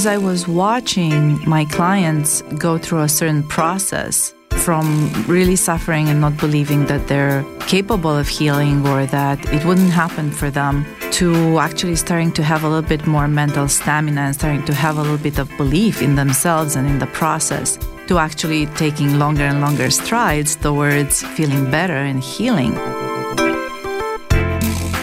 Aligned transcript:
As 0.00 0.06
I 0.06 0.16
was 0.16 0.48
watching 0.48 1.46
my 1.46 1.66
clients 1.66 2.40
go 2.56 2.78
through 2.78 3.00
a 3.00 3.08
certain 3.10 3.42
process 3.42 4.32
from 4.64 5.12
really 5.28 5.56
suffering 5.56 6.08
and 6.08 6.22
not 6.22 6.38
believing 6.38 6.86
that 6.86 7.06
they're 7.06 7.44
capable 7.66 8.16
of 8.16 8.26
healing 8.26 8.88
or 8.88 9.04
that 9.04 9.38
it 9.52 9.62
wouldn't 9.66 9.90
happen 9.90 10.30
for 10.30 10.48
them 10.48 10.86
to 11.18 11.58
actually 11.58 11.96
starting 11.96 12.32
to 12.32 12.42
have 12.42 12.64
a 12.64 12.66
little 12.66 12.88
bit 12.88 13.06
more 13.06 13.28
mental 13.28 13.68
stamina 13.68 14.22
and 14.22 14.34
starting 14.34 14.64
to 14.64 14.72
have 14.72 14.96
a 14.96 15.02
little 15.02 15.18
bit 15.18 15.38
of 15.38 15.54
belief 15.58 16.00
in 16.00 16.14
themselves 16.14 16.76
and 16.76 16.88
in 16.88 16.98
the 16.98 17.08
process 17.08 17.78
to 18.06 18.16
actually 18.18 18.64
taking 18.84 19.18
longer 19.18 19.44
and 19.44 19.60
longer 19.60 19.90
strides 19.90 20.56
towards 20.56 21.22
feeling 21.36 21.70
better 21.70 22.00
and 22.10 22.24
healing. 22.24 22.72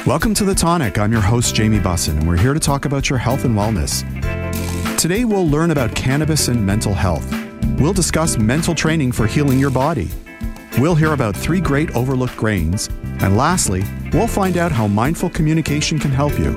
Welcome 0.07 0.33
to 0.33 0.43
The 0.43 0.55
Tonic. 0.55 0.97
I'm 0.97 1.11
your 1.11 1.21
host, 1.21 1.53
Jamie 1.53 1.77
Bussin, 1.77 2.17
and 2.17 2.27
we're 2.27 2.37
here 2.37 2.55
to 2.55 2.59
talk 2.59 2.85
about 2.85 3.11
your 3.11 3.19
health 3.19 3.45
and 3.45 3.55
wellness. 3.55 4.03
Today, 4.97 5.25
we'll 5.25 5.47
learn 5.47 5.69
about 5.69 5.93
cannabis 5.93 6.47
and 6.47 6.65
mental 6.65 6.91
health. 6.91 7.31
We'll 7.79 7.93
discuss 7.93 8.39
mental 8.39 8.73
training 8.73 9.11
for 9.11 9.27
healing 9.27 9.59
your 9.59 9.69
body. 9.69 10.09
We'll 10.79 10.95
hear 10.95 11.13
about 11.13 11.37
three 11.37 11.61
great 11.61 11.95
overlooked 11.95 12.35
grains. 12.35 12.87
And 13.21 13.37
lastly, 13.37 13.83
we'll 14.11 14.27
find 14.27 14.57
out 14.57 14.71
how 14.71 14.87
mindful 14.87 15.29
communication 15.29 15.99
can 15.99 16.09
help 16.09 16.39
you. 16.39 16.53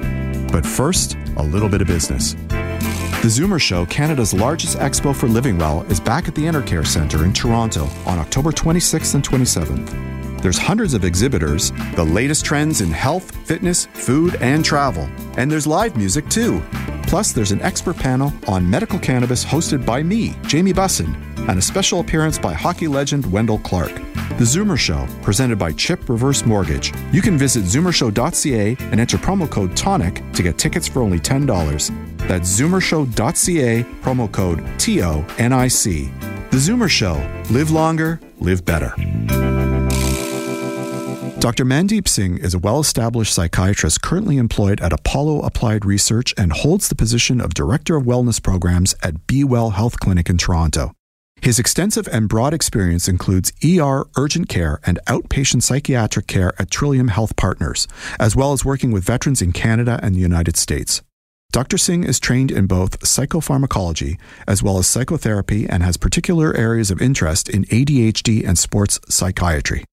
But 0.51 0.65
first, 0.65 1.19
a 1.37 1.43
little 1.43 1.69
bit 1.69 1.83
of 1.83 1.87
business. 1.87 2.33
The 2.33 3.29
Zoomer 3.29 3.61
Show, 3.61 3.85
Canada's 3.85 4.33
largest 4.33 4.79
expo 4.79 5.15
for 5.15 5.29
living 5.29 5.59
well, 5.59 5.83
is 5.91 6.01
back 6.01 6.27
at 6.27 6.35
the 6.35 6.47
Enercare 6.47 6.87
Centre 6.87 7.27
in 7.27 7.35
Toronto 7.35 7.91
on 8.07 8.19
October 8.19 8.53
26th 8.53 9.17
and 9.17 9.23
27th. 9.23 10.20
There's 10.43 10.59
hundreds 10.59 10.95
of 10.95 11.05
exhibitors, 11.05 11.71
the 11.95 12.05
latest 12.05 12.45
trends 12.45 12.81
in 12.81 12.91
health, 12.91 13.35
fitness, 13.47 13.87
food, 13.93 14.37
and 14.37 14.65
travel. 14.65 15.09
And 15.37 15.51
there's 15.51 15.67
live 15.67 15.97
music 15.97 16.29
too. 16.29 16.63
Plus, 17.03 17.33
there's 17.33 17.53
an 17.53 17.61
expert 17.61 17.97
panel 17.97 18.33
on 18.47 18.69
medical 18.69 18.99
cannabis 18.99 19.45
hosted 19.45 19.85
by 19.85 20.03
me, 20.03 20.37
Jamie 20.47 20.73
Bussin, 20.73 21.15
and 21.49 21.59
a 21.59 21.63
special 21.63 22.01
appearance 22.01 22.39
by 22.39 22.53
hockey 22.53 22.89
legend 22.89 23.31
Wendel 23.31 23.59
Clark. 23.59 23.93
The 24.39 24.47
Zoomer 24.47 24.79
Show, 24.79 25.07
presented 25.21 25.59
by 25.59 25.73
Chip 25.73 26.09
Reverse 26.09 26.47
Mortgage. 26.47 26.95
You 27.13 27.21
can 27.21 27.37
visit 27.37 27.65
zoomershow.ca 27.65 28.77
and 28.79 29.01
enter 29.01 29.19
promo 29.19 29.51
code 29.51 29.73
TONIC 29.73 30.33
to 30.35 30.43
get 30.43 30.57
tickets 30.57 30.89
for 30.89 31.03
only 31.03 31.19
$10. 31.19 32.27
That's 32.29 32.61
zoomershow.ca, 32.61 33.83
promo 34.03 34.33
code 34.33 34.65
T 34.79 35.03
O 35.03 35.27
N 35.39 35.53
I 35.53 35.69
C. 35.69 36.13
The 36.51 36.57
Zoomer 36.57 36.89
Show. 36.89 37.15
Live 37.51 37.71
longer, 37.71 38.21
live 38.39 38.65
better. 38.65 38.95
Dr. 41.41 41.65
Mandeep 41.65 42.07
Singh 42.07 42.37
is 42.37 42.53
a 42.53 42.59
well 42.59 42.81
established 42.81 43.33
psychiatrist 43.33 44.03
currently 44.03 44.37
employed 44.37 44.79
at 44.83 44.93
Apollo 44.93 45.41
Applied 45.41 45.87
Research 45.87 46.35
and 46.37 46.53
holds 46.53 46.89
the 46.89 46.95
position 46.95 47.41
of 47.41 47.55
Director 47.55 47.97
of 47.97 48.05
Wellness 48.05 48.43
Programs 48.43 48.95
at 49.03 49.27
Be 49.27 49.43
Well 49.43 49.71
Health 49.71 49.99
Clinic 49.99 50.29
in 50.29 50.37
Toronto. 50.37 50.93
His 51.41 51.59
extensive 51.59 52.07
and 52.13 52.29
broad 52.29 52.53
experience 52.53 53.09
includes 53.09 53.55
ER 53.65 54.07
urgent 54.19 54.51
care 54.51 54.81
and 54.85 54.99
outpatient 55.07 55.63
psychiatric 55.63 56.27
care 56.27 56.53
at 56.59 56.71
Trillium 56.71 57.09
Health 57.09 57.35
Partners, 57.37 57.89
as 58.19 58.37
well 58.37 58.53
as 58.53 58.67
working 58.67 58.93
with 58.93 59.05
veterans 59.05 59.41
in 59.41 59.53
Canada 59.53 59.99
and 60.03 60.15
the 60.15 60.21
United 60.21 60.59
States. 60.59 61.01
Dr. 61.53 61.79
Singh 61.79 62.05
is 62.05 62.21
trained 62.21 62.51
in 62.51 62.67
both 62.67 63.01
psychopharmacology 63.01 64.19
as 64.47 64.63
well 64.63 64.77
as 64.77 64.87
psychotherapy 64.87 65.67
and 65.67 65.83
has 65.83 65.97
particular 65.97 66.55
areas 66.55 66.91
of 66.91 67.01
interest 67.01 67.49
in 67.49 67.65
ADHD 67.65 68.47
and 68.47 68.59
sports 68.59 69.01
psychiatry. 69.09 69.85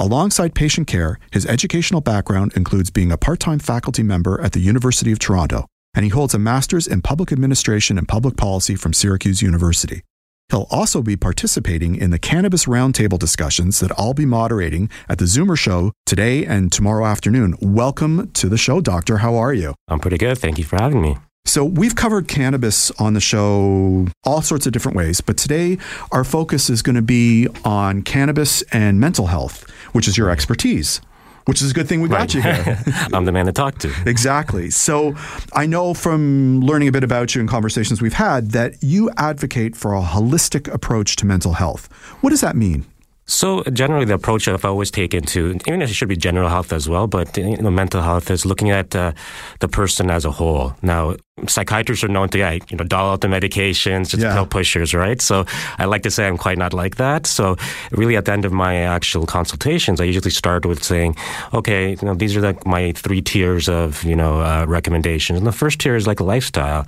Alongside 0.00 0.54
patient 0.54 0.86
care, 0.86 1.18
his 1.32 1.44
educational 1.44 2.00
background 2.00 2.52
includes 2.54 2.88
being 2.88 3.10
a 3.10 3.16
part 3.16 3.40
time 3.40 3.58
faculty 3.58 4.04
member 4.04 4.40
at 4.40 4.52
the 4.52 4.60
University 4.60 5.10
of 5.10 5.18
Toronto, 5.18 5.66
and 5.92 6.04
he 6.04 6.08
holds 6.08 6.34
a 6.34 6.38
master's 6.38 6.86
in 6.86 7.02
public 7.02 7.32
administration 7.32 7.98
and 7.98 8.06
public 8.06 8.36
policy 8.36 8.76
from 8.76 8.92
Syracuse 8.92 9.42
University. 9.42 10.02
He'll 10.50 10.68
also 10.70 11.02
be 11.02 11.16
participating 11.16 11.96
in 11.96 12.10
the 12.10 12.18
cannabis 12.20 12.66
roundtable 12.66 13.18
discussions 13.18 13.80
that 13.80 13.90
I'll 13.98 14.14
be 14.14 14.24
moderating 14.24 14.88
at 15.08 15.18
the 15.18 15.24
Zoomer 15.24 15.58
Show 15.58 15.90
today 16.06 16.46
and 16.46 16.70
tomorrow 16.70 17.04
afternoon. 17.04 17.56
Welcome 17.60 18.30
to 18.34 18.48
the 18.48 18.56
show, 18.56 18.80
Doctor. 18.80 19.16
How 19.16 19.34
are 19.34 19.52
you? 19.52 19.74
I'm 19.88 19.98
pretty 19.98 20.16
good. 20.16 20.38
Thank 20.38 20.58
you 20.58 20.64
for 20.64 20.76
having 20.76 21.02
me. 21.02 21.16
So, 21.44 21.64
we've 21.64 21.96
covered 21.96 22.28
cannabis 22.28 22.90
on 23.00 23.14
the 23.14 23.20
show 23.20 24.06
all 24.22 24.42
sorts 24.42 24.66
of 24.66 24.72
different 24.72 24.96
ways, 24.98 25.22
but 25.22 25.38
today 25.38 25.78
our 26.12 26.22
focus 26.22 26.68
is 26.68 26.82
going 26.82 26.96
to 26.96 27.02
be 27.02 27.48
on 27.64 28.02
cannabis 28.02 28.60
and 28.70 29.00
mental 29.00 29.28
health, 29.28 29.64
which 29.92 30.08
is 30.08 30.16
your 30.18 30.30
expertise. 30.30 31.00
Which 31.46 31.62
is 31.62 31.70
a 31.70 31.74
good 31.74 31.88
thing 31.88 32.02
we 32.02 32.10
got 32.10 32.18
Right. 32.20 32.34
you 32.34 32.42
here. 32.42 32.78
I'm 33.14 33.24
the 33.24 33.32
man 33.32 33.46
to 33.46 33.52
talk 33.52 33.78
to. 33.78 33.90
exactly. 34.04 34.68
So, 34.70 35.14
I 35.54 35.64
know 35.64 35.94
from 35.94 36.60
learning 36.60 36.88
a 36.88 36.92
bit 36.92 37.02
about 37.04 37.34
you 37.34 37.40
and 37.40 37.48
conversations 37.48 38.02
we've 38.02 38.12
had 38.12 38.50
that 38.50 38.74
you 38.82 39.10
advocate 39.16 39.74
for 39.74 39.94
a 39.94 40.02
holistic 40.02 40.70
approach 40.72 41.16
to 41.16 41.26
mental 41.26 41.54
health. 41.54 41.88
What 42.20 42.30
does 42.30 42.42
that 42.42 42.54
mean? 42.54 42.84
So 43.24 43.62
generally, 43.72 44.04
the 44.06 44.14
approach 44.14 44.46
I've 44.48 44.64
always 44.64 44.90
taken 44.90 45.22
to, 45.24 45.58
even 45.66 45.82
if 45.82 45.90
it 45.90 45.94
should 45.94 46.08
be 46.08 46.16
general 46.16 46.48
health 46.48 46.72
as 46.72 46.88
well, 46.88 47.06
but 47.06 47.36
you 47.36 47.56
know, 47.58 47.70
mental 47.70 48.00
health 48.02 48.30
is 48.30 48.44
looking 48.46 48.70
at 48.70 48.94
uh, 48.96 49.12
the 49.60 49.68
person 49.68 50.10
as 50.10 50.24
a 50.24 50.30
whole. 50.30 50.74
Now, 50.82 51.16
psychiatrists 51.46 52.04
are 52.04 52.08
known 52.08 52.28
to, 52.30 52.38
yeah, 52.38 52.52
you 52.68 52.76
know, 52.76 52.84
doll 52.84 53.12
out 53.12 53.20
the 53.20 53.28
medications, 53.28 54.10
just 54.10 54.22
Yeah. 54.22 54.34
pill 54.34 54.46
pushers, 54.46 54.94
right? 54.94 55.20
So 55.20 55.44
I 55.78 55.84
like 55.84 56.02
to 56.02 56.10
say 56.10 56.26
I'm 56.26 56.38
quite 56.38 56.58
not 56.58 56.72
like 56.72 56.96
that. 56.96 57.26
So 57.26 57.56
really, 57.90 58.16
at 58.16 58.24
the 58.24 58.32
end 58.32 58.44
of 58.44 58.52
my 58.52 58.76
actual 58.76 59.26
consultations, 59.26 60.00
I 60.00 60.04
usually 60.04 60.30
start 60.30 60.66
with 60.66 60.82
saying, 60.82 61.16
okay, 61.54 61.90
you 61.90 61.98
know, 62.02 62.14
these 62.14 62.36
are 62.36 62.40
like 62.40 62.66
my 62.66 62.92
three 62.92 63.20
tiers 63.22 63.68
of, 63.68 64.02
you 64.04 64.16
know, 64.16 64.40
uh, 64.40 64.64
recommendations. 64.66 65.38
And 65.38 65.46
the 65.46 65.52
first 65.52 65.78
tier 65.80 65.96
is 65.96 66.06
like 66.06 66.20
lifestyle, 66.20 66.86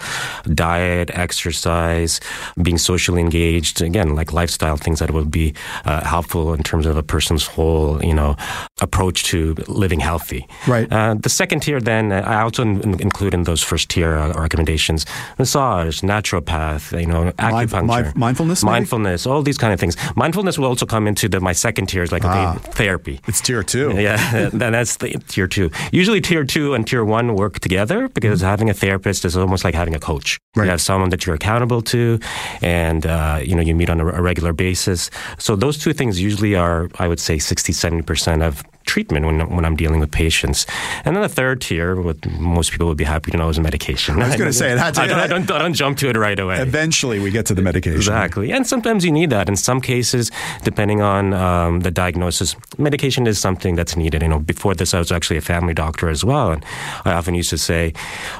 diet, 0.54 1.10
exercise, 1.14 2.20
being 2.62 2.78
socially 2.78 3.20
engaged. 3.20 3.80
Again, 3.82 4.14
like 4.14 4.32
lifestyle 4.32 4.76
things 4.76 4.98
that 5.00 5.10
would 5.10 5.30
be 5.30 5.54
uh, 5.84 6.04
helpful 6.04 6.54
in 6.54 6.62
terms 6.62 6.86
of 6.86 6.96
a 6.96 7.02
person's 7.02 7.46
whole, 7.46 8.02
you 8.04 8.14
know, 8.14 8.36
approach 8.80 9.24
to 9.24 9.54
living 9.68 10.00
healthy. 10.00 10.46
Right. 10.66 10.90
Uh, 10.92 11.14
the 11.14 11.28
second 11.28 11.60
tier, 11.60 11.80
then, 11.80 12.12
uh, 12.12 12.22
I 12.26 12.42
also 12.42 12.62
in- 12.62 13.00
include 13.00 13.34
in 13.34 13.44
those 13.44 13.62
first 13.62 13.88
tier 13.90 14.16
uh, 14.16 14.32
recommendations 14.40 15.06
massage, 15.38 16.00
naturopath, 16.00 16.98
you 17.00 17.06
know, 17.06 17.30
acupuncture, 17.32 17.86
mind- 17.86 18.16
mindfulness, 18.16 18.62
maybe? 18.64 18.72
mindfulness, 18.72 19.26
all 19.26 19.42
these 19.42 19.58
kind 19.58 19.72
of 19.72 19.80
things. 19.80 19.96
Mindfulness 20.16 20.58
will 20.58 20.66
also 20.66 20.86
come 20.86 21.06
into 21.06 21.28
the, 21.28 21.40
my 21.40 21.52
second 21.52 21.86
tier, 21.86 22.02
is 22.02 22.12
like 22.12 22.24
Ah. 22.24 22.56
okay, 22.56 22.70
therapy. 22.72 23.20
It's 23.28 23.40
tier 23.40 23.62
two. 23.62 23.90
Yeah, 24.00 24.48
then 24.52 24.72
that's 24.72 24.96
the 24.96 25.10
tier 25.28 25.46
two. 25.46 25.70
Usually, 25.92 26.20
tier 26.20 26.44
two 26.44 26.74
and 26.74 26.86
tier 26.86 27.04
one 27.04 27.34
work 27.34 27.58
together 27.60 28.08
because 28.08 28.40
having 28.40 28.70
a 28.70 28.74
therapist 28.74 29.24
is 29.24 29.36
almost 29.36 29.62
like 29.64 29.74
having 29.74 29.94
a 29.94 29.98
coach. 30.00 30.36
Mm-hmm. 30.38 30.60
Right. 30.60 30.64
You 30.66 30.70
have 30.70 30.80
someone 30.80 31.10
that 31.10 31.26
you're 31.26 31.34
accountable 31.34 31.82
to, 31.82 32.18
and 32.62 33.04
uh, 33.06 33.40
you 33.42 33.54
know 33.54 33.62
you 33.62 33.74
meet 33.74 33.90
on 33.90 34.00
a, 34.00 34.06
a 34.06 34.22
regular 34.22 34.52
basis. 34.52 35.10
So 35.38 35.54
those 35.56 35.76
two 35.78 35.92
things 35.92 36.20
usually 36.20 36.54
are, 36.56 36.88
I 36.98 37.08
would 37.08 37.20
say, 37.20 37.38
60, 37.38 37.72
70 37.72 38.02
percent 38.02 38.42
of 38.42 38.62
treatment 38.86 39.24
when 39.26 39.40
when 39.54 39.64
I'm 39.64 39.76
dealing 39.76 40.00
with 40.00 40.10
patients. 40.10 40.66
And 41.04 41.14
then 41.16 41.22
the 41.22 41.28
third 41.28 41.60
tier, 41.60 42.00
what 42.00 42.18
most 42.38 42.72
people 42.72 42.86
would 42.88 42.96
be 42.96 43.04
happy 43.04 43.30
to 43.30 43.36
know, 43.36 43.48
is 43.48 43.58
medication. 43.60 44.20
I 44.20 44.28
was 44.28 44.36
gonna 44.36 44.52
say, 44.52 44.74
that's- 44.74 44.98
I 45.04 45.06
don't, 45.06 45.18
I 45.18 45.26
don't, 45.26 45.50
I 45.50 45.58
don't 45.58 45.74
jump 45.74 45.98
to 45.98 46.08
it 46.08 46.16
right 46.16 46.38
away. 46.38 46.58
Eventually, 46.60 47.18
we 47.20 47.30
get 47.30 47.46
to 47.46 47.54
the 47.54 47.62
medication. 47.62 47.96
Exactly. 47.96 48.52
And 48.52 48.66
sometimes 48.66 49.04
you 49.04 49.12
need 49.12 49.30
that. 49.30 49.48
In 49.48 49.56
some 49.56 49.80
cases, 49.80 50.30
depending 50.64 51.00
on 51.02 51.32
um, 51.34 51.80
the 51.80 51.90
diagnosis, 51.90 52.56
medication 52.78 53.26
is 53.26 53.38
something 53.38 53.76
that's 53.76 53.96
needed. 53.96 54.22
You 54.22 54.28
know, 54.28 54.38
before 54.54 54.74
this, 54.74 54.94
I 54.94 54.98
was 54.98 55.12
actually 55.12 55.36
a 55.44 55.46
family 55.52 55.74
doctor 55.74 56.08
as 56.08 56.24
well. 56.24 56.52
And 56.52 56.64
I 57.04 57.12
often 57.12 57.34
used 57.34 57.50
to 57.50 57.58
say, 57.58 57.92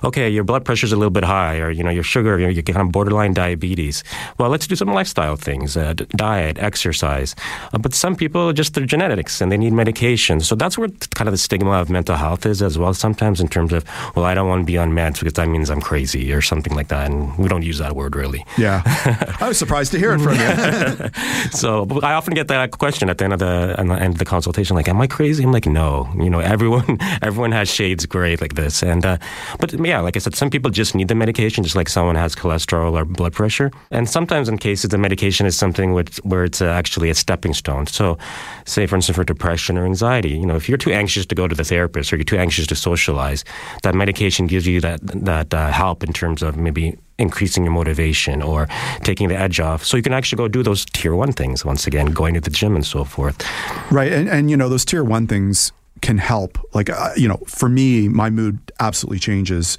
okay, 0.03 0.29
your 0.29 0.45
blood 0.45 0.65
pressure's 0.65 0.93
a 0.93 0.97
little 0.97 1.11
bit 1.19 1.25
high, 1.25 1.59
or, 1.59 1.71
you 1.71 1.83
know, 1.85 1.91
your 1.91 2.03
sugar, 2.15 2.39
you're, 2.39 2.51
you're 2.51 2.63
kind 2.63 2.87
of 2.87 2.93
borderline 2.93 3.35
diabetes. 3.35 4.03
Well, 4.39 4.51
let's 4.51 4.67
do 4.67 4.77
some 4.77 4.93
lifestyle 4.93 5.37
things, 5.37 5.77
uh, 5.77 5.95
diet, 6.17 6.59
exercise. 6.59 7.35
Uh, 7.73 7.79
but 7.79 7.95
some 7.95 8.15
people, 8.17 8.53
just 8.53 8.75
their 8.75 8.87
genetics, 8.87 9.41
and 9.41 9.51
they 9.53 9.59
need 9.59 9.73
medication. 9.73 10.30
Medications. 10.31 10.47
So 10.47 10.55
that's 10.55 10.79
where 10.79 10.89
kind 11.15 11.29
of 11.29 11.33
the 11.33 11.39
stigma 11.39 11.73
of 11.73 11.91
mental 11.91 12.17
health 12.17 12.47
is 12.47 12.63
as 12.63 12.79
well. 12.79 12.95
Sometimes 12.95 13.41
in 13.41 13.49
terms 13.49 13.73
of, 13.73 13.85
well, 14.15 14.25
I 14.25 14.35
don't 14.35 14.49
want 14.49 14.63
to 14.63 14.67
be 14.67 14.79
on 14.79 14.93
meds 14.93 15.19
because 15.19 15.35
that 15.35 15.49
means 15.49 15.71
I'm 15.71 15.81
crazy 15.81 16.33
or 16.33 16.43
something 16.43 16.75
like 16.75 16.89
that, 16.89 17.11
and 17.11 17.37
we 17.39 17.49
don't 17.49 17.63
use 17.63 17.79
that 17.79 17.95
word 17.95 18.17
really. 18.17 18.45
Yeah, 18.59 18.83
I 19.41 19.49
was 19.49 19.59
surprised 19.59 19.93
to 19.93 19.99
hear 19.99 20.13
it 20.13 20.21
from 20.21 20.35
you. 20.35 21.51
so 21.51 21.87
I 22.03 22.15
often 22.15 22.35
get 22.35 22.49
that 22.49 22.73
question 22.73 23.09
at 23.09 23.19
the 23.19 23.25
end 23.25 23.33
of 23.33 23.39
the, 23.39 23.75
the 23.77 23.95
end 23.95 24.15
of 24.15 24.19
the 24.19 24.25
consultation, 24.25 24.77
like, 24.77 24.89
"Am 24.89 25.01
I 25.01 25.07
crazy?" 25.07 25.45
I'm 25.45 25.53
like, 25.53 25.67
"No." 25.67 26.09
You 26.17 26.31
know, 26.31 26.41
everyone 26.41 26.99
everyone 27.23 27.53
has 27.53 27.69
shades 27.69 28.07
gray 28.07 28.37
like 28.37 28.55
this, 28.55 28.83
and 28.83 29.05
uh, 29.05 29.19
but 29.59 29.73
yeah, 29.73 30.01
like 30.01 30.17
I 30.17 30.21
said, 30.21 30.35
some 30.35 30.51
people 30.51 30.71
just 30.71 30.95
need 30.95 31.09
the 31.09 31.15
medication, 31.15 31.65
just 31.65 31.77
like 31.77 31.89
someone 31.89 32.17
has 32.17 32.35
cholesterol 32.35 32.93
or 32.93 33.05
blood 33.05 33.33
pressure, 33.33 33.71
and 33.91 34.09
sometimes 34.09 34.49
in 34.49 34.59
cases 34.59 34.91
the 34.91 34.99
medication 34.99 35.47
is 35.47 35.57
something 35.57 35.93
which, 35.93 36.17
where 36.19 36.45
it's 36.45 36.61
uh, 36.61 36.67
actually 36.67 37.11
a 37.11 37.15
stepping 37.15 37.55
stone. 37.55 37.87
So, 37.87 38.19
say 38.65 38.87
for 38.87 38.97
instance 38.97 39.17
for 39.17 39.25
depression 39.25 39.79
or 39.79 39.87
anxiety, 39.87 40.20
you 40.29 40.47
know, 40.47 40.57
if 40.57 40.69
you're 40.69 40.79
too 40.79 40.93
anxious 40.93 41.27
to 41.27 41.35
go 41.35 41.49
to 41.49 41.55
the 41.55 41.65
therapist 41.65 42.13
or 42.13 42.17
you're 42.17 42.25
too 42.25 42.39
anxious 42.39 42.67
to 42.67 42.77
socialize, 42.77 43.45
that 43.83 43.95
medication 43.95 44.47
gives 44.47 44.67
you 44.67 44.81
that 44.81 45.01
that 45.03 45.55
uh, 45.55 45.71
help 45.71 46.05
in 46.05 46.13
terms 46.13 46.43
of 46.43 46.57
maybe 46.57 46.99
increasing 47.19 47.65
your 47.65 47.73
motivation 47.73 48.43
or 48.43 48.69
taking 49.03 49.29
the 49.29 49.37
edge 49.37 49.61
off. 49.61 49.85
So 49.85 49.97
you 49.97 50.03
can 50.03 50.13
actually 50.13 50.39
go 50.39 50.49
do 50.49 50.63
those 50.63 50.85
tier 50.87 51.15
one 51.15 51.33
things 51.33 51.65
once 51.65 51.87
again, 51.87 52.07
going 52.07 52.35
to 52.35 52.41
the 52.41 52.51
gym 52.51 52.75
and 52.75 52.85
so 52.85 53.05
forth. 53.05 53.45
Right. 53.91 54.13
And, 54.13 54.29
and 54.29 54.51
you 54.51 54.57
know, 54.57 54.69
those 54.69 54.85
tier 54.85 55.05
one 55.05 55.27
things 55.27 55.73
can 56.01 56.19
help. 56.19 56.59
Like, 56.75 56.89
uh, 56.89 57.11
you 57.17 57.29
know, 57.29 57.39
for 57.47 57.69
me, 57.69 58.09
my 58.09 58.31
mood 58.31 58.59
absolutely 58.81 59.19
changes 59.19 59.77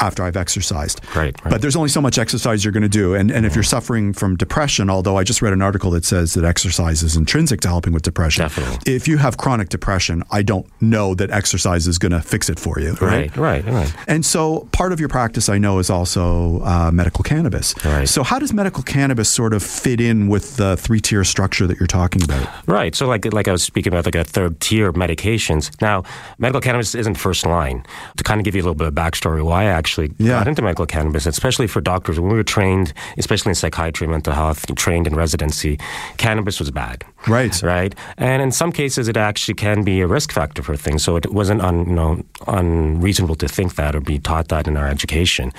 after 0.00 0.22
I've 0.22 0.36
exercised. 0.36 1.00
Right, 1.14 1.34
right. 1.44 1.50
But 1.50 1.62
there's 1.62 1.76
only 1.76 1.88
so 1.88 2.00
much 2.00 2.18
exercise 2.18 2.64
you're 2.64 2.72
going 2.72 2.82
to 2.82 2.88
do. 2.88 3.14
And, 3.14 3.30
and 3.30 3.46
if 3.46 3.54
you're 3.54 3.62
suffering 3.62 4.12
from 4.12 4.36
depression, 4.36 4.90
although 4.90 5.16
I 5.16 5.24
just 5.24 5.40
read 5.40 5.52
an 5.52 5.62
article 5.62 5.90
that 5.92 6.04
says 6.04 6.34
that 6.34 6.44
exercise 6.44 7.02
is 7.02 7.16
intrinsic 7.16 7.60
to 7.62 7.68
helping 7.68 7.92
with 7.92 8.02
depression. 8.02 8.42
Definitely. 8.42 8.92
If 8.92 9.06
you 9.08 9.18
have 9.18 9.36
chronic 9.36 9.68
depression, 9.68 10.22
I 10.30 10.42
don't 10.42 10.66
know 10.82 11.14
that 11.14 11.30
exercise 11.30 11.86
is 11.86 11.98
going 11.98 12.12
to 12.12 12.20
fix 12.20 12.48
it 12.48 12.58
for 12.58 12.80
you. 12.80 12.94
Right, 12.94 13.34
right, 13.36 13.64
right. 13.64 13.94
And 14.08 14.24
so 14.26 14.68
part 14.72 14.92
of 14.92 15.00
your 15.00 15.08
practice, 15.08 15.48
I 15.48 15.58
know, 15.58 15.78
is 15.78 15.90
also 15.90 16.60
uh, 16.62 16.90
medical 16.92 17.22
cannabis. 17.22 17.74
Right. 17.84 18.08
So 18.08 18.22
how 18.22 18.38
does 18.38 18.52
medical 18.52 18.82
cannabis 18.82 19.28
sort 19.28 19.54
of 19.54 19.62
fit 19.62 20.00
in 20.00 20.28
with 20.28 20.56
the 20.56 20.76
three 20.76 21.00
tier 21.00 21.24
structure 21.24 21.66
that 21.66 21.78
you're 21.78 21.86
talking 21.86 22.22
about? 22.22 22.48
Right. 22.66 22.94
So 22.94 23.06
like 23.06 23.32
like 23.32 23.48
I 23.48 23.52
was 23.52 23.62
speaking 23.62 23.92
about 23.92 24.04
like 24.04 24.14
a 24.14 24.24
third 24.24 24.60
tier 24.60 24.92
medications. 24.92 25.70
Now, 25.80 26.02
medical 26.38 26.60
cannabis 26.60 26.94
isn't 26.94 27.14
first 27.14 27.46
line. 27.46 27.84
To 28.16 28.24
kind 28.24 28.40
of 28.40 28.44
give 28.44 28.54
you 28.54 28.62
a 28.62 28.64
little 28.64 28.74
bit 28.74 28.88
of 28.88 28.94
backstory 28.94 29.44
why 29.44 29.62
I 29.62 29.66
actually 29.66 29.93
Yeah. 30.18 30.38
got 30.40 30.48
into 30.48 30.62
medical 30.62 30.86
cannabis, 30.86 31.26
especially 31.26 31.66
for 31.66 31.80
doctors. 31.80 32.18
When 32.20 32.30
we 32.30 32.36
were 32.36 32.42
trained, 32.44 32.92
especially 33.18 33.50
in 33.50 33.54
psychiatry, 33.54 34.06
mental 34.06 34.32
health, 34.32 34.66
trained 34.74 35.06
in 35.06 35.14
residency, 35.14 35.78
cannabis 36.16 36.58
was 36.58 36.70
bad. 36.70 37.04
Right. 37.28 37.62
Right. 37.62 37.94
And 38.18 38.42
in 38.42 38.52
some 38.52 38.72
cases, 38.72 39.08
it 39.08 39.16
actually 39.16 39.54
can 39.54 39.82
be 39.82 40.00
a 40.00 40.06
risk 40.06 40.32
factor 40.32 40.62
for 40.62 40.76
things. 40.76 41.02
So 41.02 41.16
it 41.16 41.32
wasn't 41.32 41.62
un, 41.62 41.86
you 41.86 41.94
know 41.94 42.22
unreasonable 42.46 43.36
to 43.36 43.48
think 43.48 43.76
that 43.76 43.94
or 43.94 44.00
be 44.00 44.18
taught 44.18 44.48
that 44.48 44.66
in 44.68 44.76
our 44.76 44.88
education. 44.88 45.52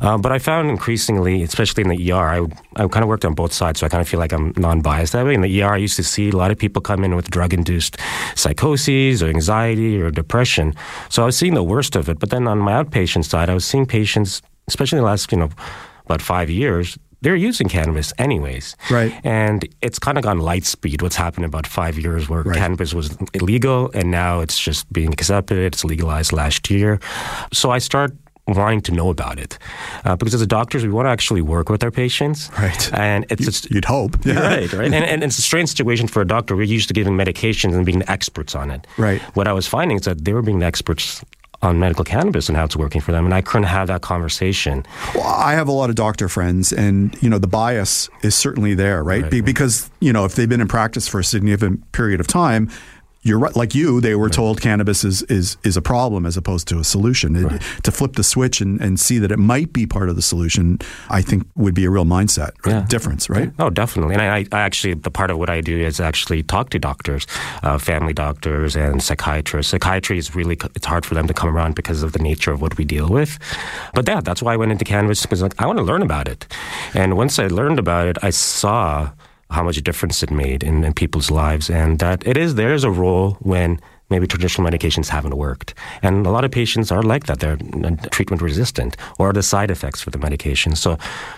Uh, 0.00 0.18
but 0.18 0.32
I 0.32 0.38
found 0.38 0.68
increasingly, 0.70 1.42
especially 1.42 1.82
in 1.82 1.88
the 1.88 2.12
ER, 2.12 2.28
I, 2.28 2.38
I 2.76 2.88
kind 2.88 3.02
of 3.02 3.08
worked 3.08 3.24
on 3.24 3.34
both 3.34 3.52
sides, 3.52 3.80
so 3.80 3.86
I 3.86 3.88
kind 3.88 4.00
of 4.00 4.08
feel 4.08 4.20
like 4.20 4.32
I'm 4.32 4.52
non-biased 4.56 5.12
that 5.12 5.24
way. 5.24 5.34
In 5.34 5.40
the 5.40 5.62
ER, 5.62 5.72
I 5.74 5.78
used 5.78 5.96
to 5.96 6.04
see 6.04 6.28
a 6.28 6.36
lot 6.36 6.50
of 6.50 6.58
people 6.58 6.82
come 6.82 7.04
in 7.04 7.16
with 7.16 7.30
drug-induced 7.30 7.96
psychoses 8.34 9.22
or 9.22 9.28
anxiety 9.28 10.00
or 10.00 10.10
depression. 10.10 10.74
So 11.08 11.22
I 11.22 11.26
was 11.26 11.36
seeing 11.36 11.54
the 11.54 11.62
worst 11.62 11.96
of 11.96 12.08
it. 12.08 12.18
But 12.18 12.30
then 12.30 12.46
on 12.46 12.58
my 12.58 12.72
outpatient 12.72 13.24
side, 13.24 13.48
I 13.48 13.54
was 13.54 13.64
seeing 13.64 13.86
patients, 13.86 14.42
especially 14.68 14.98
in 14.98 15.04
the 15.04 15.10
last 15.10 15.32
you 15.32 15.38
know 15.38 15.50
about 16.04 16.22
five 16.22 16.48
years, 16.48 16.98
they're 17.22 17.36
using 17.36 17.68
cannabis 17.68 18.12
anyways. 18.18 18.76
Right. 18.90 19.12
And 19.24 19.68
it's 19.82 19.98
kind 19.98 20.18
of 20.18 20.24
gone 20.24 20.38
light 20.38 20.64
speed 20.64 21.02
what's 21.02 21.16
happened 21.16 21.44
in 21.44 21.48
about 21.48 21.66
five 21.66 21.98
years 21.98 22.28
where 22.28 22.42
Right. 22.42 22.56
cannabis 22.58 22.92
was 22.94 23.16
illegal 23.34 23.90
and 23.94 24.10
now 24.10 24.40
it's 24.40 24.58
just 24.58 24.90
being 24.92 25.12
accepted. 25.12 25.58
It's 25.58 25.84
legalized 25.84 26.32
last 26.32 26.70
year. 26.70 27.00
So 27.52 27.70
I 27.70 27.78
start 27.78 28.12
wanting 28.48 28.80
to 28.80 28.92
know 28.92 29.10
about 29.10 29.40
it 29.40 29.58
uh, 30.04 30.14
because 30.14 30.32
as 30.32 30.40
a 30.40 30.46
doctors 30.46 30.84
we 30.84 30.88
want 30.88 31.06
to 31.06 31.10
actually 31.10 31.42
work 31.42 31.68
with 31.68 31.82
our 31.82 31.90
patients 31.90 32.48
Right. 32.56 32.92
and 32.94 33.26
it's 33.28 33.44
just 33.44 33.68
You'd 33.72 33.84
hope. 33.86 34.12
You're 34.24 34.36
right, 34.36 34.72
right. 34.72 34.92
And, 34.96 35.04
and 35.04 35.24
it's 35.24 35.36
a 35.38 35.42
strange 35.42 35.68
situation 35.68 36.06
for 36.06 36.22
a 36.22 36.24
doctor. 36.24 36.54
We're 36.54 36.62
used 36.62 36.86
to 36.86 36.94
giving 36.94 37.14
medications 37.14 37.74
and 37.74 37.84
being 37.84 37.98
the 37.98 38.08
experts 38.10 38.54
on 38.54 38.70
it. 38.70 38.86
Right. 38.98 39.20
What 39.34 39.48
I 39.48 39.52
was 39.52 39.66
finding 39.66 39.96
is 39.98 40.04
that 40.04 40.24
they 40.24 40.32
were 40.32 40.42
being 40.42 40.60
the 40.60 40.66
experts 40.66 41.24
on 41.66 41.78
medical 41.78 42.04
cannabis 42.04 42.48
and 42.48 42.56
how 42.56 42.64
it's 42.64 42.76
working 42.76 43.00
for 43.00 43.12
them, 43.12 43.24
and 43.24 43.34
I 43.34 43.42
couldn't 43.42 43.64
have 43.64 43.88
that 43.88 44.00
conversation. 44.02 44.86
Well, 45.14 45.24
I 45.24 45.52
have 45.54 45.68
a 45.68 45.72
lot 45.72 45.90
of 45.90 45.96
doctor 45.96 46.28
friends, 46.28 46.72
and 46.72 47.20
you 47.22 47.28
know 47.28 47.38
the 47.38 47.46
bias 47.46 48.08
is 48.22 48.34
certainly 48.34 48.74
there, 48.74 49.02
right? 49.02 49.22
Right, 49.22 49.30
Be- 49.30 49.40
right. 49.40 49.46
Because 49.46 49.90
you 50.00 50.12
know 50.12 50.24
if 50.24 50.34
they've 50.34 50.48
been 50.48 50.60
in 50.60 50.68
practice 50.68 51.08
for 51.08 51.20
a 51.20 51.24
significant 51.24 51.90
period 51.92 52.20
of 52.20 52.26
time, 52.26 52.70
you're 53.26 53.38
right. 53.38 53.56
Like 53.56 53.74
you, 53.74 54.00
they 54.00 54.14
were 54.14 54.30
told 54.30 54.60
cannabis 54.60 55.04
is 55.04 55.22
is 55.24 55.56
is 55.64 55.76
a 55.76 55.82
problem 55.82 56.24
as 56.26 56.36
opposed 56.36 56.68
to 56.68 56.78
a 56.78 56.84
solution. 56.84 57.34
It- 57.36 57.62
to 57.82 57.90
flip 57.92 58.14
the 58.14 58.24
switch 58.24 58.60
and, 58.60 58.80
and 58.80 58.98
see 58.98 59.18
that 59.18 59.30
it 59.32 59.38
might 59.38 59.72
be 59.72 59.86
part 59.86 60.08
of 60.08 60.16
the 60.16 60.22
solution, 60.22 60.78
I 61.08 61.22
think 61.22 61.46
would 61.56 61.74
be 61.74 61.84
a 61.84 61.90
real 61.90 62.04
mindset 62.04 62.52
right? 62.64 62.72
Yeah. 62.72 62.86
difference, 62.88 63.28
right? 63.30 63.50
Oh, 63.58 63.70
definitely. 63.70 64.14
And 64.14 64.22
I, 64.22 64.46
I 64.52 64.60
actually, 64.60 64.94
the 64.94 65.10
part 65.10 65.30
of 65.30 65.38
what 65.38 65.50
I 65.50 65.60
do 65.60 65.76
is 65.78 66.00
actually 66.00 66.42
talk 66.42 66.70
to 66.70 66.78
doctors, 66.78 67.26
uh, 67.62 67.78
family 67.78 68.12
doctors, 68.12 68.76
and 68.76 69.02
psychiatrists. 69.02 69.70
Psychiatry 69.70 70.18
is 70.18 70.34
really, 70.34 70.56
it's 70.74 70.86
hard 70.86 71.04
for 71.06 71.14
them 71.14 71.26
to 71.26 71.34
come 71.34 71.48
around 71.54 71.74
because 71.74 72.02
of 72.02 72.12
the 72.12 72.18
nature 72.20 72.52
of 72.52 72.60
what 72.60 72.76
we 72.78 72.84
deal 72.84 73.08
with. 73.08 73.38
But 73.94 74.08
yeah, 74.08 74.20
that's 74.20 74.42
why 74.42 74.54
I 74.54 74.56
went 74.56 74.72
into 74.72 74.84
cannabis 74.84 75.22
because 75.22 75.42
like, 75.42 75.54
I 75.60 75.66
want 75.66 75.78
to 75.78 75.84
learn 75.84 76.02
about 76.02 76.28
it. 76.28 76.46
And 76.94 77.16
once 77.16 77.38
I 77.38 77.46
learned 77.48 77.78
about 77.78 78.06
it, 78.08 78.18
I 78.22 78.30
saw 78.30 79.10
how 79.56 79.62
much 79.68 79.78
difference 79.90 80.16
it 80.26 80.30
made 80.30 80.60
in, 80.70 80.84
in 80.84 80.92
people's 81.02 81.30
lives 81.30 81.66
and 81.70 81.98
that 82.04 82.18
it 82.26 82.36
is, 82.44 82.54
there 82.54 82.74
is 82.78 82.84
a 82.84 82.90
role 83.04 83.28
when 83.52 83.80
maybe 84.08 84.26
traditional 84.26 84.64
medications 84.70 85.08
haven't 85.08 85.36
worked. 85.36 85.74
And 86.06 86.14
a 86.26 86.30
lot 86.36 86.44
of 86.44 86.50
patients 86.52 86.92
are 86.92 87.02
like 87.02 87.24
that. 87.26 87.40
They're 87.40 87.58
uh, 87.84 87.96
treatment 88.16 88.40
resistant 88.40 88.96
or 89.18 89.32
the 89.32 89.42
side 89.42 89.70
effects 89.76 90.00
for 90.04 90.10
the 90.14 90.18
medication. 90.18 90.76
So 90.76 90.90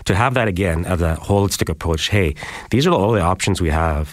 to 0.05 0.13
have 0.23 0.33
that 0.35 0.49
again 0.49 0.85
as 0.85 1.01
a 1.01 1.17
holistic 1.31 1.69
approach, 1.71 2.03
hey, 2.17 2.35
these 2.71 2.87
are 2.87 2.93
all 2.93 3.13
the 3.13 3.23
options 3.23 3.57
we 3.63 3.71
have. 3.71 4.05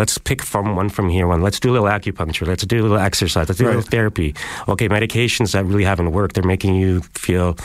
Let's 0.00 0.18
pick 0.18 0.40
from 0.42 0.74
one 0.80 0.88
from 0.88 1.08
here, 1.08 1.26
one. 1.28 1.40
Let's 1.46 1.60
do 1.60 1.70
a 1.70 1.74
little 1.76 1.88
acupuncture. 1.98 2.46
Let's 2.48 2.64
do 2.66 2.80
a 2.80 2.84
little 2.86 2.98
exercise. 3.10 3.48
Let's 3.48 3.58
do 3.60 3.66
a 3.66 3.68
Right. 3.68 3.76
little 3.76 3.90
therapy. 3.96 4.34
Okay, 4.72 4.88
medications 4.88 5.52
that 5.52 5.64
really 5.70 5.84
haven't 5.92 6.10
worked, 6.10 6.34
they're 6.34 6.52
making 6.56 6.74
you 6.82 7.02
feel 7.26 7.56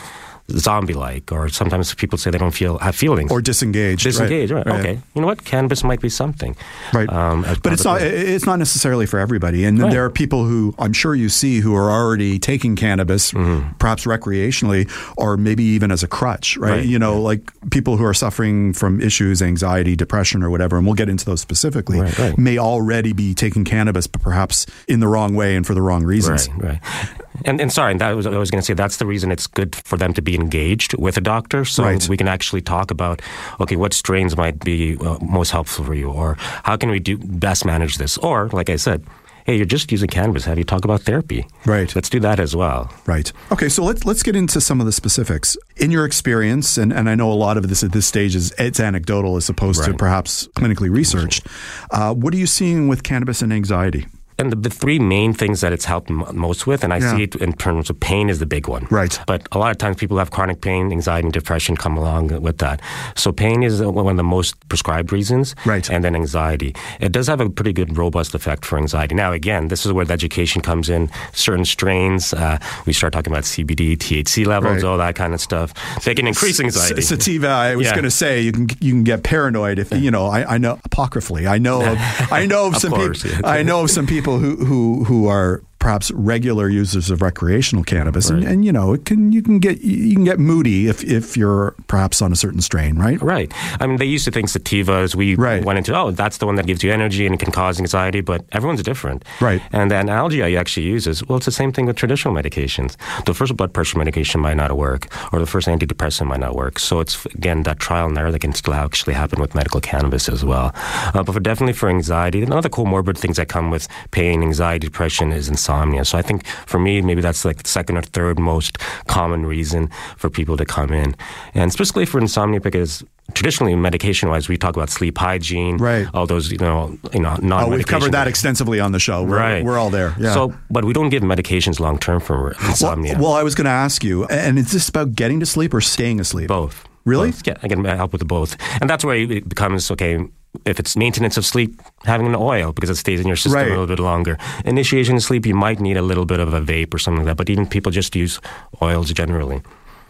zombie-like, 0.52 1.32
or 1.32 1.50
sometimes 1.50 1.94
people 1.96 2.18
say 2.18 2.30
they 2.32 2.38
don't 2.38 2.52
feel 2.54 2.78
have 2.80 2.96
feelings 2.96 3.32
Or 3.32 3.42
disengaged, 3.42 4.04
disengaged. 4.04 4.52
Right. 4.52 4.66
Right. 4.66 4.80
Okay, 4.80 5.00
you 5.14 5.22
know 5.22 5.28
what? 5.28 5.44
Cannabis 5.44 5.84
might 5.84 6.02
be 6.02 6.10
something. 6.10 6.56
Right. 6.94 7.10
Um, 7.10 7.46
but 7.64 7.74
it's 7.74 7.84
not. 7.84 8.00
the- 8.00 8.34
It's 8.36 8.46
not 8.46 8.60
necessarily 8.60 9.06
for 9.06 9.20
everybody. 9.20 9.66
And 9.66 9.80
Right. 9.80 9.92
there 9.92 10.06
are 10.06 10.10
people 10.10 10.46
who 10.46 10.74
I'm 10.78 10.94
sure 10.94 11.16
you 11.16 11.30
see 11.30 11.60
who 11.62 11.76
are 11.76 11.90
already 11.92 12.38
taking 12.40 12.76
cannabis, 12.76 13.32
Mm-hmm. 13.32 13.74
perhaps 13.80 14.06
recreationally, 14.06 14.90
or 15.18 15.38
maybe 15.38 15.64
even 15.64 15.92
as 15.92 16.04
a 16.04 16.08
crutch. 16.08 16.58
Right. 16.58 16.72
Right, 16.76 16.86
You 16.86 17.00
know, 17.00 17.22
like 17.22 17.42
people 17.72 17.98
who 17.98 18.06
are 18.06 18.14
suffering 18.14 18.74
from 18.74 19.02
issues, 19.02 19.42
anxiety, 19.42 19.96
depression, 19.96 20.44
or 20.44 20.50
whatever. 20.50 20.78
And 20.78 20.86
we'll 20.86 20.96
get 20.96 21.10
into 21.10 21.26
those 21.26 21.42
specifically. 21.42 22.02
May 22.38 22.58
already 22.58 23.14
be 23.14 23.34
taking 23.34 23.64
cannabis, 23.66 24.08
but 24.08 24.22
perhaps 24.22 24.66
in 24.88 25.00
the 25.00 25.08
wrong 25.08 25.36
way 25.36 25.56
and 25.56 25.66
for 25.66 25.74
the 25.74 25.82
wrong 25.82 26.04
reasons. 26.04 26.50
Right, 26.50 26.80
right. 26.84 27.10
And, 27.44 27.60
and 27.60 27.72
sorry, 27.72 27.98
that 27.98 28.16
was 28.16 28.26
I 28.26 28.38
was 28.38 28.50
going 28.52 28.62
to 28.62 28.66
say 28.66 28.74
that's 28.74 28.98
the 28.98 29.06
reason 29.06 29.32
it's 29.32 29.48
good 29.48 29.76
for 29.76 29.98
them 29.98 30.14
to 30.14 30.22
be 30.22 30.36
engaged 30.36 30.98
with 30.98 31.18
a 31.18 31.22
doctor, 31.22 31.66
so 31.66 31.84
Right. 31.84 32.08
we 32.10 32.18
can 32.18 32.28
actually 32.28 32.62
talk 32.62 32.92
about 32.92 33.22
okay, 33.60 33.76
what 33.76 33.94
strains 33.94 34.38
might 34.38 34.60
be 34.64 34.98
uh, 34.98 35.18
most 35.22 35.52
helpful 35.52 35.84
for 35.86 35.94
you, 35.96 36.10
or 36.10 36.36
how 36.64 36.78
can 36.78 36.90
we 36.90 37.00
do 37.00 37.18
best 37.18 37.66
manage 37.66 37.98
this, 37.98 38.18
or 38.20 38.50
like 38.54 38.70
I 38.70 38.78
said, 38.78 39.04
hey, 39.46 39.56
you're 39.58 39.66
just 39.66 39.92
using 39.92 40.08
cannabis. 40.10 40.46
Have 40.46 40.58
you 40.58 40.64
talk 40.64 40.86
about 40.86 41.02
therapy? 41.02 41.46
Right. 41.68 41.94
Let's 41.96 42.10
do 42.10 42.20
that 42.22 42.40
as 42.40 42.56
well. 42.56 42.90
Right. 43.06 43.32
Okay, 43.52 43.70
so 43.70 43.84
let's 43.84 44.06
let's 44.06 44.24
get 44.24 44.36
into 44.36 44.60
some 44.62 44.80
of 44.80 44.86
the 44.86 44.92
specifics. 44.92 45.58
In 45.78 45.92
your 45.92 46.06
experience, 46.06 46.78
and, 46.78 46.92
and 46.94 47.10
I 47.10 47.16
know 47.16 47.32
a 47.32 47.36
lot 47.36 47.58
of 47.58 47.68
this 47.70 47.84
at 47.84 47.92
this 47.92 48.06
stage 48.08 48.36
is 48.36 48.54
it's 48.58 48.80
anecdotal 48.80 49.36
as 49.38 49.50
opposed 49.50 49.84
to 49.86 49.94
perhaps 49.94 50.48
clinically 50.56 50.90
researched. 50.90 51.46
Uh, 51.92 52.14
what 52.14 52.34
are 52.34 52.38
you 52.38 52.48
seeing 52.48 52.88
with 52.88 53.04
cannabis 53.04 53.42
and 53.42 53.52
anxiety? 53.54 54.08
And 54.38 54.52
the, 54.52 54.56
the 54.56 54.70
three 54.70 55.00
main 55.00 55.34
things 55.34 55.62
that 55.62 55.72
it's 55.72 55.86
helped 55.86 56.10
m- 56.12 56.26
most 56.34 56.68
with, 56.68 56.84
and 56.84 56.94
I 56.94 56.98
Yeah. 56.98 57.16
see 57.16 57.24
it 57.24 57.36
in 57.36 57.54
terms 57.54 57.90
of 57.90 58.00
pain, 58.00 58.30
is 58.30 58.40
the 58.40 58.46
big 58.46 58.68
one. 58.68 58.86
Right. 58.92 59.18
But 59.28 59.48
a 59.54 59.58
lot 59.58 59.72
of 59.72 59.78
times 59.78 59.96
people 59.98 60.18
have 60.18 60.32
chronic 60.32 60.62
pain, 60.62 60.92
anxiety, 60.92 61.26
and 61.28 61.34
depression 61.34 61.78
come 61.78 61.96
along 61.98 62.42
with 62.42 62.58
that. 62.58 62.82
So 63.16 63.32
pain 63.32 63.64
is 63.64 63.82
one 63.82 64.08
of 64.08 64.18
the 64.18 64.24
most 64.24 64.56
prescribed 64.68 65.12
reasons. 65.14 65.56
Right. 65.66 65.90
And 65.90 66.04
then 66.04 66.16
anxiety. 66.16 66.76
It 67.00 67.12
does 67.14 67.28
have 67.28 67.40
a 67.40 67.50
pretty 67.50 67.72
good, 67.74 67.98
robust 67.98 68.36
effect 68.36 68.66
for 68.66 68.78
anxiety. 68.78 69.16
Now, 69.16 69.32
again, 69.32 69.70
this 69.70 69.86
is 69.86 69.92
where 69.94 70.06
the 70.06 70.14
education 70.14 70.62
comes 70.62 70.90
in. 70.90 71.10
Certain 71.34 71.64
strains, 71.66 72.34
uh, 72.34 72.58
we 72.86 72.92
start 72.94 73.14
talking 73.14 73.32
about 73.32 73.44
CBD, 73.46 73.96
THC 73.96 74.46
levels, 74.46 74.76
Right. 74.76 74.84
all 74.84 74.98
that 74.98 75.16
kind 75.16 75.34
of 75.34 75.40
stuff. 75.42 75.74
They 76.04 76.14
can 76.16 76.28
increase 76.28 76.60
anxiety. 76.60 77.00
S- 77.02 77.08
sativa. 77.08 77.48
I 77.48 77.76
was 77.80 77.86
Yeah. 77.88 77.94
going 77.94 78.04
to 78.04 78.12
say 78.12 78.42
you 78.42 78.52
can 78.52 78.68
you 78.82 78.92
can 78.92 79.04
get 79.04 79.24
paranoid 79.24 79.80
if 79.80 79.92
you 79.94 80.12
know. 80.12 80.26
I, 80.26 80.56
I 80.56 80.58
know 80.58 80.80
apocryphally. 80.84 81.48
I 81.48 81.58
know 81.58 81.82
of, 81.86 81.98
I 82.32 82.46
know 82.46 82.68
of, 82.68 82.74
Of 82.76 82.82
some 82.82 82.92
course, 82.92 83.24
people. 83.24 83.40
yeah. 83.44 83.48
I 83.60 83.64
know 83.64 83.82
of 83.84 83.90
some 83.92 84.06
people 84.08 84.25
who 84.26 84.56
who 84.66 85.04
who 85.06 85.28
are 85.28 85.64
perhaps 85.86 86.10
regular 86.12 86.68
users 86.68 87.12
of 87.12 87.22
recreational 87.22 87.84
cannabis, 87.84 88.32
Right. 88.32 88.42
and, 88.42 88.48
and 88.52 88.66
you 88.66 88.72
know, 88.72 88.94
it 88.94 89.06
can 89.06 89.32
you 89.32 89.42
can 89.48 89.60
get 89.60 89.82
you 89.82 90.16
can 90.16 90.24
get 90.26 90.40
moody 90.40 90.88
if 90.88 91.04
if 91.04 91.38
you're 91.38 91.76
perhaps 91.88 92.22
on 92.26 92.32
a 92.32 92.36
certain 92.36 92.62
strain, 92.70 92.98
right? 92.98 93.22
Right. 93.22 93.54
I 93.80 93.86
mean, 93.86 93.98
they 93.98 94.06
used 94.16 94.26
to 94.26 94.32
think 94.32 94.48
sativas, 94.50 95.14
we 95.14 95.36
Right. 95.36 95.64
went 95.64 95.78
into, 95.78 95.92
oh, 95.96 96.10
that's 96.22 96.38
the 96.40 96.48
one 96.50 96.56
that 96.56 96.66
gives 96.66 96.82
you 96.84 96.92
energy 96.92 97.24
and 97.28 97.38
can 97.44 97.52
cause 97.52 97.80
anxiety, 97.80 98.22
but 98.22 98.40
everyone's 98.52 98.82
different. 98.82 99.24
Right. 99.40 99.62
And 99.72 99.92
the 99.92 99.98
analogy 100.00 100.40
I 100.42 100.54
actually 100.62 100.88
use 100.88 101.06
is, 101.06 101.18
well, 101.28 101.38
it's 101.38 101.46
the 101.46 101.52
same 101.62 101.72
thing 101.72 101.86
with 101.86 101.98
traditional 102.04 102.34
medications. 102.34 102.96
The 103.30 103.36
first 103.36 103.56
blood 103.56 103.72
pressure 103.72 104.00
medication 104.00 104.42
might 104.42 104.58
not 104.58 104.72
work, 104.88 105.02
or 105.32 105.38
the 105.40 105.46
first 105.54 105.68
antidepressant 105.68 106.26
might 106.32 106.40
not 106.48 106.56
work. 106.56 106.80
So 106.80 107.00
it's, 107.00 107.16
again, 107.40 107.62
that 107.68 107.78
trial 107.80 108.08
and 108.10 108.18
error 108.18 108.32
that 108.32 108.40
can 108.42 108.54
still 108.54 108.74
actually 108.74 109.14
happen 109.14 109.40
with 109.40 109.54
medical 109.54 109.80
cannabis 109.82 110.28
as 110.30 110.44
well. 110.44 110.68
Uh, 111.14 111.22
but 111.26 111.34
for 111.34 111.40
definitely 111.40 111.74
for 111.82 111.90
anxiety, 111.90 112.42
and 112.42 112.52
other 112.54 112.70
comorbid 112.70 113.18
things 113.20 113.38
that 113.38 113.50
come 113.50 113.70
with 113.70 113.88
pain, 114.10 114.42
anxiety, 114.42 114.88
depression 114.88 115.32
is 115.32 115.48
insomnia. 115.48 115.75
So 116.04 116.18
I 116.18 116.22
think 116.22 116.46
for 116.68 116.80
me, 116.80 117.02
maybe 117.02 117.22
that's 117.22 117.46
like 117.46 117.64
the 117.64 117.70
second 117.70 117.98
or 117.98 118.02
third 118.02 118.40
most 118.40 118.78
common 119.08 119.46
reason 119.46 119.90
for 120.18 120.30
people 120.30 120.58
to 120.58 120.66
come 120.66 120.92
in. 120.92 121.16
And 121.54 121.72
specifically 121.72 122.06
for 122.06 122.20
insomnia, 122.20 122.60
because 122.62 123.04
traditionally 123.34 123.76
medication 123.76 124.30
wise 124.30 124.48
we 124.48 124.58
talk 124.58 124.76
about 124.76 124.90
sleep 124.90 125.18
hygiene 125.18 125.78
Right. 125.78 126.08
all 126.14 126.28
those 126.28 126.52
you 126.52 126.60
know 126.60 126.96
you 127.12 127.20
know 127.20 127.36
non 127.42 127.64
Oh, 127.64 127.70
we've 127.70 127.88
covered 127.88 128.12
that 128.12 128.28
extensively 128.28 128.80
on 128.80 128.92
the 128.92 129.00
show. 129.00 129.24
We're, 129.24 129.38
right 129.38 129.64
we're 129.66 129.80
all 129.80 129.90
there. 129.90 130.14
Yeah. 130.20 130.34
so 130.34 130.54
but 130.70 130.86
we 130.86 130.94
don't 130.94 131.10
give 131.10 131.24
medications 131.24 131.80
long 131.80 131.98
term 131.98 132.20
for 132.20 132.36
well, 132.60 132.70
insomnia 132.70 133.18
well, 133.20 133.34
I 133.34 133.44
was 133.44 133.56
going 133.56 133.66
to 133.66 133.72
ask 133.86 134.04
you, 134.04 134.26
and 134.26 134.60
is 134.60 134.72
this 134.72 134.90
about 134.90 135.16
getting 135.16 135.40
to 135.40 135.46
sleep 135.46 135.74
or 135.74 135.82
staying 135.82 136.20
asleep? 136.20 136.48
both 136.48 136.86
Really? 137.06 137.32
Both. 137.32 137.48
yeah 137.48 137.58
i 137.64 137.68
can 137.68 137.84
help 137.86 138.12
with 138.14 138.28
both 138.28 138.58
and 138.82 138.90
that's 138.90 139.04
where 139.06 139.16
it 139.16 139.48
becomes 139.50 139.92
okay 139.92 140.20
if 140.66 140.80
it's 140.80 140.96
maintenance 140.96 141.36
of 141.38 141.46
sleep, 141.46 141.82
having 142.06 142.28
an 142.28 142.36
oil 142.36 142.72
because 142.72 142.90
it 142.90 142.96
stays 142.96 143.20
in 143.20 143.28
your 143.28 143.36
system 143.36 143.56
Right. 143.60 143.68
a 143.68 143.72
little 143.72 143.88
bit 143.88 144.00
longer. 144.00 144.38
Initiation 144.64 145.16
of 145.18 145.22
sleep, 145.22 145.46
you 145.46 145.54
might 145.54 145.82
need 145.82 145.98
a 145.98 146.02
little 146.02 146.26
bit 146.26 146.40
of 146.40 146.54
a 146.54 146.62
vape 146.62 146.94
or 146.94 146.98
something 146.98 147.26
like 147.26 147.32
that, 147.32 147.36
but 147.38 147.50
even 147.50 147.68
people 147.68 147.92
just 147.92 148.16
use 148.16 148.40
oils 148.82 149.12
generally. 149.12 149.62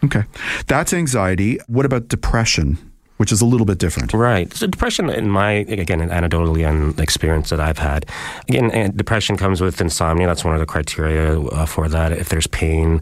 Okay. 0.04 0.24
That's 0.68 0.94
anxiety. 0.94 1.58
What 1.66 1.84
about 1.86 2.10
depression, 2.10 2.78
which 3.18 3.32
is 3.32 3.42
a 3.42 3.46
little 3.46 3.66
bit 3.66 3.78
different? 3.78 4.14
Right. 4.14 4.54
So 4.54 4.68
depression, 4.68 5.10
in 5.10 5.30
my 5.30 5.52
again, 5.52 6.00
anecdotally 6.10 6.68
and 6.68 7.00
experience 7.00 7.50
that 7.50 7.60
I've 7.60 7.78
had, 7.78 8.06
again, 8.50 8.96
depression 8.96 9.38
comes 9.38 9.62
with 9.62 9.80
insomnia. 9.80 10.28
That's 10.28 10.44
one 10.44 10.54
of 10.54 10.60
the 10.60 10.66
criteria 10.66 11.40
uh, 11.40 11.66
for 11.66 11.88
that. 11.90 12.12
If 12.12 12.30
there's 12.30 12.48
pain, 12.48 13.02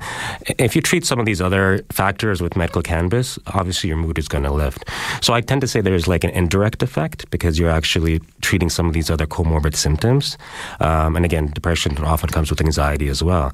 if 0.60 0.76
you 0.76 0.82
treat 0.82 1.06
some 1.06 1.20
of 1.20 1.26
these 1.26 1.42
other 1.42 1.84
factors 1.92 2.42
with 2.42 2.56
medical 2.56 2.82
cannabis, 2.82 3.40
obviously 3.48 3.88
your 3.88 3.98
mood 3.98 4.20
is 4.20 4.28
going 4.28 4.44
to 4.44 4.52
lift. 4.52 4.90
So 5.22 5.34
I 5.34 5.42
tend 5.42 5.62
to 5.62 5.68
say 5.68 5.82
there's 5.82 6.08
like 6.08 6.24
an 6.24 6.30
indirect 6.32 6.84
effect 6.84 7.30
because 7.32 7.58
you're 7.58 7.72
actually 7.72 8.20
treating 8.42 8.70
some 8.70 8.88
of 8.88 8.94
these 8.94 9.10
other 9.10 9.26
comorbid 9.26 9.76
symptoms. 9.76 10.38
Um, 10.80 11.16
and 11.16 11.26
again, 11.26 11.48
depression 11.48 11.98
often 12.04 12.30
comes 12.30 12.50
with 12.50 12.62
anxiety 12.62 13.08
as 13.08 13.24
well. 13.24 13.52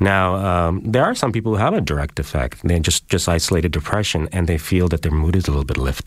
Now, 0.00 0.34
um, 0.36 0.82
there 0.84 1.04
are 1.04 1.14
some 1.14 1.30
people 1.30 1.52
who 1.52 1.58
have 1.58 1.74
a 1.74 1.80
direct 1.80 2.18
effect. 2.18 2.62
They 2.64 2.80
just 2.80 3.08
just 3.08 3.28
isolated 3.28 3.72
depression 3.72 4.28
and 4.32 4.46
they 4.46 4.58
feel 4.58 4.88
that 4.88 5.02
their 5.02 5.12
mood 5.12 5.36
is 5.36 5.46
a 5.46 5.50
little 5.50 5.64
bit 5.64 5.76
lifted. 5.76 5.99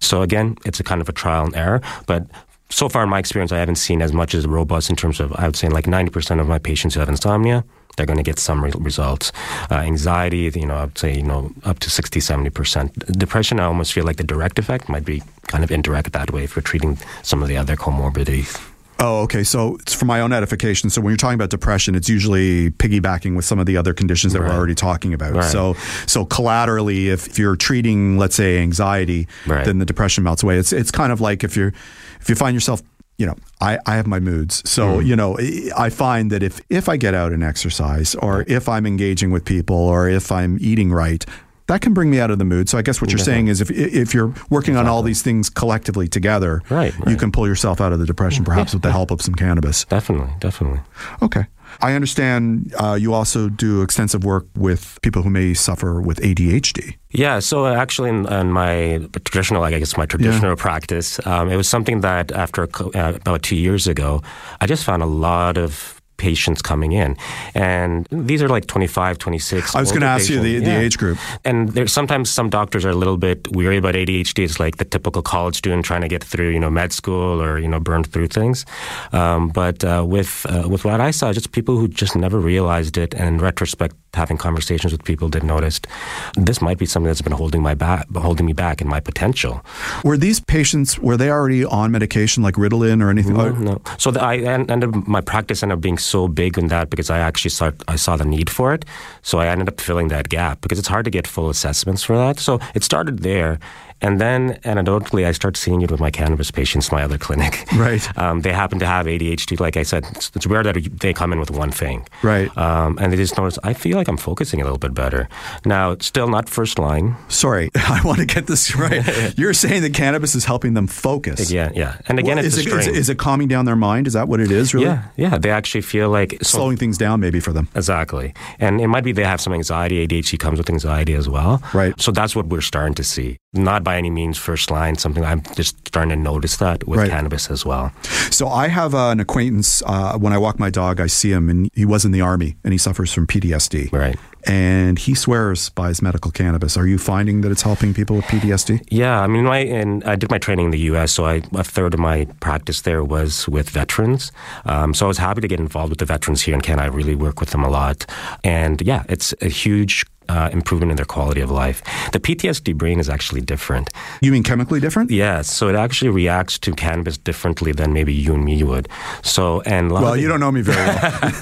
So 0.00 0.22
again, 0.22 0.56
it's 0.64 0.80
a 0.80 0.84
kind 0.84 1.00
of 1.00 1.08
a 1.08 1.12
trial 1.12 1.44
and 1.44 1.56
error, 1.56 1.80
but 2.06 2.26
so 2.70 2.88
far 2.88 3.02
in 3.02 3.08
my 3.08 3.18
experience, 3.18 3.50
I 3.50 3.58
haven't 3.58 3.76
seen 3.76 4.02
as 4.02 4.12
much 4.12 4.34
as 4.34 4.46
robust 4.46 4.90
in 4.90 4.96
terms 4.96 5.20
of, 5.20 5.32
I 5.34 5.46
would 5.46 5.56
say 5.56 5.68
like 5.68 5.86
90% 5.86 6.40
of 6.40 6.48
my 6.48 6.58
patients 6.58 6.94
who 6.94 7.00
have 7.00 7.08
insomnia, 7.08 7.64
they're 7.96 8.06
going 8.06 8.18
to 8.18 8.22
get 8.22 8.38
some 8.38 8.62
re- 8.62 8.72
results. 8.78 9.32
Uh, 9.70 9.76
anxiety, 9.76 10.50
you 10.54 10.66
know, 10.66 10.76
I 10.76 10.84
would 10.84 10.98
say, 10.98 11.16
you 11.16 11.22
know, 11.22 11.50
up 11.64 11.78
to 11.80 11.90
60, 11.90 12.20
70%. 12.20 13.18
Depression, 13.18 13.58
I 13.58 13.64
almost 13.64 13.92
feel 13.92 14.04
like 14.04 14.16
the 14.16 14.24
direct 14.24 14.58
effect 14.58 14.88
might 14.88 15.04
be 15.04 15.22
kind 15.46 15.64
of 15.64 15.70
indirect 15.70 16.12
that 16.12 16.30
way 16.30 16.44
if 16.44 16.54
you're 16.54 16.62
treating 16.62 16.98
some 17.22 17.42
of 17.42 17.48
the 17.48 17.56
other 17.56 17.74
comorbidities. 17.74 18.67
Oh, 19.00 19.20
okay. 19.22 19.44
So 19.44 19.76
it's 19.76 19.94
for 19.94 20.06
my 20.06 20.20
own 20.20 20.32
edification. 20.32 20.90
So 20.90 21.00
when 21.00 21.12
you're 21.12 21.16
talking 21.16 21.36
about 21.36 21.50
depression, 21.50 21.94
it's 21.94 22.08
usually 22.08 22.70
piggybacking 22.72 23.36
with 23.36 23.44
some 23.44 23.58
of 23.60 23.66
the 23.66 23.76
other 23.76 23.94
conditions 23.94 24.32
that 24.32 24.42
we're 24.42 24.48
already 24.50 24.74
talking 24.74 25.14
about. 25.14 25.34
Right. 25.34 25.44
So, 25.44 25.74
so 26.06 26.24
collaterally, 26.24 27.08
if, 27.08 27.28
if 27.28 27.38
you're 27.38 27.54
treating, 27.56 28.18
let's 28.18 28.34
say, 28.34 28.58
anxiety, 28.58 29.28
Right. 29.46 29.64
then 29.64 29.78
the 29.78 29.86
depression 29.86 30.24
melts 30.24 30.42
away. 30.42 30.58
It's 30.58 30.72
it's 30.72 30.90
kind 30.90 31.12
of 31.12 31.20
like 31.20 31.44
if 31.44 31.56
you're 31.56 31.72
if 32.20 32.28
you 32.28 32.34
find 32.34 32.54
yourself. 32.54 32.82
You 33.20 33.26
know, 33.26 33.34
I, 33.60 33.80
I 33.84 33.96
have 33.96 34.06
my 34.06 34.20
moods. 34.20 34.62
So, 34.70 34.98
Mm. 35.00 35.06
you 35.06 35.16
know, 35.16 35.36
I 35.76 35.90
find 35.90 36.30
that 36.30 36.40
if, 36.44 36.60
if 36.70 36.88
I 36.88 36.96
get 36.96 37.14
out 37.14 37.32
and 37.32 37.42
exercise 37.42 38.14
or 38.14 38.44
if 38.46 38.68
I'm 38.68 38.86
engaging 38.86 39.32
with 39.32 39.44
people 39.44 39.74
or 39.74 40.08
if 40.08 40.30
I'm 40.30 40.56
eating 40.60 40.92
right, 40.92 41.26
that 41.68 41.80
can 41.80 41.94
bring 41.94 42.10
me 42.10 42.18
out 42.20 42.30
of 42.30 42.38
the 42.38 42.44
mood. 42.44 42.68
So 42.68 42.76
I 42.76 42.82
guess 42.82 43.00
what 43.00 43.10
you're 43.10 43.18
saying 43.18 43.48
is 43.48 43.60
if, 43.60 43.70
if 43.70 44.12
you're 44.12 44.34
working 44.50 44.76
on 44.76 44.86
all 44.88 45.02
these 45.02 45.22
things 45.22 45.48
collectively 45.48 46.08
together, 46.08 46.62
Right, 46.68 46.92
you 46.98 47.04
right. 47.04 47.18
can 47.18 47.30
pull 47.30 47.46
yourself 47.46 47.80
out 47.80 47.92
of 47.92 47.98
the 48.00 48.06
depression 48.06 48.44
perhaps 48.44 48.72
with 48.74 48.82
the 48.82 48.90
help 48.92 49.10
of 49.10 49.22
some 49.22 49.34
cannabis. 49.34 49.84
Definitely, 49.84 50.32
definitely. 50.40 50.80
Okay. 51.22 51.46
I 51.82 51.92
understand 51.92 52.74
uh, 52.80 52.94
you 52.94 53.12
also 53.12 53.50
do 53.50 53.82
extensive 53.82 54.24
work 54.24 54.46
with 54.56 54.98
people 55.02 55.22
who 55.22 55.28
may 55.30 55.52
suffer 55.54 56.00
with 56.00 56.18
ADHD. 56.20 56.96
Yeah, 57.10 57.40
so 57.40 57.66
actually, 57.66 58.08
in, 58.08 58.26
in 58.32 58.50
my 58.50 59.06
traditional, 59.24 59.62
I 59.62 59.78
guess 59.78 59.96
my 59.96 60.06
traditional 60.06 60.56
practice, 60.56 61.24
um, 61.26 61.50
it 61.50 61.56
was 61.56 61.68
something 61.68 62.00
that 62.00 62.32
after 62.32 62.62
uh, 62.64 63.12
about 63.16 63.42
two 63.42 63.56
years 63.56 63.86
ago, 63.86 64.22
I 64.62 64.66
just 64.66 64.82
found 64.82 65.02
a 65.02 65.06
lot 65.06 65.58
of 65.58 65.97
patients 66.18 66.60
coming 66.60 66.92
in, 66.92 67.16
and 67.54 68.06
these 68.10 68.42
are 68.42 68.48
like 68.48 68.66
25, 68.66 69.16
26. 69.18 69.74
I 69.74 69.80
was 69.80 69.90
going 69.90 70.02
to 70.02 70.06
ask 70.06 70.28
you 70.28 70.36
the, 70.36 70.42
patients. 70.42 70.64
the 70.66 70.70
Yeah. 70.72 70.80
age 70.80 70.98
group. 70.98 71.18
And 71.44 71.70
there's 71.70 71.92
sometimes 71.92 72.28
some 72.30 72.50
doctors 72.50 72.84
are 72.84 72.90
a 72.90 72.94
little 72.94 73.16
bit 73.16 73.48
weary 73.52 73.78
about 73.78 73.94
ADHD. 73.94 74.44
It's 74.44 74.60
like 74.60 74.76
the 74.76 74.84
typical 74.84 75.22
college 75.22 75.56
student 75.56 75.84
trying 75.86 76.02
to 76.02 76.08
get 76.08 76.22
through, 76.24 76.50
you 76.50 76.60
know, 76.60 76.70
med 76.70 76.92
school 76.92 77.40
or 77.42 77.58
you 77.58 77.68
know, 77.68 77.80
burn 77.80 78.04
through 78.04 78.28
things. 78.28 78.66
Um, 79.12 79.48
but 79.48 79.82
uh, 79.84 80.04
with 80.06 80.44
uh, 80.50 80.68
with 80.68 80.84
what 80.84 81.00
I 81.00 81.10
saw, 81.12 81.32
just 81.32 81.52
people 81.52 81.76
who 81.78 81.88
just 81.88 82.14
never 82.16 82.38
realized 82.38 82.98
it, 82.98 83.14
and 83.14 83.26
in 83.28 83.38
retrospect, 83.38 83.94
having 84.14 84.36
conversations 84.36 84.92
with 84.92 85.04
people 85.04 85.28
that 85.30 85.42
noticed 85.42 85.86
this 86.34 86.60
might 86.60 86.78
be 86.78 86.86
something 86.86 87.06
that's 87.08 87.22
been 87.22 87.32
holding 87.32 87.62
my 87.62 87.74
back, 87.74 88.06
holding 88.14 88.46
me 88.46 88.52
back 88.52 88.80
in 88.80 88.88
my 88.88 89.00
potential. 89.00 89.64
Were 90.04 90.16
these 90.16 90.40
patients, 90.40 90.98
were 90.98 91.16
they 91.16 91.30
already 91.30 91.64
on 91.64 91.90
medication 91.90 92.42
like 92.42 92.54
Ritalin 92.54 93.02
or 93.02 93.10
anything? 93.10 93.34
No, 93.34 93.46
oh. 93.46 93.52
no. 93.52 93.82
So 93.98 94.10
the, 94.10 94.22
I 94.22 94.36
ended 94.38 95.06
my 95.06 95.20
practice 95.20 95.62
ended 95.62 95.78
up 95.78 95.82
being 95.82 95.98
so 95.98 96.28
big 96.28 96.58
in 96.58 96.68
that 96.68 96.90
because 96.90 97.10
I 97.10 97.18
actually 97.18 97.50
saw 97.50 97.70
I 97.86 97.96
saw 97.96 98.16
the 98.16 98.24
need 98.24 98.50
for 98.50 98.74
it. 98.74 98.84
So 99.22 99.38
I 99.38 99.46
ended 99.46 99.68
up 99.68 99.80
filling 99.80 100.08
that 100.08 100.28
gap 100.28 100.60
because 100.60 100.78
it's 100.78 100.88
hard 100.88 101.04
to 101.04 101.10
get 101.10 101.26
full 101.26 101.48
assessments 101.48 102.02
for 102.02 102.16
that. 102.16 102.38
So 102.38 102.60
it 102.74 102.84
started 102.84 103.20
there. 103.20 103.58
And 104.00 104.20
then 104.20 104.54
anecdotally, 104.64 105.26
I 105.26 105.32
start 105.32 105.56
seeing 105.56 105.82
it 105.82 105.90
with 105.90 106.00
my 106.00 106.10
cannabis 106.10 106.50
patients, 106.50 106.92
my 106.92 107.02
other 107.02 107.18
clinic. 107.18 107.64
Right. 107.74 108.06
Um, 108.18 108.40
they 108.40 108.52
happen 108.52 108.78
to 108.80 108.86
have 108.86 109.06
ADHD. 109.06 109.60
Like 109.60 109.76
I 109.76 109.84
said, 109.84 110.04
it's, 110.10 110.30
it's 110.34 110.46
rare 110.46 110.62
that 110.64 110.76
they 111.00 111.12
come 111.14 111.32
in 111.32 111.38
with 111.38 111.50
one 111.52 111.70
thing. 111.70 112.06
Right. 112.22 112.50
Um, 112.58 112.98
and 113.00 113.12
they 113.12 113.16
just 113.16 113.36
notice, 113.38 113.58
I 113.62 113.74
feel 113.74 113.96
like 113.96 114.08
I'm 114.08 114.16
focusing 114.16 114.60
a 114.60 114.64
little 114.64 114.78
bit 114.78 114.92
better. 114.92 115.28
Now, 115.64 115.92
it's 115.92 116.06
still 116.06 116.28
not 116.28 116.48
first 116.48 116.78
line. 116.78 117.16
Sorry, 117.28 117.70
I 117.76 118.00
want 118.04 118.18
to 118.18 118.26
get 118.26 118.46
this 118.48 118.74
right. 118.74 119.04
You're 119.38 119.54
saying 119.54 119.82
that 119.82 119.94
cannabis 119.94 120.34
is 120.34 120.44
helping 120.44 120.74
them 120.74 120.86
focus. 120.88 121.50
Yeah, 121.50 121.70
yeah. 121.74 121.98
And 122.08 122.18
again, 122.18 122.36
Well, 122.36 122.44
it's 122.44 122.56
is, 122.56 122.66
it, 122.66 122.72
is, 122.72 122.86
is 122.88 123.08
it 123.08 123.18
calming 123.18 123.46
down 123.48 123.64
their 123.66 123.76
mind? 123.76 124.06
Is 124.08 124.14
that 124.14 124.26
what 124.26 124.40
it 124.40 124.50
is, 124.50 124.74
really? 124.74 124.86
yeah, 124.86 125.04
yeah. 125.16 125.38
They 125.38 125.50
actually 125.50 125.82
feel 125.82 126.10
like 126.10 126.32
so- 126.42 126.58
Slowing 126.58 126.76
things 126.76 126.98
down 126.98 127.20
maybe 127.20 127.38
for 127.40 127.52
them. 127.52 127.68
Exactly. 127.76 128.34
And 128.58 128.80
it 128.80 128.88
might 128.88 129.04
be 129.04 129.12
they 129.12 129.24
have 129.24 129.40
some 129.40 129.52
anxiety. 129.52 130.06
ADHD 130.06 130.38
comes 130.38 130.58
with 130.58 130.68
anxiety 130.70 131.14
as 131.14 131.28
well. 131.28 131.62
Right. 131.72 131.94
So 132.00 132.10
that's 132.10 132.34
what 132.34 132.46
we're 132.46 132.60
starting 132.62 132.94
to 132.94 133.04
see. 133.04 133.36
Not 133.54 133.84
by 133.88 133.96
any 133.96 134.10
means 134.10 134.36
first 134.36 134.70
line, 134.70 134.94
something 135.04 135.24
I'm 135.24 135.40
just 135.56 135.74
starting 135.88 136.10
to 136.10 136.16
notice 136.32 136.58
that 136.58 136.86
with 136.86 136.98
Right. 137.00 137.10
cannabis 137.10 137.50
as 137.50 137.64
well. 137.64 137.90
So 138.30 138.44
I 138.64 138.68
have 138.68 138.92
uh, 138.94 139.08
an 139.14 139.18
acquaintance. 139.26 139.82
Uh, 139.86 140.18
when 140.24 140.32
I 140.34 140.38
walk 140.46 140.58
my 140.66 140.68
dog, 140.68 141.00
I 141.00 141.08
see 141.08 141.30
him, 141.32 141.48
and 141.48 141.70
he 141.72 141.86
was 141.86 142.04
in 142.04 142.12
the 142.12 142.20
army, 142.20 142.50
and 142.64 142.72
he 142.74 142.78
suffers 142.78 143.10
from 143.14 143.26
PTSD. 143.26 143.90
Right. 143.90 144.18
And 144.46 144.98
he 144.98 145.14
swears 145.14 145.70
by 145.70 145.88
his 145.88 146.00
medical 146.02 146.30
cannabis. 146.30 146.76
Are 146.76 146.86
you 146.86 146.98
finding 146.98 147.40
that 147.42 147.50
it's 147.50 147.62
helping 147.70 147.94
people 147.94 148.16
with 148.16 148.26
PTSD? 148.26 148.70
Yeah, 148.90 149.20
I 149.24 149.26
mean, 149.26 149.44
my, 149.44 149.60
and 149.80 150.04
I 150.04 150.16
did 150.16 150.30
my 150.30 150.38
training 150.38 150.66
in 150.66 150.70
the 150.78 150.84
U.S., 150.92 151.12
so 151.12 151.24
I, 151.24 151.36
a 151.54 151.64
third 151.64 151.94
of 151.94 152.00
my 152.00 152.26
practice 152.40 152.82
there 152.82 153.02
was 153.02 153.48
with 153.48 153.70
veterans. 153.70 154.32
Um, 154.66 154.92
so 154.92 155.06
I 155.06 155.08
was 155.08 155.18
happy 155.18 155.40
to 155.40 155.48
get 155.48 155.60
involved 155.60 155.90
with 155.90 155.98
the 155.98 156.04
veterans 156.14 156.42
here 156.42 156.54
in 156.54 156.60
Canada. 156.60 156.84
I 156.92 156.94
really 157.00 157.14
work 157.16 157.40
with 157.40 157.50
them 157.52 157.64
a 157.64 157.70
lot. 157.70 158.04
And 158.44 158.82
yeah, 158.82 159.04
it's 159.08 159.34
a 159.40 159.48
huge 159.48 160.04
uh, 160.28 160.50
improvement 160.52 160.90
in 160.90 160.96
their 160.96 161.06
quality 161.06 161.40
of 161.40 161.50
life. 161.50 161.82
The 162.12 162.20
PTSD 162.20 162.74
brain 162.74 163.00
is 163.00 163.08
actually 163.08 163.40
different. 163.40 163.90
You 164.20 164.32
mean 164.32 164.42
chemically 164.42 164.80
different? 164.80 165.10
Yes, 165.10 165.50
so 165.50 165.68
it 165.68 165.74
actually 165.74 166.10
reacts 166.10 166.58
to 166.60 166.72
cannabis 166.72 167.16
differently 167.16 167.72
than 167.72 167.92
maybe 167.92 168.12
you 168.12 168.34
and 168.34 168.44
me 168.44 168.62
would. 168.62 168.88
So, 169.22 169.60
and 169.62 169.90
Well, 169.90 170.16
you 170.16 170.28
don't 170.28 170.40
know 170.40 170.52
me 170.52 170.60
very 170.60 170.76
well. 170.76 171.32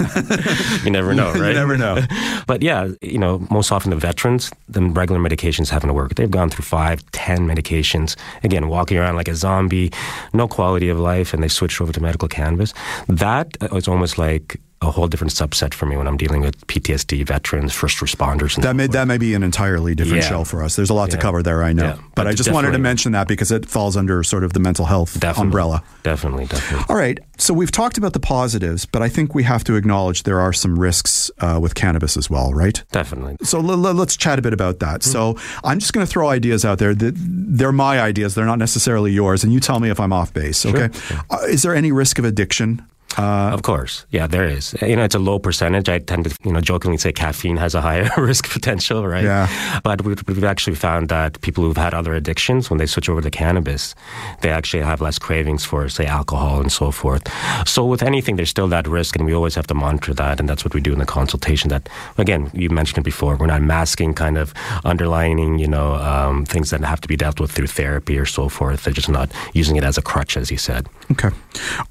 you 0.84 0.90
never 0.90 1.14
know, 1.14 1.32
right? 1.32 1.48
You 1.48 1.54
never 1.54 1.76
know. 1.76 1.98
But 2.46 2.62
yeah, 2.62 2.90
you 3.02 3.18
know, 3.18 3.44
most 3.50 3.72
often 3.72 3.90
the 3.90 3.96
veterans, 3.96 4.52
the 4.68 4.80
regular 4.80 5.20
medications 5.20 5.68
haven't 5.68 5.94
worked. 5.94 6.16
They've 6.16 6.30
gone 6.30 6.48
through 6.48 6.64
five, 6.64 7.02
ten 7.10 7.40
medications. 7.46 8.16
Again, 8.44 8.68
walking 8.68 8.98
around 8.98 9.16
like 9.16 9.26
a 9.26 9.34
zombie, 9.34 9.90
no 10.32 10.46
quality 10.46 10.88
of 10.88 10.98
life, 11.00 11.34
and 11.34 11.42
they 11.42 11.48
switched 11.48 11.80
over 11.80 11.92
to 11.92 12.00
medical 12.00 12.28
cannabis. 12.28 12.72
That 13.08 13.56
is 13.72 13.88
almost 13.88 14.16
like 14.16 14.60
a 14.83 14.90
whole 14.90 15.09
different 15.09 15.33
subset 15.33 15.73
for 15.73 15.87
me 15.87 15.97
when 15.97 16.06
I'm 16.06 16.16
dealing 16.18 16.42
with 16.42 16.66
PTSD 16.66 17.25
veterans, 17.26 17.73
first 17.73 17.99
responders. 17.99 18.56
And 18.56 18.64
that 18.64 18.76
may 18.76 18.87
that 18.88 19.06
may 19.09 19.16
be 19.18 19.33
an 19.35 19.42
entirely 19.42 19.95
different 19.95 20.23
Yeah. 20.23 20.28
show 20.28 20.45
for 20.45 20.62
us. 20.62 20.76
There's 20.76 20.90
a 20.90 20.95
lot 20.95 21.11
to 21.11 21.16
cover 21.16 21.42
there, 21.42 21.62
I 21.62 21.73
know. 21.73 21.85
Yeah. 21.85 21.95
But, 21.97 22.14
But 22.14 22.26
I 22.28 22.33
just 22.35 22.52
wanted 22.52 22.73
to 22.73 22.78
mention 22.78 23.12
that 23.12 23.26
because 23.26 23.50
it 23.50 23.66
falls 23.66 23.97
under 23.97 24.23
sort 24.23 24.45
of 24.45 24.52
the 24.52 24.61
mental 24.61 24.85
health 24.85 25.18
definitely, 25.18 25.42
umbrella. 25.47 25.83
Definitely, 26.02 26.47
definitely. 26.47 26.85
All 26.90 26.97
right. 26.97 27.18
So 27.38 27.54
we've 27.54 27.71
talked 27.73 27.97
about 27.99 28.12
the 28.12 28.21
positives, 28.21 28.85
but 28.87 29.00
I 29.02 29.09
think 29.09 29.35
we 29.35 29.42
have 29.45 29.64
to 29.64 29.76
acknowledge 29.76 30.23
there 30.25 30.40
are 30.40 30.52
some 30.52 30.78
risks 30.78 31.30
uh, 31.40 31.59
with 31.61 31.75
cannabis 31.75 32.16
as 32.16 32.28
well, 32.30 32.52
right? 32.52 32.83
Definitely. 32.92 33.37
So 33.42 33.59
l- 33.61 33.71
l- 33.87 33.95
let's 33.95 34.16
chat 34.16 34.38
a 34.38 34.42
bit 34.42 34.52
about 34.52 34.78
that. 34.80 35.02
So 35.02 35.37
I'm 35.64 35.78
just 35.78 35.92
going 35.95 36.06
to 36.06 36.11
throw 36.11 36.28
ideas 36.28 36.64
out 36.64 36.78
there. 36.78 36.95
That 36.95 37.14
they're 37.16 37.73
my 37.73 38.00
ideas. 38.00 38.35
They're 38.35 38.47
not 38.47 38.59
necessarily 38.59 39.12
yours, 39.12 39.42
and 39.45 39.52
you 39.52 39.61
tell 39.61 39.80
me 39.80 39.88
if 39.90 39.99
I'm 40.00 40.12
off 40.12 40.33
base. 40.35 40.64
Okay. 40.66 40.88
Uh, 41.30 41.38
is 41.49 41.62
there 41.62 41.75
any 41.75 41.92
risk 41.92 42.18
of 42.18 42.25
addiction? 42.25 42.83
Uh, 43.18 43.50
Of 43.54 43.62
course, 43.62 44.04
yeah, 44.10 44.26
there 44.26 44.44
is. 44.44 44.75
You 44.82 44.94
know, 44.96 45.04
it's 45.04 45.14
a 45.14 45.18
low 45.18 45.38
percentage. 45.38 45.88
I 45.88 46.00
tend 46.00 46.25
to, 46.25 46.36
you 46.44 46.52
know, 46.52 46.60
jokingly 46.60 46.98
say 46.98 47.12
caffeine 47.12 47.56
has 47.56 47.75
a 47.75 47.80
higher 47.80 48.10
risk 48.18 48.50
potential, 48.52 49.06
right? 49.06 49.25
Yeah. 49.25 49.48
But 49.82 50.02
we've, 50.04 50.22
we've 50.28 50.44
actually 50.44 50.76
found 50.76 51.08
that 51.08 51.40
people 51.40 51.64
who've 51.64 51.76
had 51.76 51.94
other 51.94 52.12
addictions, 52.14 52.68
when 52.68 52.78
they 52.78 52.84
switch 52.86 53.08
over 53.08 53.22
to 53.22 53.30
cannabis, 53.30 53.94
they 54.42 54.50
actually 54.50 54.82
have 54.82 55.00
less 55.00 55.18
cravings 55.18 55.64
for, 55.64 55.88
say, 55.88 56.04
alcohol 56.04 56.60
and 56.60 56.70
so 56.70 56.90
forth. 56.90 57.22
So 57.66 57.86
with 57.86 58.02
anything, 58.02 58.36
there's 58.36 58.50
still 58.50 58.68
that 58.68 58.86
risk, 58.86 59.16
and 59.16 59.25
we 59.25 59.32
always 59.34 59.54
have 59.54 59.66
to 59.68 59.75
monitor 59.75 60.12
that, 60.14 60.38
and 60.40 60.46
that's 60.48 60.64
what 60.64 60.75
we 60.75 60.80
do 60.82 60.92
in 60.92 60.98
the 60.98 61.06
consultation. 61.06 61.70
That 61.70 61.88
again, 62.18 62.50
you 62.52 62.68
mentioned 62.68 62.98
it 62.98 63.04
before. 63.04 63.36
We're 63.36 63.46
not 63.46 63.62
masking 63.62 64.12
kind 64.14 64.36
of 64.36 64.52
underlining, 64.84 65.58
you 65.58 65.68
know, 65.68 65.94
um, 65.94 66.44
things 66.44 66.70
that 66.70 66.82
have 66.84 67.00
to 67.00 67.08
be 67.08 67.16
dealt 67.16 67.40
with 67.40 67.50
through 67.50 67.68
therapy 67.68 68.18
or 68.18 68.26
so 68.26 68.48
forth. 68.48 68.84
They're 68.84 68.92
just 68.92 69.08
not 69.08 69.30
using 69.54 69.76
it 69.76 69.84
as 69.84 69.96
a 69.96 70.02
crutch, 70.02 70.36
as 70.36 70.50
you 70.50 70.58
said. 70.58 70.86
okay. 71.12 71.30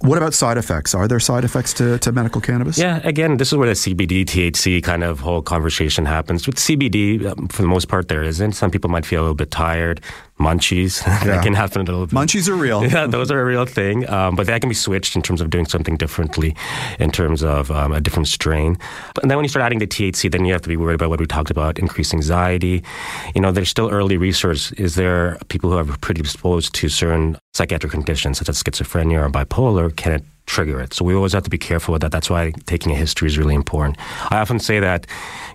What 0.01 0.17
about 0.17 0.34
side 0.34 0.57
effects? 0.57 0.93
Are 0.93 1.04
there 1.07 1.19
side 1.19 1.43
effects 1.43 1.74
to, 1.74 1.97
to 2.00 2.12
medical 2.12 2.41
cannabis? 2.41 2.77
Yeah, 2.77 3.00
again, 3.03 3.38
this 3.38 3.51
is 3.51 3.57
where 3.57 3.67
the 3.67 3.74
CBD, 3.74 4.25
THC 4.25 4.83
kind 4.83 5.03
of 5.03 5.19
whole 5.19 5.41
conversation 5.41 6.05
happens. 6.05 6.47
With 6.47 6.57
CBD, 6.57 7.25
um, 7.25 7.47
for 7.47 7.62
the 7.62 7.67
most 7.67 7.88
part, 7.88 8.07
there 8.07 8.24
isn't. 8.24 8.53
Some 8.53 8.71
people 8.71 8.89
might 8.89 9.05
feel 9.05 9.21
a 9.21 9.24
little 9.24 9.35
bit 9.35 9.51
tired, 9.51 10.01
munchies. 10.39 11.03
Yeah. 11.25 11.35
that 11.38 11.43
can 11.43 11.53
happen 11.53 11.81
a 11.81 11.85
little 11.85 12.05
bit. 12.05 12.15
Munchies 12.15 12.47
are 12.50 12.55
real. 12.55 12.83
Yeah, 12.95 13.07
those 13.07 13.31
are 13.31 13.41
a 13.41 13.45
real 13.45 13.65
thing, 13.65 14.07
um, 14.09 14.35
but 14.35 14.47
that 14.47 14.62
can 14.62 14.69
be 14.69 14.75
switched 14.75 15.15
in 15.15 15.21
terms 15.21 15.41
of 15.41 15.50
doing 15.50 15.65
something 15.65 15.97
differently, 15.97 16.55
in 17.00 17.09
terms 17.09 17.43
of 17.43 17.71
um, 17.71 17.93
a 17.93 18.00
different 18.01 18.27
strain. 18.27 18.77
But 19.13 19.24
and 19.24 19.31
then 19.31 19.38
when 19.38 19.45
you 19.45 19.50
start 19.50 19.65
adding 19.65 19.79
the 19.79 19.88
THC, 19.88 20.31
then 20.31 20.45
you 20.45 20.53
have 20.53 20.62
to 20.62 20.69
be 20.69 20.77
worried 20.77 20.95
about 20.95 21.09
what 21.09 21.19
we 21.19 21.25
talked 21.25 21.50
about: 21.51 21.79
increased 21.79 22.13
anxiety. 22.13 22.83
You 23.33 23.41
know, 23.41 23.51
there's 23.51 23.69
still 23.69 23.89
early 23.89 24.17
research. 24.17 24.71
Is 24.74 24.95
there 24.95 25.38
people 25.47 25.71
who 25.71 25.77
are 25.77 25.97
predisposed 25.97 26.74
to 26.75 26.89
certain 26.89 27.38
psychiatric 27.53 27.91
conditions, 27.91 28.38
such 28.38 28.50
as 28.50 28.62
schizophrenia 28.62 29.25
or 29.25 29.29
bipolar? 29.29 29.95
Can 29.95 30.12
it 30.13 30.24
trigger 30.45 30.79
it. 30.79 30.93
So 30.93 31.03
we 31.03 31.13
always 31.15 31.33
have 31.33 31.43
to 31.43 31.49
be 31.49 31.57
careful 31.57 31.91
with 31.93 32.01
that. 32.03 32.11
That's 32.11 32.29
why 32.29 32.51
taking 32.65 32.91
a 32.91 32.95
history 32.95 33.27
is 33.27 33.37
really 33.37 33.55
important. 33.55 33.97
I 34.29 34.37
often 34.37 34.59
say 34.59 34.79
that, 34.79 35.07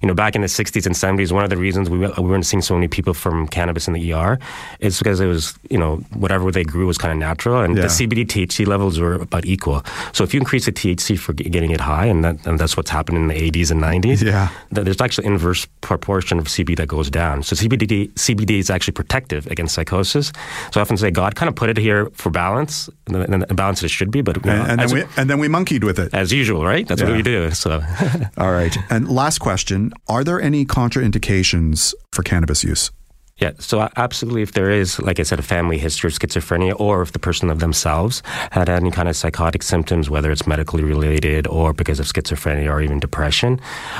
you 0.02 0.08
know, 0.08 0.14
back 0.14 0.34
in 0.34 0.40
the 0.40 0.48
60s 0.48 0.84
and 0.86 0.94
70s, 0.94 1.30
one 1.32 1.44
of 1.44 1.50
the 1.50 1.56
reasons 1.56 1.88
we, 1.88 1.98
we 1.98 2.06
weren't 2.08 2.44
seeing 2.46 2.60
so 2.62 2.74
many 2.74 2.88
people 2.88 3.14
from 3.14 3.46
cannabis 3.46 3.86
in 3.86 3.94
the 3.94 4.12
ER 4.12 4.38
is 4.80 4.98
because 4.98 5.20
it 5.20 5.26
was, 5.26 5.54
you 5.70 5.78
know, 5.78 5.96
whatever 6.14 6.50
they 6.50 6.64
grew 6.64 6.86
was 6.86 6.98
kind 6.98 7.12
of 7.12 7.18
natural 7.18 7.60
and 7.60 7.76
Yeah. 7.76 7.82
the 7.82 7.88
CBD 7.88 8.26
THC 8.26 8.66
levels 8.66 8.98
were 8.98 9.14
about 9.14 9.44
equal. 9.46 9.84
So 10.12 10.24
if 10.24 10.34
you 10.34 10.40
increase 10.40 10.64
the 10.66 10.72
THC 10.72 11.16
for 11.18 11.32
getting 11.34 11.70
it 11.70 11.80
high, 11.80 12.06
and, 12.06 12.24
that, 12.24 12.44
and 12.46 12.58
that's 12.58 12.76
what's 12.76 12.90
happened 12.90 13.18
in 13.18 13.28
the 13.28 13.34
80s 13.50 13.70
and 13.70 13.80
90s, 13.80 14.22
Yeah. 14.22 14.48
there's 14.70 15.00
actually 15.00 15.26
inverse 15.28 15.66
proportion 15.82 16.38
of 16.38 16.46
CBD 16.48 16.76
that 16.76 16.88
goes 16.88 17.10
down. 17.10 17.42
So 17.42 17.54
CBD, 17.54 18.10
CBD 18.14 18.58
is 18.58 18.70
actually 18.70 18.92
protective 18.94 19.46
against 19.46 19.74
psychosis. 19.74 20.32
So 20.72 20.80
I 20.80 20.82
often 20.82 20.96
say 20.96 21.10
God 21.10 21.34
kind 21.36 21.48
of 21.48 21.54
put 21.54 21.68
it 21.70 21.76
here 21.76 22.10
for 22.14 22.30
balance, 22.30 22.88
and, 23.06 23.16
and 23.34 23.56
balance 23.56 23.82
it 23.82 23.88
should 23.90 24.10
be, 24.10 24.20
but 24.22 24.36
you 24.44 24.50
know, 24.50 24.62
And, 24.62 24.79
and 24.79 24.79
as, 24.84 24.90
then 24.92 25.00
we 25.06 25.06
and 25.16 25.30
then 25.30 25.38
we 25.38 25.48
monkeyed 25.48 25.84
with 25.84 25.98
it. 25.98 26.12
as 26.14 26.32
usual, 26.32 26.64
right? 26.64 26.86
That's 26.86 27.00
Yeah. 27.00 27.08
what 27.08 27.16
we 27.16 27.22
do. 27.22 27.50
So 27.52 27.80
All 28.38 28.52
right. 28.52 28.76
And 28.90 29.08
last 29.08 29.38
question: 29.38 29.92
Are 30.08 30.24
there 30.24 30.40
any 30.40 30.64
contraindications 30.64 31.94
for 32.12 32.22
cannabis 32.22 32.64
use? 32.64 32.90
Yeah, 33.40 33.52
so 33.58 33.88
absolutely, 33.96 34.42
if 34.42 34.52
there 34.52 34.70
is, 34.70 34.98
like 35.00 35.18
I 35.18 35.22
said, 35.22 35.38
a 35.38 35.42
family 35.42 35.78
history 35.78 36.08
of 36.08 36.14
schizophrenia, 36.14 36.78
or 36.78 37.00
if 37.00 37.12
the 37.12 37.18
person 37.18 37.48
of 37.48 37.58
themselves 37.60 38.22
had 38.50 38.68
any 38.68 38.90
kind 38.90 39.08
of 39.08 39.16
psychotic 39.16 39.62
symptoms, 39.62 40.10
whether 40.10 40.30
it's 40.30 40.46
medically 40.46 40.84
related 40.84 41.46
or 41.46 41.72
because 41.72 41.98
of 41.98 42.06
schizophrenia 42.06 42.70
or 42.70 42.82
even 42.82 43.00
depression, 43.00 43.58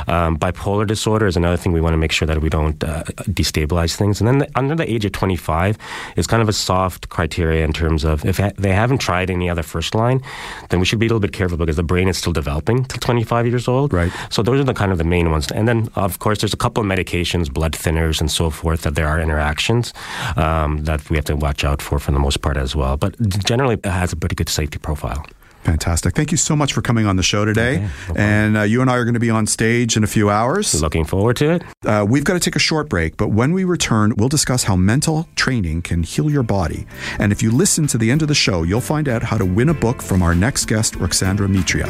um, 0.09 0.37
bipolar 0.37 0.87
disorder 0.87 1.27
is 1.27 1.39
another 1.39 1.57
thing 1.57 1.73
we 1.73 1.81
want 1.81 1.95
to 1.95 1.99
make 1.99 2.13
sure 2.13 2.27
that 2.27 2.43
we 2.43 2.51
don't 2.51 2.85
uh, 2.85 3.03
destabilize 3.31 3.97
things. 3.97 4.21
And 4.21 4.29
then 4.29 4.39
the, 4.39 4.49
under 4.57 4.75
the 4.75 4.91
age 4.91 5.07
of 5.07 5.13
25 5.13 5.79
is 6.17 6.27
kind 6.27 6.43
of 6.43 6.49
a 6.49 6.53
soft 6.53 7.09
criteria 7.09 7.65
in 7.65 7.73
terms 7.73 8.05
of 8.05 8.25
if 8.27 8.37
ha- 8.37 8.53
they 8.59 8.73
haven't 8.73 8.99
tried 8.99 9.31
any 9.31 9.49
other 9.49 9.63
first 9.63 9.95
line, 9.95 10.21
then 10.69 10.81
we 10.81 10.85
should 10.85 10.99
be 10.99 11.07
a 11.07 11.09
little 11.09 11.21
bit 11.21 11.33
careful 11.33 11.57
because 11.57 11.77
the 11.77 11.83
brain 11.83 12.09
is 12.09 12.19
still 12.19 12.35
developing 12.35 12.85
till 12.85 13.01
25 13.01 13.47
years 13.47 13.69
old. 13.69 13.93
Right. 13.95 14.13
So 14.29 14.43
those 14.43 14.61
are 14.61 14.65
the 14.65 14.75
kind 14.75 14.93
of 14.93 14.99
the 14.99 15.05
main 15.05 15.31
ones. 15.31 15.51
And 15.51 15.67
then, 15.67 15.89
of 15.97 16.19
course, 16.19 16.41
there's 16.41 16.53
a 16.53 16.59
couple 16.59 16.83
of 16.83 16.87
medications, 16.87 17.51
blood 17.51 17.73
thinners, 17.73 18.21
and 18.21 18.31
so 18.31 18.51
forth 18.51 18.83
that 18.83 18.97
there 18.97 19.09
are 19.09 19.19
interactions 19.31 19.93
um, 20.37 20.85
that 20.85 21.09
we 21.11 21.17
have 21.17 21.25
to 21.27 21.37
watch 21.37 21.65
out 21.65 21.81
for 21.83 21.99
for 21.99 22.13
the 22.13 22.19
most 22.19 22.39
part 22.43 22.57
as 22.57 22.75
well. 22.75 22.97
But 22.97 23.13
generally, 23.51 23.75
it 23.75 23.87
has 23.87 24.13
a 24.13 24.17
pretty 24.17 24.35
good 24.35 24.49
safety 24.49 24.79
profile. 24.79 25.25
Fantastic. 25.65 26.15
Thank 26.15 26.31
you 26.31 26.39
so 26.39 26.57
much 26.57 26.73
for 26.73 26.81
coming 26.81 27.07
on 27.07 27.17
the 27.17 27.23
show 27.23 27.45
today. 27.45 27.87
and 28.17 28.57
uh, 28.57 28.63
you 28.63 28.81
and 28.81 28.91
I 28.91 28.97
are 28.97 29.05
going 29.05 29.15
to 29.15 29.21
be 29.21 29.31
on 29.31 29.47
stage 29.47 29.97
in 29.97 30.03
a 30.03 30.07
few 30.07 30.31
hours. 30.31 30.81
Looking 30.81 31.05
forward 31.05 31.37
to 31.37 31.51
it. 31.53 31.63
Uh, 31.85 32.07
we've 32.09 32.25
got 32.25 32.35
to 32.35 32.41
take 32.41 32.57
a 32.57 32.61
short 32.61 32.89
break, 32.89 33.17
but 33.19 33.29
when 33.29 33.53
we 33.53 33.65
return, 33.65 34.15
we'll 34.17 34.31
discuss 34.31 34.65
how 34.65 34.75
mental 34.77 35.29
training 35.37 35.83
can 35.83 36.03
heal 36.03 36.31
your 36.31 36.43
body. 36.43 36.87
And 37.19 37.31
if 37.31 37.43
you 37.43 37.51
listen 37.51 37.87
to 37.89 37.99
the 37.99 38.11
end 38.11 38.23
of 38.23 38.29
the 38.29 38.35
show, 38.35 38.63
you'll 38.63 38.81
find 38.81 39.07
out 39.09 39.23
how 39.23 39.37
to 39.37 39.45
win 39.45 39.69
a 39.69 39.75
book 39.75 40.01
from 40.01 40.23
our 40.23 40.35
next 40.35 40.65
guest, 40.65 40.95
Ruxandra 40.95 41.47
Mitria, 41.47 41.89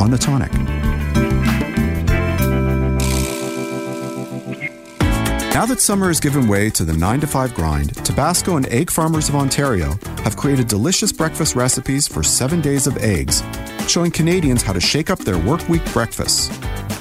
on 0.00 0.10
the 0.10 0.18
tonic. 0.18 0.52
Now 5.54 5.66
that 5.66 5.80
summer 5.80 6.08
has 6.08 6.18
given 6.18 6.48
way 6.48 6.68
to 6.70 6.84
the 6.84 6.92
9 6.92 7.20
to 7.20 7.28
5 7.28 7.54
grind, 7.54 7.94
Tabasco 8.04 8.56
and 8.56 8.66
Egg 8.72 8.90
Farmers 8.90 9.28
of 9.28 9.36
Ontario 9.36 9.96
have 10.24 10.36
created 10.36 10.66
delicious 10.66 11.12
breakfast 11.12 11.54
recipes 11.54 12.08
for 12.08 12.24
seven 12.24 12.60
days 12.60 12.88
of 12.88 12.96
eggs, 12.96 13.40
showing 13.86 14.10
Canadians 14.10 14.62
how 14.62 14.72
to 14.72 14.80
shake 14.80 15.10
up 15.10 15.20
their 15.20 15.38
work 15.38 15.68
week 15.68 15.84
breakfasts. 15.92 16.48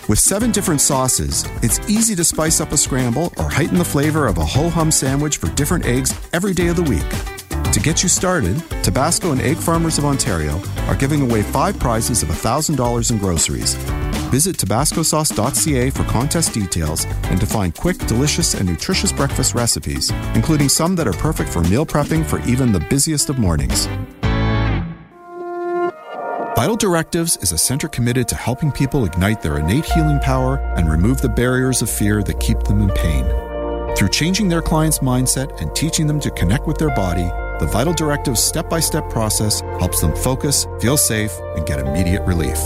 With 0.07 0.19
seven 0.19 0.51
different 0.51 0.81
sauces, 0.81 1.45
it's 1.63 1.79
easy 1.89 2.13
to 2.15 2.23
spice 2.23 2.61
up 2.61 2.71
a 2.71 2.77
scramble 2.77 3.33
or 3.37 3.49
heighten 3.49 3.79
the 3.79 3.83
flavor 3.83 4.27
of 4.27 4.37
a 4.37 4.45
ho 4.45 4.69
hum 4.69 4.91
sandwich 4.91 5.37
for 5.37 5.47
different 5.55 5.87
eggs 5.87 6.13
every 6.31 6.53
day 6.53 6.67
of 6.67 6.75
the 6.75 6.83
week. 6.83 7.73
To 7.73 7.79
get 7.79 8.03
you 8.03 8.07
started, 8.07 8.63
Tabasco 8.83 9.31
and 9.31 9.41
Egg 9.41 9.57
Farmers 9.57 9.97
of 9.97 10.05
Ontario 10.05 10.61
are 10.81 10.95
giving 10.95 11.23
away 11.23 11.41
five 11.41 11.79
prizes 11.79 12.21
of 12.21 12.29
$1,000 12.29 13.09
in 13.09 13.17
groceries. 13.17 14.02
Visit 14.33 14.57
tabascosauce.ca 14.57 15.91
for 15.91 16.03
contest 16.05 16.55
details 16.55 17.05
and 17.25 17.39
to 17.39 17.45
find 17.45 17.75
quick, 17.75 17.99
delicious, 18.07 18.55
and 18.55 18.67
nutritious 18.67 19.11
breakfast 19.11 19.53
recipes, 19.53 20.09
including 20.33 20.69
some 20.69 20.95
that 20.95 21.07
are 21.07 21.13
perfect 21.13 21.51
for 21.51 21.61
meal 21.65 21.85
prepping 21.85 22.25
for 22.25 22.39
even 22.39 22.71
the 22.71 22.79
busiest 22.79 23.29
of 23.29 23.37
mornings. 23.37 23.85
Vital 26.55 26.75
Directives 26.75 27.37
is 27.43 27.51
a 27.51 27.59
center 27.59 27.87
committed 27.87 28.27
to 28.27 28.33
helping 28.33 28.71
people 28.71 29.05
ignite 29.05 29.43
their 29.43 29.59
innate 29.59 29.85
healing 29.85 30.19
power 30.19 30.57
and 30.77 30.89
remove 30.89 31.21
the 31.21 31.29
barriers 31.29 31.83
of 31.83 31.89
fear 31.91 32.23
that 32.23 32.39
keep 32.39 32.57
them 32.63 32.81
in 32.81 32.89
pain. 32.95 33.25
Through 33.95 34.09
changing 34.09 34.49
their 34.49 34.63
client's 34.63 34.97
mindset 34.97 35.61
and 35.61 35.75
teaching 35.75 36.07
them 36.07 36.19
to 36.21 36.31
connect 36.31 36.65
with 36.65 36.79
their 36.79 36.95
body, 36.95 37.29
the 37.59 37.69
Vital 37.71 37.93
Directives 37.93 38.43
step 38.43 38.67
by 38.67 38.79
step 38.79 39.07
process 39.11 39.61
helps 39.77 40.01
them 40.01 40.15
focus, 40.15 40.65
feel 40.81 40.97
safe, 40.97 41.37
and 41.55 41.67
get 41.67 41.77
immediate 41.77 42.23
relief. 42.23 42.57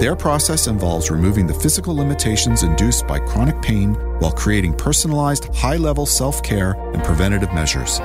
Their 0.00 0.16
process 0.16 0.66
involves 0.66 1.08
removing 1.08 1.46
the 1.46 1.54
physical 1.54 1.94
limitations 1.94 2.64
induced 2.64 3.06
by 3.06 3.20
chronic 3.20 3.62
pain 3.62 3.94
while 4.18 4.32
creating 4.32 4.74
personalized, 4.74 5.54
high 5.54 5.76
level 5.76 6.04
self 6.04 6.42
care 6.42 6.72
and 6.92 7.04
preventative 7.04 7.54
measures. 7.54 8.00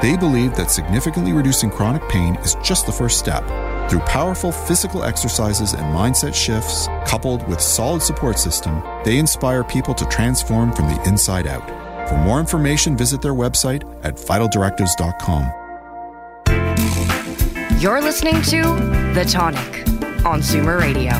They 0.00 0.16
believe 0.16 0.56
that 0.56 0.70
significantly 0.70 1.34
reducing 1.34 1.68
chronic 1.68 2.08
pain 2.08 2.36
is 2.36 2.56
just 2.62 2.86
the 2.86 2.92
first 2.92 3.18
step. 3.18 3.44
Through 3.90 4.00
powerful 4.00 4.52
physical 4.52 5.04
exercises 5.04 5.74
and 5.74 5.82
mindset 5.94 6.34
shifts, 6.34 6.88
coupled 7.06 7.46
with 7.46 7.60
solid 7.60 8.00
support 8.00 8.38
system, 8.38 8.82
they 9.04 9.18
inspire 9.18 9.62
people 9.62 9.92
to 9.96 10.06
transform 10.06 10.72
from 10.72 10.88
the 10.88 11.02
inside 11.06 11.46
out. 11.46 11.68
For 12.08 12.16
more 12.16 12.40
information, 12.40 12.96
visit 12.96 13.20
their 13.20 13.34
website 13.34 13.84
at 14.02 14.14
vitaldirectives.com. 14.14 15.52
You're 17.78 18.00
listening 18.00 18.40
to 18.40 18.62
The 19.12 19.26
Tonic 19.28 19.93
on 20.24 20.40
Zoomer 20.40 20.80
Radio. 20.80 21.12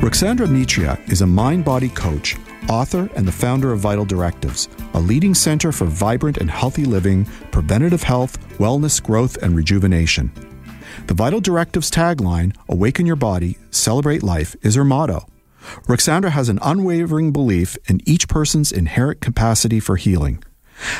Ruxandra 0.00 0.46
Mitria 0.46 1.00
is 1.10 1.20
a 1.22 1.26
mind 1.26 1.64
body 1.64 1.88
coach, 1.88 2.36
author, 2.68 3.10
and 3.16 3.26
the 3.26 3.32
founder 3.32 3.72
of 3.72 3.80
Vital 3.80 4.04
Directives, 4.04 4.68
a 4.94 5.00
leading 5.00 5.34
center 5.34 5.72
for 5.72 5.86
vibrant 5.86 6.36
and 6.36 6.48
healthy 6.48 6.84
living, 6.84 7.24
preventative 7.50 8.04
health, 8.04 8.38
wellness, 8.58 9.02
growth, 9.02 9.36
and 9.42 9.56
rejuvenation. 9.56 10.30
The 11.08 11.14
Vital 11.14 11.40
Directives 11.40 11.90
tagline, 11.90 12.56
Awaken 12.68 13.04
Your 13.04 13.16
Body, 13.16 13.58
Celebrate 13.70 14.22
Life, 14.22 14.54
is 14.62 14.76
her 14.76 14.84
motto. 14.84 15.26
Ruxandra 15.88 16.30
has 16.30 16.48
an 16.48 16.60
unwavering 16.62 17.32
belief 17.32 17.76
in 17.86 18.00
each 18.08 18.28
person's 18.28 18.70
inherent 18.70 19.20
capacity 19.20 19.80
for 19.80 19.96
healing. 19.96 20.42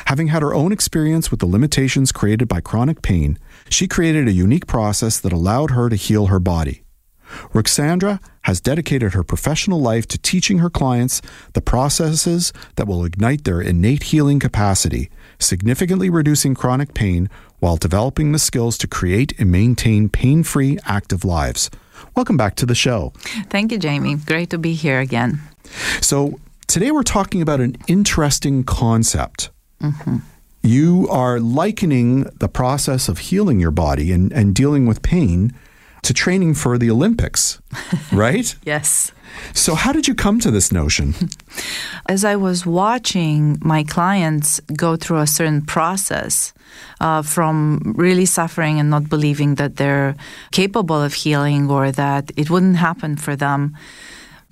Having 0.07 0.29
had 0.29 0.43
her 0.43 0.55
own 0.55 0.73
experience 0.73 1.31
with 1.31 1.41
the 1.41 1.47
limitations 1.47 2.11
created 2.11 2.49
by 2.49 2.61
chronic 2.61 3.03
pain, 3.03 3.39
she 3.69 3.89
created 3.89 4.29
a 4.29 4.33
unique 4.33 4.67
process 4.67 5.19
that 5.21 5.33
allowed 5.33 5.71
her 5.73 5.89
to 5.89 5.97
heal 5.97 6.27
her 6.27 6.41
body. 6.41 6.83
Ruxandra 7.53 8.21
has 8.43 8.61
dedicated 8.61 9.13
her 9.13 9.25
professional 9.25 9.81
life 9.81 10.07
to 10.09 10.19
teaching 10.19 10.59
her 10.59 10.71
clients 10.71 11.21
the 11.55 11.61
processes 11.61 12.53
that 12.77 12.87
will 12.87 13.05
ignite 13.05 13.45
their 13.45 13.61
innate 13.61 14.05
healing 14.05 14.39
capacity, 14.39 15.11
significantly 15.39 16.09
reducing 16.09 16.55
chronic 16.55 16.95
pain 16.95 17.29
while 17.59 17.77
developing 17.77 18.33
the 18.33 18.39
skills 18.39 18.79
to 18.79 18.87
create 18.87 19.39
and 19.39 19.51
maintain 19.51 20.09
pain 20.09 20.43
free, 20.43 20.79
active 20.85 21.25
lives. 21.25 21.71
Welcome 22.15 22.37
back 22.37 22.55
to 22.57 22.67
the 22.67 22.75
show. 22.75 23.13
Thank 23.51 23.73
you, 23.73 23.79
Jamie. 23.79 24.17
Great 24.17 24.51
to 24.51 24.59
be 24.59 24.75
here 24.75 25.01
again. 25.01 25.41
So, 26.01 26.39
today 26.69 26.91
we're 26.91 27.03
talking 27.03 27.43
about 27.43 27.61
an 27.61 27.77
interesting 27.89 28.65
concept. 28.65 29.51
Mm-hmm. 29.83 30.19
You 30.67 31.07
are 31.11 31.39
likening 31.39 32.25
the 32.41 32.49
process 32.49 33.09
of 33.09 33.19
healing 33.19 33.61
your 33.61 33.71
body 33.71 34.11
and, 34.11 34.33
and 34.33 34.53
dealing 34.53 34.85
with 34.85 35.01
pain 35.01 35.53
to 36.03 36.13
training 36.13 36.55
for 36.55 36.77
the 36.77 36.91
Olympics, 36.91 37.61
right? 38.13 38.53
Yes. 38.65 39.13
so, 39.55 39.77
how 39.77 39.93
did 39.93 40.09
you 40.09 40.15
come 40.17 40.41
to 40.41 40.51
this 40.51 40.73
notion? 40.73 41.15
As 42.09 42.25
I 42.25 42.35
was 42.35 42.67
watching 42.67 43.59
my 43.61 43.85
clients 43.85 44.59
go 44.77 44.97
through 44.97 45.19
a 45.19 45.27
certain 45.29 45.63
process 45.63 46.53
uh, 47.01 47.23
from 47.23 47.95
really 47.97 48.27
suffering 48.27 48.81
and 48.81 48.91
not 48.91 49.09
believing 49.09 49.55
that 49.55 49.77
they're 49.77 50.17
capable 50.51 51.01
of 51.01 51.15
healing 51.15 51.71
or 51.71 51.93
that 51.93 52.33
it 52.37 52.51
wouldn't 52.51 52.77
happen 52.77 53.17
for 53.17 53.37
them, 53.37 53.77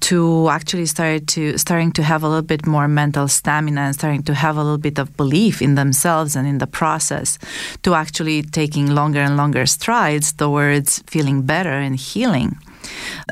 to 0.04 0.50
actually 0.50 0.84
start 0.84 1.26
to 1.26 1.56
starting 1.56 1.90
to 1.90 2.02
have 2.02 2.22
a 2.22 2.28
little 2.28 2.42
bit 2.42 2.66
more 2.66 2.86
mental 2.86 3.26
stamina 3.26 3.80
and 3.80 3.94
starting 3.94 4.22
to 4.22 4.34
have 4.34 4.58
a 4.58 4.62
little 4.62 4.78
bit 4.78 4.98
of 4.98 5.16
belief 5.16 5.62
in 5.62 5.76
themselves 5.76 6.36
and 6.36 6.46
in 6.46 6.58
the 6.58 6.66
process 6.66 7.38
to 7.82 7.94
actually 7.94 8.42
taking 8.42 8.94
longer 8.94 9.20
and 9.20 9.38
longer 9.38 9.64
strides 9.64 10.30
towards 10.32 11.02
feeling 11.06 11.40
better 11.42 11.72
and 11.72 11.96
healing. 11.96 12.58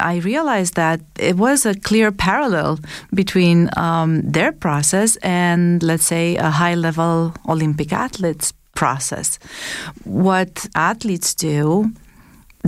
I 0.01 0.17
realized 0.25 0.75
that 0.77 1.01
it 1.19 1.37
was 1.37 1.67
a 1.67 1.75
clear 1.75 2.11
parallel 2.11 2.79
between 3.13 3.69
um, 3.77 4.23
their 4.23 4.51
process 4.51 5.17
and, 5.17 5.83
let's 5.83 6.07
say, 6.07 6.37
a 6.37 6.49
high 6.49 6.75
level 6.75 7.35
Olympic 7.47 7.93
athlete's 7.93 8.55
process. 8.75 9.39
What 10.05 10.67
athletes 10.75 11.35
do 11.35 11.93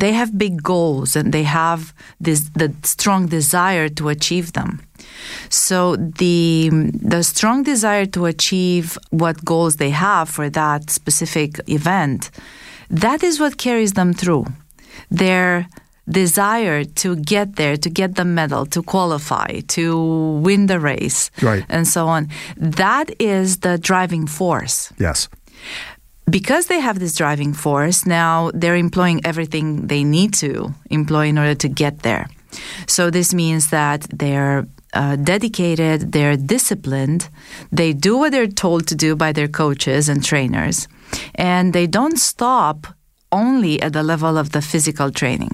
they 0.00 0.12
have 0.12 0.36
big 0.36 0.62
goals 0.62 1.16
and 1.16 1.32
they 1.32 1.44
have 1.44 1.94
this 2.20 2.50
the 2.54 2.72
strong 2.82 3.26
desire 3.28 3.88
to 3.88 4.08
achieve 4.08 4.52
them. 4.52 4.80
So 5.48 5.96
the 5.96 6.70
the 7.10 7.22
strong 7.22 7.62
desire 7.64 8.06
to 8.06 8.26
achieve 8.26 8.98
what 9.10 9.44
goals 9.44 9.76
they 9.76 9.90
have 9.90 10.28
for 10.28 10.50
that 10.50 10.90
specific 10.90 11.60
event, 11.68 12.30
that 12.90 13.22
is 13.22 13.38
what 13.40 13.56
carries 13.56 13.92
them 13.92 14.12
through. 14.12 14.46
Their 15.10 15.66
desire 16.10 16.84
to 16.84 17.16
get 17.16 17.56
there, 17.56 17.76
to 17.78 17.88
get 17.90 18.14
the 18.16 18.24
medal, 18.24 18.66
to 18.66 18.82
qualify, 18.82 19.60
to 19.68 19.84
win 20.44 20.66
the 20.66 20.78
race, 20.78 21.30
Right. 21.40 21.64
and 21.68 21.86
so 21.88 22.06
on. 22.08 22.28
That 22.78 23.10
is 23.18 23.58
the 23.60 23.78
driving 23.78 24.26
force 24.26 24.92
Yes. 24.98 25.28
Because 26.28 26.66
they 26.66 26.80
have 26.80 26.98
this 26.98 27.14
driving 27.14 27.52
force, 27.52 28.06
now 28.06 28.50
they're 28.54 28.76
employing 28.76 29.20
everything 29.24 29.86
they 29.86 30.04
need 30.04 30.34
to 30.34 30.74
employ 30.90 31.26
in 31.26 31.38
order 31.38 31.54
to 31.54 31.68
get 31.68 32.00
there. 32.00 32.28
So 32.86 33.10
this 33.10 33.34
means 33.34 33.70
that 33.70 34.06
they're 34.10 34.66
uh, 34.94 35.16
dedicated, 35.16 36.12
they're 36.12 36.36
disciplined, 36.36 37.28
they 37.72 37.92
do 37.92 38.16
what 38.16 38.32
they're 38.32 38.46
told 38.46 38.86
to 38.88 38.94
do 38.94 39.16
by 39.16 39.32
their 39.32 39.48
coaches 39.48 40.08
and 40.08 40.24
trainers, 40.24 40.88
and 41.34 41.72
they 41.72 41.86
don't 41.86 42.18
stop 42.18 42.86
only 43.32 43.82
at 43.82 43.92
the 43.92 44.02
level 44.02 44.38
of 44.38 44.52
the 44.52 44.62
physical 44.62 45.10
training. 45.10 45.50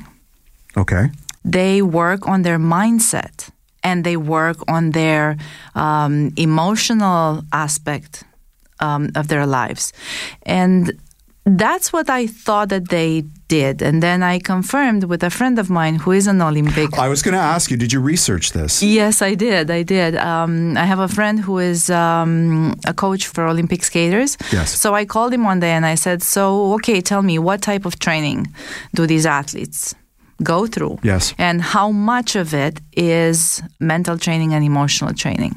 Okay. 0.77 1.11
They 1.45 1.81
work 1.81 2.29
on 2.29 2.43
their 2.43 2.59
mindset 2.59 3.51
and 3.83 4.05
they 4.05 4.17
work 4.17 4.59
on 4.69 4.91
their 4.91 5.39
um, 5.75 6.33
emotional 6.37 7.43
aspect 7.53 8.25
um, 8.81 9.11
of 9.15 9.29
their 9.29 9.47
lives. 9.47 9.93
And 10.43 10.99
that's 11.47 11.93
what 11.93 12.11
I 12.11 12.27
thought 12.27 12.69
that 12.69 12.89
they 12.91 13.23
did. 13.49 13.83
And 13.83 14.03
then 14.03 14.23
I 14.23 14.39
confirmed 14.39 15.05
with 15.05 15.23
a 15.25 15.31
friend 15.31 15.59
of 15.59 15.71
mine 15.71 15.97
who 15.97 16.13
is 16.13 16.27
an 16.27 16.41
Olympic. 16.43 16.97
I 16.99 17.09
was 17.09 17.23
going 17.23 17.35
to 17.35 17.41
ask 17.41 17.71
you, 17.71 17.77
did 17.77 17.93
you 17.93 18.01
research 18.01 18.53
this? 18.53 18.83
Yes, 18.83 19.23
I 19.23 19.35
did. 19.35 19.71
I 19.71 19.83
did. 19.83 20.17
Um, 20.17 20.77
I 20.77 20.85
have 20.85 20.99
a 20.99 21.09
friend 21.09 21.41
who 21.41 21.59
is 21.59 21.91
um, 21.91 22.75
a 22.87 22.95
coach 22.95 23.27
for 23.27 23.47
Olympic 23.47 23.83
skaters. 23.83 24.37
Yes. 24.53 24.79
So 24.79 24.95
I 24.95 25.05
called 25.05 25.33
him 25.33 25.45
one 25.45 25.61
day 25.61 25.73
and 25.73 25.87
I 25.87 25.95
said, 25.95 26.23
So, 26.23 26.75
okay, 26.75 27.01
tell 27.01 27.23
me, 27.23 27.39
what 27.39 27.63
type 27.63 27.85
of 27.85 27.99
training 27.99 28.47
do 28.95 29.07
these 29.07 29.27
athletes 29.27 29.95
go 30.43 30.67
through? 30.67 30.99
Yes. 31.03 31.35
And 31.39 31.63
how 31.63 31.91
much 31.91 32.37
of 32.37 32.55
it 32.55 32.81
is 32.93 33.63
mental 33.79 34.19
training 34.19 34.55
and 34.55 34.65
emotional 34.65 35.15
training? 35.15 35.57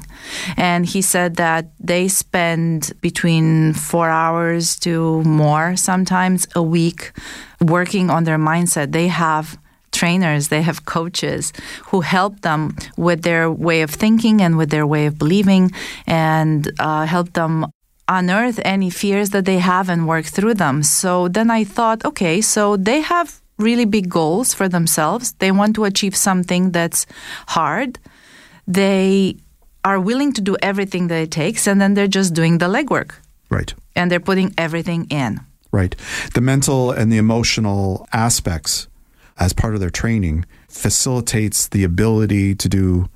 And 0.56 0.86
he 0.86 1.02
said 1.02 1.36
that 1.36 1.70
they 1.80 2.08
spend 2.08 2.92
between 3.00 3.74
four 3.74 4.08
hours 4.08 4.76
to 4.80 5.22
more 5.22 5.76
sometimes 5.76 6.46
a 6.54 6.62
week 6.62 7.12
working 7.60 8.10
on 8.10 8.24
their 8.24 8.38
mindset. 8.38 8.92
They 8.92 9.08
have 9.08 9.58
trainers, 9.92 10.48
they 10.48 10.62
have 10.62 10.84
coaches 10.84 11.52
who 11.86 12.00
help 12.00 12.40
them 12.40 12.76
with 12.96 13.22
their 13.22 13.50
way 13.50 13.82
of 13.82 13.90
thinking 13.90 14.42
and 14.42 14.58
with 14.58 14.70
their 14.70 14.86
way 14.86 15.06
of 15.06 15.18
believing 15.18 15.70
and 16.06 16.70
uh, 16.78 17.06
help 17.06 17.32
them 17.32 17.66
unearth 18.08 18.60
any 18.64 18.90
fears 18.90 19.30
that 19.30 19.44
they 19.44 19.58
have 19.58 19.88
and 19.88 20.06
work 20.06 20.26
through 20.26 20.54
them. 20.54 20.82
So 20.82 21.28
then 21.28 21.50
I 21.50 21.64
thought, 21.64 22.04
okay, 22.04 22.40
so 22.40 22.76
they 22.76 23.00
have 23.00 23.40
really 23.58 23.84
big 23.84 24.08
goals 24.08 24.54
for 24.54 24.68
themselves. 24.68 25.32
They 25.38 25.52
want 25.52 25.74
to 25.76 25.84
achieve 25.84 26.16
something 26.16 26.72
that's 26.72 27.06
hard. 27.48 27.98
They 28.66 29.36
are 29.84 30.00
willing 30.00 30.32
to 30.34 30.40
do 30.40 30.56
everything 30.62 31.08
that 31.08 31.20
it 31.22 31.30
takes, 31.30 31.66
and 31.66 31.80
then 31.80 31.94
they're 31.94 32.08
just 32.08 32.32
doing 32.34 32.58
the 32.58 32.66
legwork 32.68 33.12
Right. 33.50 33.74
and 33.94 34.10
they're 34.10 34.20
putting 34.20 34.54
everything 34.56 35.04
in. 35.10 35.40
Right. 35.72 35.94
The 36.34 36.40
mental 36.40 36.90
and 36.90 37.12
the 37.12 37.18
emotional 37.18 38.08
aspects 38.12 38.88
as 39.38 39.52
part 39.52 39.74
of 39.74 39.80
their 39.80 39.90
training 39.90 40.44
facilitates 40.68 41.68
the 41.68 41.84
ability 41.84 42.54
to 42.54 42.68
do 42.68 43.08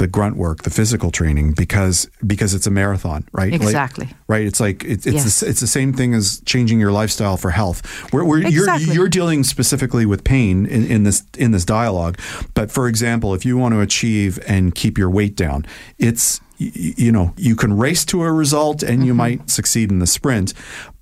the 0.00 0.06
grunt 0.08 0.36
work, 0.36 0.62
the 0.64 0.70
physical 0.70 1.10
training, 1.10 1.52
because 1.52 2.08
because 2.26 2.54
it's 2.54 2.66
a 2.66 2.70
marathon, 2.70 3.24
right? 3.32 3.52
Like- 3.52 3.60
Exactly. 3.62 4.08
right. 4.28 4.44
It's 4.46 4.58
like 4.60 4.82
it, 4.84 5.06
it's 5.06 5.06
Yes. 5.06 5.40
the, 5.40 5.48
it's 5.50 5.60
the 5.60 5.66
same 5.66 5.92
thing 5.92 6.14
as 6.14 6.40
changing 6.46 6.80
your 6.80 6.90
lifestyle 6.90 7.36
for 7.36 7.50
health. 7.50 7.84
Where, 8.12 8.24
where 8.24 8.38
Exactly. 8.40 8.86
you're 8.86 8.94
you're 8.94 9.08
dealing 9.08 9.44
specifically 9.44 10.06
with 10.06 10.24
pain 10.24 10.66
in, 10.66 10.86
in 10.86 11.02
this 11.04 11.22
in 11.38 11.50
this 11.52 11.64
dialogue. 11.64 12.18
But 12.54 12.70
for 12.72 12.88
example, 12.88 13.34
if 13.34 13.44
you 13.44 13.56
want 13.58 13.74
to 13.74 13.80
achieve 13.80 14.38
and 14.48 14.74
keep 14.74 14.98
your 14.98 15.10
weight 15.10 15.36
down, 15.36 15.64
it's 15.98 16.40
you 16.58 17.12
know 17.12 17.32
you 17.36 17.54
can 17.56 17.76
race 17.76 18.04
to 18.06 18.22
a 18.22 18.32
result 18.32 18.82
and 18.82 18.98
Mm-hmm. 18.98 19.06
you 19.06 19.14
might 19.14 19.50
succeed 19.50 19.90
in 19.92 19.98
the 19.98 20.06
sprint. 20.06 20.54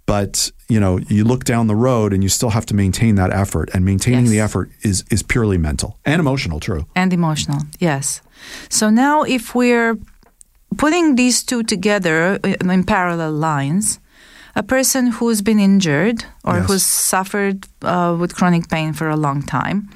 But 0.06 0.50
you 0.68 0.78
know, 0.80 0.98
you 1.08 1.24
look 1.24 1.44
down 1.44 1.66
the 1.66 1.74
road 1.74 2.12
and 2.12 2.22
you 2.22 2.28
still 2.28 2.50
have 2.50 2.66
to 2.66 2.74
maintain 2.74 3.14
that 3.16 3.30
effort, 3.32 3.70
and 3.74 3.84
maintaining 3.84 4.24
Yes. 4.26 4.30
the 4.32 4.40
effort 4.40 4.70
is 4.82 5.04
is 5.10 5.22
purely 5.22 5.58
mental 5.58 5.90
and 6.04 6.20
emotional. 6.20 6.60
True. 6.60 6.84
And 6.94 7.12
emotional, 7.12 7.60
yes. 7.80 8.20
So 8.68 8.90
now, 8.90 9.24
if 9.24 9.54
we're 9.54 9.96
putting 10.76 11.16
these 11.16 11.42
two 11.44 11.62
together 11.62 12.38
in 12.44 12.70
in 12.70 12.84
parallel 12.84 13.32
lines, 13.32 13.98
a 14.54 14.62
person 14.62 15.06
who's 15.18 15.42
been 15.42 15.58
injured 15.58 16.24
or 16.44 16.54
Yes. 16.56 16.66
who's 16.68 16.82
suffered 17.10 17.56
uh, 17.82 18.16
with 18.20 18.34
chronic 18.34 18.68
pain 18.68 18.92
for 18.94 19.08
a 19.08 19.16
long 19.16 19.42
time, 19.46 19.88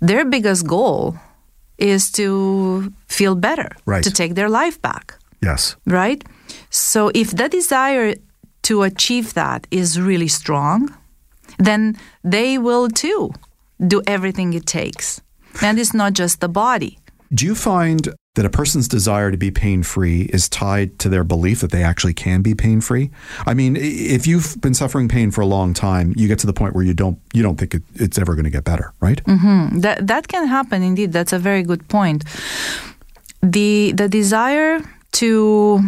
their 0.00 0.24
biggest 0.24 0.66
goal 0.66 1.14
is 1.78 2.10
to 2.12 2.92
feel 3.08 3.34
better, 3.34 3.68
Right. 3.86 4.04
to 4.04 4.10
take 4.10 4.34
their 4.34 4.48
life 4.48 4.78
back, 4.82 5.14
Yes. 5.42 5.76
right? 5.86 6.24
So 6.70 7.10
if 7.14 7.30
the 7.30 7.48
desire 7.48 8.14
to 8.64 8.82
achieve 8.82 9.34
that 9.34 9.66
is 9.70 10.00
really 10.00 10.28
strong, 10.28 10.94
then 11.58 11.96
they 12.22 12.58
will 12.58 12.88
too 12.88 13.32
do 13.86 14.02
everything 14.06 14.52
it 14.54 14.66
takes. 14.66 15.20
And 15.62 15.78
it's 15.78 15.94
not 15.94 16.14
just 16.14 16.40
the 16.40 16.48
body. 16.48 16.98
Do 17.32 17.46
you 17.46 17.54
find 17.54 18.08
that 18.34 18.44
a 18.44 18.50
person's 18.50 18.88
desire 18.88 19.30
to 19.30 19.36
be 19.36 19.50
pain 19.50 19.82
free 19.82 20.22
is 20.32 20.48
tied 20.48 20.98
to 20.98 21.08
their 21.08 21.24
belief 21.24 21.60
that 21.60 21.70
they 21.70 21.82
actually 21.82 22.14
can 22.14 22.42
be 22.42 22.54
pain 22.54 22.80
free? 22.80 23.10
I 23.46 23.54
mean, 23.54 23.76
if 23.78 24.26
you've 24.26 24.60
been 24.60 24.74
suffering 24.74 25.08
pain 25.08 25.30
for 25.30 25.40
a 25.40 25.46
long 25.46 25.74
time, 25.74 26.12
you 26.16 26.28
get 26.28 26.38
to 26.40 26.46
the 26.46 26.52
point 26.52 26.74
where 26.74 26.84
you 26.84 26.94
don't 26.94 27.18
you 27.32 27.42
don't 27.42 27.56
think 27.56 27.74
it, 27.74 27.82
it's 27.94 28.18
ever 28.18 28.34
going 28.34 28.44
to 28.44 28.50
get 28.50 28.64
better, 28.64 28.92
right? 29.00 29.22
Mm-hmm. 29.24 29.80
That 29.80 30.06
that 30.06 30.28
can 30.28 30.46
happen 30.46 30.82
indeed. 30.82 31.12
That's 31.12 31.32
a 31.32 31.38
very 31.38 31.62
good 31.62 31.88
point. 31.88 32.24
The 33.42 33.92
the 33.92 34.08
desire 34.08 34.80
to 35.12 35.80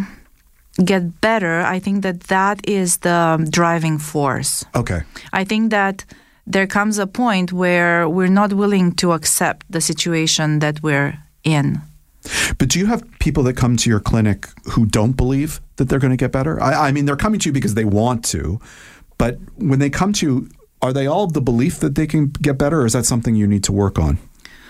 get 0.83 1.21
better, 1.21 1.61
I 1.61 1.79
think 1.79 2.03
that 2.03 2.21
that 2.21 2.67
is 2.67 2.97
the 2.97 3.47
driving 3.49 3.97
force. 3.97 4.65
Okay. 4.75 5.01
I 5.33 5.43
think 5.43 5.71
that 5.71 6.05
there 6.45 6.67
comes 6.67 6.97
a 6.97 7.07
point 7.07 7.51
where 7.51 8.07
we're 8.07 8.27
not 8.27 8.53
willing 8.53 8.93
to 8.93 9.11
accept 9.11 9.65
the 9.69 9.81
situation 9.81 10.59
that 10.59 10.81
we're 10.81 11.17
in. 11.43 11.81
But 12.57 12.69
do 12.69 12.79
you 12.79 12.85
have 12.87 13.03
people 13.19 13.43
that 13.43 13.53
come 13.53 13.77
to 13.77 13.89
your 13.89 13.99
clinic 13.99 14.47
who 14.71 14.85
don't 14.85 15.13
believe 15.13 15.61
that 15.77 15.89
they're 15.89 15.99
going 15.99 16.11
to 16.11 16.17
get 16.17 16.31
better? 16.31 16.61
I, 16.61 16.87
I 16.87 16.91
mean, 16.91 17.05
they're 17.05 17.15
coming 17.15 17.39
to 17.41 17.49
you 17.49 17.53
because 17.53 17.73
they 17.73 17.85
want 17.85 18.23
to, 18.25 18.59
but 19.17 19.37
when 19.55 19.79
they 19.79 19.89
come 19.89 20.13
to 20.13 20.25
you, 20.25 20.49
are 20.81 20.93
they 20.93 21.07
all 21.07 21.23
of 21.23 21.33
the 21.33 21.41
belief 21.41 21.79
that 21.79 21.95
they 21.95 22.05
can 22.05 22.27
get 22.41 22.57
better, 22.57 22.81
or 22.81 22.85
is 22.85 22.93
that 22.93 23.05
something 23.05 23.35
you 23.35 23.47
need 23.47 23.63
to 23.63 23.71
work 23.71 23.97
on? 23.97 24.19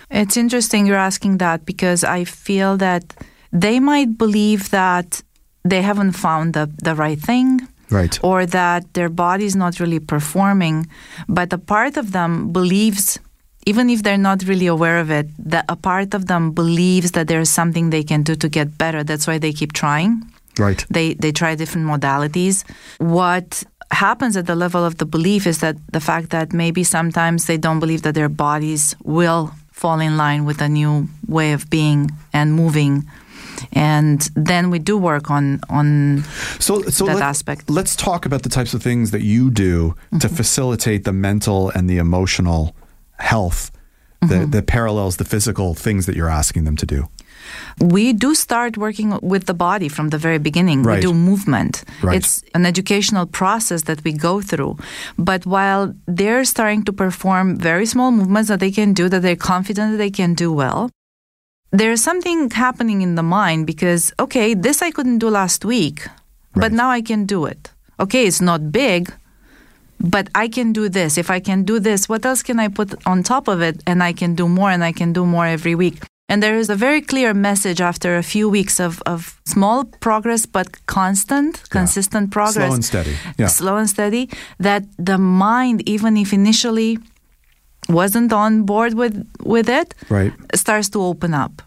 It's 0.10 0.38
interesting 0.38 0.86
you're 0.86 0.96
asking 0.96 1.40
that 1.40 1.66
because 1.66 2.04
I 2.04 2.24
feel 2.24 2.78
that 2.78 3.14
they 3.52 3.80
might 3.80 4.18
believe 4.18 4.70
that 4.70 5.22
they 5.70 5.82
haven't 5.82 6.14
found 6.14 6.54
the, 6.54 6.70
the 6.84 6.96
right 6.96 7.20
thing. 7.20 7.68
Right. 7.90 8.20
Or 8.22 8.46
that 8.46 8.94
their 8.94 9.10
body 9.10 9.46
is 9.46 9.56
not 9.56 9.80
really 9.80 10.00
performing. 10.00 10.88
But 11.30 11.54
a 11.54 11.58
part 11.58 11.96
of 11.96 12.12
them 12.12 12.52
believes, 12.52 13.18
even 13.66 13.90
if 13.90 14.04
they're 14.04 14.18
not 14.18 14.44
really 14.44 14.68
aware 14.68 15.00
of 15.00 15.10
it, 15.10 15.28
that 15.40 15.66
a 15.70 15.76
part 15.76 16.14
of 16.14 16.26
them 16.26 16.52
believes 16.52 17.12
that 17.12 17.28
there's 17.28 17.50
something 17.50 17.90
they 17.90 18.04
can 18.04 18.24
do 18.24 18.36
to 18.36 18.50
get 18.50 18.78
better. 18.78 19.04
That's 19.04 19.26
why 19.26 19.38
they 19.38 19.54
keep 19.54 19.72
trying. 19.72 20.22
Right. 20.60 20.86
They 20.90 21.14
they 21.14 21.32
try 21.32 21.56
different 21.56 21.88
modalities. 21.88 22.66
What 22.98 23.64
happens 23.92 24.36
at 24.36 24.48
the 24.48 24.56
level 24.56 24.84
of 24.84 24.98
the 24.98 25.06
belief 25.06 25.48
is 25.48 25.60
that 25.60 25.78
the 25.94 26.02
fact 26.02 26.32
that 26.32 26.52
maybe 26.52 26.84
sometimes 26.84 27.46
they 27.46 27.58
don't 27.58 27.80
believe 27.80 28.02
that 28.02 28.16
their 28.16 28.30
bodies 28.30 28.96
will 29.04 29.52
fall 29.72 30.00
in 30.00 30.18
line 30.18 30.44
with 30.44 30.62
a 30.62 30.68
new 30.68 31.08
way 31.28 31.54
of 31.54 31.70
being 31.70 32.10
and 32.34 32.54
moving 32.54 33.06
and 33.74 34.30
then 34.36 34.70
we 34.70 34.80
do 34.80 34.98
work 34.98 35.30
on 35.32 35.60
on 35.70 36.24
so, 36.60 36.82
so 36.90 37.06
that 37.06 37.16
let, 37.16 37.24
aspect. 37.24 37.70
Let's 37.70 37.96
talk 37.96 38.26
about 38.26 38.42
the 38.44 38.50
types 38.50 38.74
of 38.74 38.82
things 38.84 39.12
that 39.12 39.22
you 39.22 39.50
do 39.52 39.94
Mm-hmm. 40.08 40.20
to 40.20 40.30
facilitate 40.30 41.04
the 41.04 41.14
mental 41.14 41.70
and 41.76 41.90
the 41.90 41.98
emotional 41.98 42.76
health 43.20 43.72
Mm-hmm. 44.22 44.34
that, 44.34 44.52
that 44.52 44.66
parallels 44.66 45.18
the 45.18 45.26
physical 45.26 45.76
things 45.76 46.06
that 46.08 46.16
you're 46.16 46.34
asking 46.42 46.64
them 46.66 46.76
to 46.78 46.86
do. 46.88 47.08
we 47.80 48.14
do 48.14 48.34
start 48.34 48.78
working 48.78 49.10
with 49.22 49.46
the 49.46 49.54
body 49.54 49.90
from 49.90 50.10
the 50.10 50.18
very 50.18 50.40
beginning. 50.40 50.82
Right. 50.84 50.96
We 50.96 51.02
do 51.02 51.14
movement. 51.14 51.84
Right. 52.02 52.18
It's 52.18 52.44
an 52.56 52.66
educational 52.66 53.26
process 53.28 53.84
that 53.84 54.04
we 54.04 54.12
go 54.14 54.42
through. 54.42 54.78
But 55.18 55.46
while 55.46 55.94
they're 56.08 56.46
starting 56.46 56.84
to 56.86 56.94
perform 56.94 57.58
very 57.58 57.86
small 57.86 58.12
movements 58.12 58.50
that 58.50 58.60
they 58.60 58.72
can 58.72 58.94
do, 58.94 59.08
that 59.10 59.22
they're 59.22 59.36
confident 59.54 59.92
that 59.92 59.98
they 59.98 60.10
can 60.12 60.34
do 60.34 60.52
well, 60.52 60.90
there's 61.72 62.02
something 62.02 62.50
happening 62.52 63.02
in 63.02 63.16
the 63.16 63.24
mind 63.24 63.66
because, 63.68 64.14
okay, 64.20 64.54
this 64.54 64.82
I 64.82 64.92
couldn't 64.92 65.20
do 65.20 65.30
last 65.30 65.66
week, 65.66 66.08
Right. 66.56 66.62
but 66.62 66.72
now 66.72 66.90
I 66.90 67.02
can 67.02 67.26
do 67.26 67.46
it. 67.46 67.72
Okay, 68.00 68.26
it's 68.28 68.42
not 68.42 68.72
big, 68.72 69.12
but 70.00 70.28
I 70.36 70.48
can 70.48 70.72
do 70.74 70.90
this. 70.90 71.18
If 71.18 71.30
I 71.30 71.40
can 71.40 71.64
do 71.64 71.80
this, 71.80 72.08
what 72.08 72.26
else 72.26 72.44
can 72.44 72.60
I 72.60 72.68
put 72.68 72.94
on 73.06 73.24
top 73.24 73.48
of 73.48 73.62
it? 73.62 73.82
And 73.88 74.02
I 74.04 74.14
can 74.14 74.36
do 74.36 74.48
more 74.48 74.70
and 74.70 74.84
I 74.84 74.92
can 74.92 75.14
do 75.14 75.26
more 75.26 75.46
every 75.48 75.76
week. 75.76 76.04
And 76.30 76.44
there 76.44 76.58
is 76.58 76.70
a 76.70 76.76
very 76.76 77.02
clear 77.02 77.34
message 77.34 77.80
after 77.82 78.18
a 78.18 78.24
few 78.24 78.50
weeks 78.50 78.80
of, 78.82 79.02
of 79.06 79.40
small 79.46 79.86
progress, 79.86 80.46
but 80.46 80.86
constant, 80.86 81.64
consistent 81.70 82.32
progress. 82.32 82.68
Slow 82.68 82.74
and 82.74 82.86
steady. 82.86 83.16
Yeah. 83.38 83.48
Slow 83.48 83.78
and 83.78 83.90
steady. 83.90 84.30
That 84.60 84.84
the 84.98 85.18
mind, 85.18 85.88
even 85.88 86.18
if 86.18 86.34
initially 86.34 87.00
wasn't 87.90 88.34
on 88.34 88.64
board 88.64 88.94
with, 88.94 89.26
with 89.44 89.70
it, 89.70 89.94
Right. 90.10 90.34
starts 90.56 90.90
to 90.90 91.02
open 91.02 91.34
up. 91.34 91.62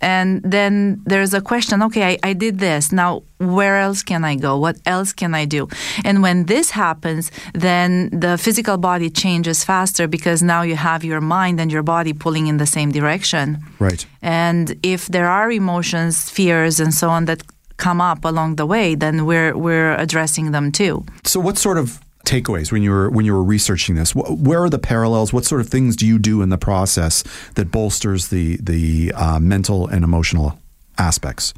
And 0.00 0.42
then 0.42 1.00
there's 1.06 1.32
a 1.32 1.40
question 1.40 1.82
okay, 1.82 2.04
I, 2.22 2.30
I 2.30 2.32
did 2.34 2.58
this. 2.58 2.92
Now, 2.92 3.22
where 3.38 3.78
else 3.78 4.02
can 4.02 4.24
I 4.24 4.36
go? 4.36 4.58
What 4.58 4.76
else 4.84 5.12
can 5.14 5.34
I 5.34 5.46
do? 5.46 5.68
And 6.04 6.22
when 6.22 6.44
this 6.44 6.70
happens, 6.70 7.30
then 7.54 8.10
the 8.10 8.36
physical 8.36 8.76
body 8.76 9.08
changes 9.08 9.64
faster 9.64 10.06
because 10.06 10.42
now 10.42 10.60
you 10.62 10.76
have 10.76 11.02
your 11.02 11.22
mind 11.22 11.60
and 11.60 11.72
your 11.72 11.82
body 11.82 12.12
pulling 12.12 12.46
in 12.46 12.58
the 12.58 12.66
same 12.66 12.92
direction. 12.92 13.58
Right. 13.78 14.04
And 14.20 14.76
if 14.82 15.06
there 15.06 15.28
are 15.28 15.50
emotions, 15.50 16.28
fears, 16.30 16.78
and 16.78 16.92
so 16.92 17.08
on 17.08 17.24
that 17.24 17.42
come 17.78 18.00
up 18.00 18.24
along 18.24 18.56
the 18.56 18.66
way, 18.66 18.94
then 18.96 19.24
we're, 19.24 19.56
we're 19.56 19.94
addressing 19.96 20.52
them 20.52 20.72
too. 20.72 21.04
So, 21.24 21.40
what 21.40 21.56
sort 21.56 21.78
of 21.78 21.98
takeaways 22.26 22.70
when 22.72 22.82
you 22.82 22.90
were 22.90 23.08
when 23.10 23.24
you 23.24 23.32
were 23.32 23.42
researching 23.54 23.94
this? 23.96 24.12
Wh- 24.12 24.36
Where 24.46 24.62
are 24.62 24.70
the 24.70 24.78
parallels? 24.78 25.32
What 25.32 25.44
sort 25.46 25.60
of 25.62 25.68
things 25.68 25.96
do 25.96 26.06
you 26.06 26.18
do 26.18 26.42
in 26.42 26.50
the 26.50 26.58
process 26.58 27.24
that 27.54 27.70
bolsters 27.70 28.28
the 28.28 28.58
the 28.62 29.12
uh, 29.14 29.38
mental 29.40 29.86
and 29.88 30.04
emotional 30.04 30.58
aspects? 30.98 31.54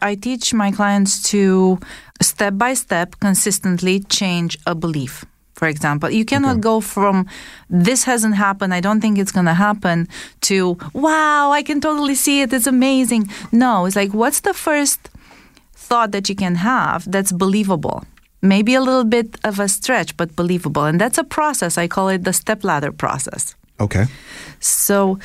I 0.00 0.14
teach 0.16 0.54
my 0.54 0.70
clients 0.72 1.22
to 1.30 1.78
step 2.22 2.54
by 2.56 2.74
step 2.74 3.16
consistently 3.20 4.00
change 4.00 4.58
a 4.66 4.74
belief. 4.74 5.24
For 5.54 5.68
example, 5.68 6.10
you 6.10 6.24
cannot 6.24 6.60
go 6.60 6.80
from 6.80 7.26
this 7.70 8.04
hasn't 8.04 8.34
happened, 8.36 8.74
I 8.74 8.80
don't 8.80 9.00
think 9.00 9.18
it's 9.18 9.32
going 9.32 9.46
to 9.46 9.54
happen 9.54 10.06
to 10.42 10.76
wow, 10.92 11.50
I 11.58 11.62
can 11.62 11.80
totally 11.80 12.14
see 12.14 12.42
it, 12.42 12.52
it's 12.52 12.66
amazing. 12.66 13.28
No, 13.52 13.86
it's 13.86 13.96
like 13.96 14.12
what's 14.12 14.40
the 14.40 14.52
first 14.52 14.98
thought 15.88 16.10
that 16.12 16.28
you 16.28 16.34
can 16.36 16.56
have 16.56 17.10
that's 17.10 17.32
believable? 17.32 18.04
Maybe 18.42 18.74
a 18.74 18.80
little 18.80 19.04
bit 19.04 19.38
of 19.44 19.58
a 19.58 19.68
stretch, 19.68 20.16
but 20.16 20.36
believable. 20.36 20.84
And 20.84 21.00
that's 21.00 21.18
a 21.18 21.24
process. 21.24 21.78
I 21.78 21.88
call 21.88 22.08
it 22.08 22.24
the 22.24 22.32
step 22.32 22.64
ladder 22.64 22.92
process. 22.92 23.56
Okay. 23.80 24.06
So, 24.60 25.18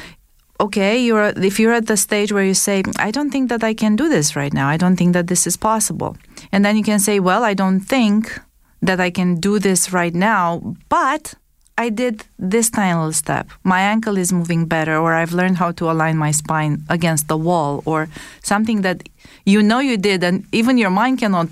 okay, 0.60 1.04
you're 1.04 1.34
if 1.38 1.60
you're 1.60 1.74
at 1.74 1.88
the 1.88 1.98
stage 1.98 2.32
where 2.32 2.44
you 2.44 2.54
say, 2.54 2.84
"I 3.00 3.12
don't 3.12 3.32
think 3.32 3.50
that 3.50 3.64
I 3.64 3.74
can 3.74 3.96
do 3.96 4.10
this 4.10 4.36
right 4.36 4.54
now. 4.54 4.68
I 4.70 4.78
don't 4.78 4.96
think 4.96 5.14
that 5.14 5.28
this 5.28 5.46
is 5.48 5.58
possible," 5.58 6.16
and 6.52 6.64
then 6.66 6.76
you 6.76 6.84
can 6.84 7.00
say, 7.00 7.20
"Well, 7.20 7.44
I 7.44 7.54
don't 7.54 7.82
think 7.82 8.40
that 8.82 9.00
I 9.00 9.12
can 9.12 9.40
do 9.40 9.60
this 9.60 9.92
right 9.94 10.16
now, 10.16 10.76
but." 10.90 11.36
I 11.78 11.90
did 11.90 12.26
this 12.38 12.70
tiny 12.70 12.94
little 12.94 13.14
step. 13.14 13.50
My 13.64 13.82
ankle 13.82 14.18
is 14.18 14.32
moving 14.32 14.68
better, 14.68 14.98
or 14.98 15.14
I've 15.14 15.34
learned 15.34 15.58
how 15.58 15.72
to 15.72 15.90
align 15.90 16.16
my 16.18 16.32
spine 16.32 16.84
against 16.90 17.28
the 17.28 17.38
wall, 17.38 17.82
or 17.86 18.08
something 18.44 18.82
that 18.82 18.98
you 19.46 19.64
know 19.64 19.80
you 19.80 19.98
did, 19.98 20.24
and 20.24 20.44
even 20.52 20.78
your 20.78 20.92
mind 20.92 21.18
cannot 21.20 21.48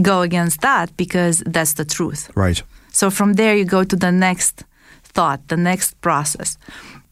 go 0.00 0.22
against 0.22 0.60
that 0.60 0.96
because 0.96 1.42
that's 1.46 1.74
the 1.74 1.84
truth. 1.84 2.30
Right. 2.34 2.62
So 2.92 3.10
from 3.10 3.34
there, 3.34 3.56
you 3.56 3.64
go 3.64 3.84
to 3.84 3.96
the 3.96 4.12
next 4.12 4.64
thought, 5.02 5.48
the 5.48 5.56
next 5.56 6.00
process 6.00 6.58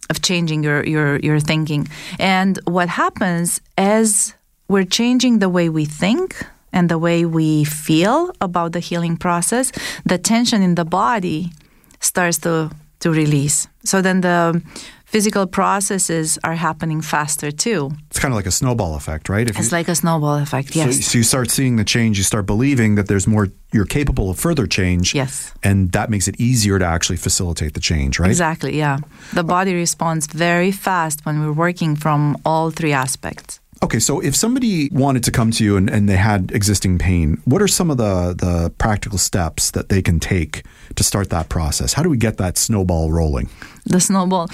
of 0.08 0.22
changing 0.22 0.62
your, 0.62 0.84
your, 0.84 1.18
your 1.18 1.40
thinking. 1.40 1.88
And 2.18 2.58
what 2.64 2.88
happens 2.88 3.60
as 3.78 4.34
we're 4.68 4.84
changing 4.84 5.38
the 5.38 5.48
way 5.48 5.68
we 5.68 5.84
think 5.84 6.36
and 6.72 6.88
the 6.88 6.98
way 6.98 7.24
we 7.24 7.64
feel 7.64 8.32
about 8.40 8.72
the 8.72 8.80
healing 8.80 9.16
process, 9.16 9.72
the 10.04 10.18
tension 10.18 10.62
in 10.62 10.74
the 10.74 10.84
body 10.84 11.52
starts 12.00 12.38
to, 12.38 12.70
to 13.00 13.10
release. 13.10 13.66
So 13.84 14.02
then 14.02 14.20
the 14.20 14.62
physical 15.10 15.44
processes 15.46 16.38
are 16.44 16.54
happening 16.54 17.00
faster 17.02 17.50
too. 17.50 17.90
It's 18.10 18.20
kind 18.20 18.32
of 18.32 18.36
like 18.36 18.46
a 18.46 18.52
snowball 18.52 18.94
effect, 18.94 19.28
right? 19.28 19.48
If 19.50 19.58
It's 19.58 19.72
you, 19.72 19.78
like 19.78 19.88
a 19.88 19.94
snowball 19.96 20.36
effect, 20.36 20.72
so, 20.72 20.78
yes. 20.78 21.06
so 21.06 21.18
you 21.18 21.24
start 21.24 21.50
seeing 21.50 21.74
the 21.76 21.84
change, 21.84 22.16
you 22.16 22.24
start 22.24 22.46
believing 22.46 22.94
that 22.94 23.08
there's 23.08 23.26
more, 23.26 23.48
you're 23.72 23.86
capable 23.86 24.30
of 24.30 24.38
further 24.38 24.66
change. 24.68 25.12
Yes. 25.14 25.52
And 25.64 25.90
that 25.92 26.10
makes 26.10 26.28
it 26.28 26.36
easier 26.40 26.78
to 26.78 26.84
actually 26.86 27.16
facilitate 27.16 27.74
the 27.74 27.80
change, 27.80 28.20
right? 28.20 28.30
Exactly, 28.30 28.78
yeah. 28.78 28.98
The 29.34 29.42
body 29.42 29.74
responds 29.74 30.26
very 30.28 30.70
fast 30.70 31.26
when 31.26 31.40
we're 31.40 31.58
working 31.66 31.96
from 31.96 32.36
all 32.44 32.70
three 32.70 32.92
aspects. 32.92 33.58
Okay, 33.82 33.98
so 33.98 34.20
if 34.20 34.36
somebody 34.36 34.90
wanted 34.92 35.24
to 35.24 35.30
come 35.30 35.50
to 35.52 35.64
you 35.64 35.76
and, 35.76 35.88
and 35.88 36.06
they 36.06 36.16
had 36.16 36.50
existing 36.52 36.98
pain, 36.98 37.40
what 37.46 37.62
are 37.62 37.68
some 37.68 37.90
of 37.90 37.96
the, 37.96 38.34
the 38.36 38.70
practical 38.76 39.16
steps 39.16 39.70
that 39.70 39.88
they 39.88 40.02
can 40.02 40.20
take 40.20 40.64
to 40.96 41.02
start 41.02 41.30
that 41.30 41.48
process? 41.48 41.94
How 41.94 42.02
do 42.02 42.10
we 42.10 42.18
get 42.18 42.36
that 42.36 42.58
snowball 42.58 43.10
rolling? 43.10 43.48
The 43.86 44.00
snowball. 44.00 44.50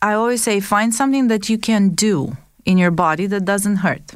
I 0.00 0.14
always 0.14 0.42
say 0.42 0.60
find 0.60 0.94
something 0.94 1.28
that 1.28 1.50
you 1.50 1.58
can 1.58 1.90
do 1.90 2.36
in 2.64 2.78
your 2.78 2.90
body 2.90 3.26
that 3.26 3.44
doesn't 3.44 3.76
hurt. 3.76 4.14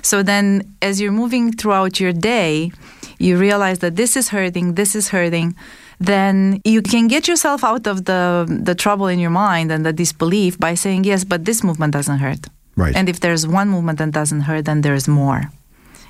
So 0.00 0.22
then, 0.22 0.76
as 0.80 1.00
you're 1.00 1.12
moving 1.12 1.52
throughout 1.52 2.00
your 2.00 2.12
day, 2.12 2.72
you 3.18 3.36
realize 3.36 3.80
that 3.80 3.96
this 3.96 4.16
is 4.16 4.28
hurting, 4.30 4.74
this 4.74 4.94
is 4.94 5.08
hurting. 5.08 5.56
Then 6.00 6.60
you 6.64 6.80
can 6.80 7.06
get 7.06 7.28
yourself 7.28 7.62
out 7.64 7.86
of 7.86 8.04
the 8.04 8.46
the 8.48 8.74
trouble 8.74 9.08
in 9.08 9.18
your 9.18 9.30
mind 9.30 9.70
and 9.70 9.84
the 9.84 9.92
disbelief 9.92 10.58
by 10.58 10.74
saying 10.74 11.04
yes, 11.04 11.24
but 11.24 11.44
this 11.44 11.62
movement 11.62 11.92
doesn't 11.92 12.18
hurt. 12.18 12.48
Right. 12.76 12.96
And 12.96 13.08
if 13.08 13.20
there's 13.20 13.46
one 13.46 13.68
movement 13.68 13.98
that 13.98 14.10
doesn't 14.10 14.42
hurt, 14.42 14.64
then 14.64 14.82
there's 14.82 15.06
more. 15.08 15.50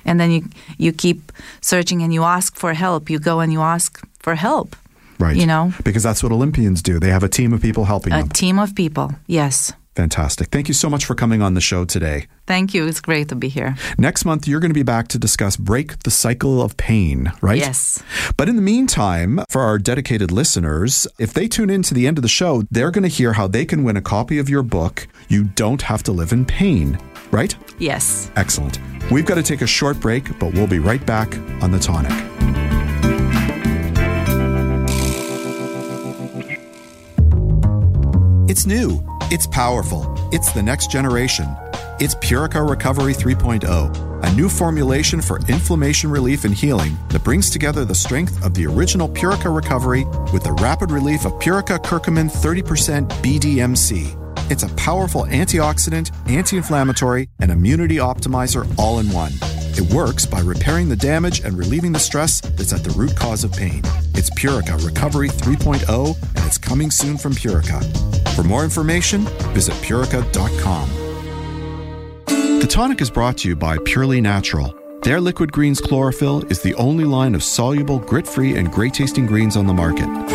And 0.05 0.19
then 0.19 0.31
you 0.31 0.41
you 0.77 0.91
keep 0.93 1.31
searching 1.61 2.03
and 2.03 2.13
you 2.13 2.23
ask 2.23 2.55
for 2.55 2.73
help. 2.73 3.09
You 3.09 3.19
go 3.19 3.39
and 3.39 3.51
you 3.51 3.61
ask 3.61 3.99
for 4.19 4.35
help. 4.35 4.75
Right. 5.19 5.35
You 5.37 5.45
know, 5.45 5.71
Because 5.83 6.03
that's 6.03 6.21
what 6.23 6.31
Olympians 6.31 6.81
do. 6.81 6.99
They 6.99 7.09
have 7.11 7.23
a 7.23 7.29
team 7.29 7.53
of 7.53 7.61
people 7.61 7.85
helping 7.85 8.13
a 8.13 8.17
them. 8.17 8.27
A 8.27 8.33
team 8.33 8.59
of 8.59 8.75
people. 8.75 9.11
Yes. 9.27 9.73
Fantastic. 9.95 10.49
Thank 10.49 10.67
you 10.67 10.73
so 10.73 10.89
much 10.89 11.05
for 11.05 11.15
coming 11.15 11.41
on 11.41 11.53
the 11.53 11.61
show 11.61 11.85
today. 11.85 12.27
Thank 12.45 12.73
you. 12.73 12.85
It's 12.85 12.99
great 12.99 13.29
to 13.29 13.35
be 13.35 13.47
here. 13.47 13.77
Next 13.97 14.25
month, 14.25 14.45
you're 14.45 14.59
going 14.59 14.69
to 14.69 14.75
be 14.75 14.83
back 14.83 15.07
to 15.09 15.17
discuss 15.17 15.55
Break 15.55 15.99
the 15.99 16.11
Cycle 16.11 16.61
of 16.61 16.75
Pain, 16.75 17.31
right? 17.41 17.57
Yes. 17.57 18.03
But 18.35 18.49
in 18.49 18.57
the 18.57 18.61
meantime, 18.61 19.39
for 19.49 19.61
our 19.61 19.79
dedicated 19.79 20.31
listeners, 20.31 21.07
if 21.17 21.33
they 21.33 21.47
tune 21.47 21.69
in 21.69 21.81
to 21.83 21.93
the 21.93 22.07
end 22.07 22.17
of 22.17 22.23
the 22.23 22.27
show, 22.27 22.63
they're 22.69 22.91
going 22.91 23.03
to 23.03 23.09
hear 23.09 23.33
how 23.33 23.47
they 23.47 23.63
can 23.65 23.85
win 23.85 23.95
a 23.95 24.01
copy 24.01 24.37
of 24.37 24.49
your 24.49 24.63
book, 24.63 25.07
You 25.29 25.45
Don't 25.45 25.81
Have 25.83 26.03
to 26.03 26.11
Live 26.11 26.33
in 26.33 26.45
Pain, 26.45 26.99
right? 27.31 27.55
Yes. 27.79 28.29
Excellent. 28.35 28.79
We've 29.09 29.25
got 29.25 29.35
to 29.35 29.43
take 29.43 29.61
a 29.61 29.67
short 29.67 30.01
break, 30.01 30.37
but 30.39 30.53
we'll 30.53 30.67
be 30.67 30.79
right 30.79 31.03
back 31.05 31.33
on 31.63 31.71
The 31.71 31.79
Tonic. 31.79 32.11
It's 38.47 38.65
new. 38.65 39.14
It's 39.31 39.47
powerful. 39.47 40.05
It's 40.31 40.51
the 40.51 40.61
next 40.61 40.91
generation. 40.91 41.47
It's 41.99 42.13
Purica 42.13 42.67
Recovery 42.69 43.13
3.0, 43.13 44.23
a 44.23 44.35
new 44.35 44.49
formulation 44.49 45.19
for 45.19 45.39
inflammation 45.47 46.11
relief 46.11 46.45
and 46.45 46.53
healing 46.53 46.95
that 47.09 47.23
brings 47.23 47.49
together 47.49 47.85
the 47.85 47.95
strength 47.95 48.43
of 48.45 48.53
the 48.53 48.67
original 48.67 49.09
Purica 49.09 49.53
Recovery 49.53 50.03
with 50.31 50.43
the 50.43 50.53
rapid 50.61 50.91
relief 50.91 51.25
of 51.25 51.31
Purica 51.33 51.79
Curcumin 51.79 52.29
30% 52.29 53.09
BDMC. 53.23 54.24
It's 54.49 54.63
a 54.63 54.69
powerful 54.75 55.23
antioxidant, 55.23 56.11
anti 56.29 56.57
inflammatory, 56.57 57.29
and 57.39 57.51
immunity 57.51 57.95
optimizer 57.95 58.71
all 58.77 58.99
in 58.99 59.09
one. 59.09 59.31
It 59.77 59.91
works 59.91 60.25
by 60.25 60.39
repairing 60.39 60.87
the 60.87 60.95
damage 60.95 61.41
and 61.41 61.57
relieving 61.57 61.91
the 61.91 61.99
stress 61.99 62.41
that's 62.41 62.71
at 62.71 62.83
the 62.83 62.91
root 62.91 63.15
cause 63.15 63.43
of 63.43 63.51
pain. 63.51 63.81
It's 64.13 64.29
Purica 64.29 64.83
Recovery 64.85 65.29
3.0, 65.29 66.15
and 66.37 66.45
it's 66.45 66.59
coming 66.59 66.91
soon 66.91 67.17
from 67.17 67.33
Purica. 67.33 67.81
For 68.35 68.43
more 68.43 68.63
information, 68.63 69.21
visit 69.53 69.73
purica.com. 69.75 70.89
The 72.59 72.67
tonic 72.67 73.01
is 73.01 73.09
brought 73.09 73.39
to 73.39 73.49
you 73.49 73.55
by 73.55 73.79
Purely 73.83 74.21
Natural. 74.21 74.73
Their 75.01 75.19
Liquid 75.19 75.51
Greens 75.51 75.81
Chlorophyll 75.81 76.45
is 76.51 76.61
the 76.61 76.75
only 76.75 77.03
line 77.03 77.35
of 77.35 77.43
soluble, 77.43 77.99
grit 77.99 78.27
free, 78.27 78.57
and 78.57 78.71
great 78.71 78.93
tasting 78.93 79.25
greens 79.25 79.57
on 79.57 79.67
the 79.67 79.73
market. 79.73 80.34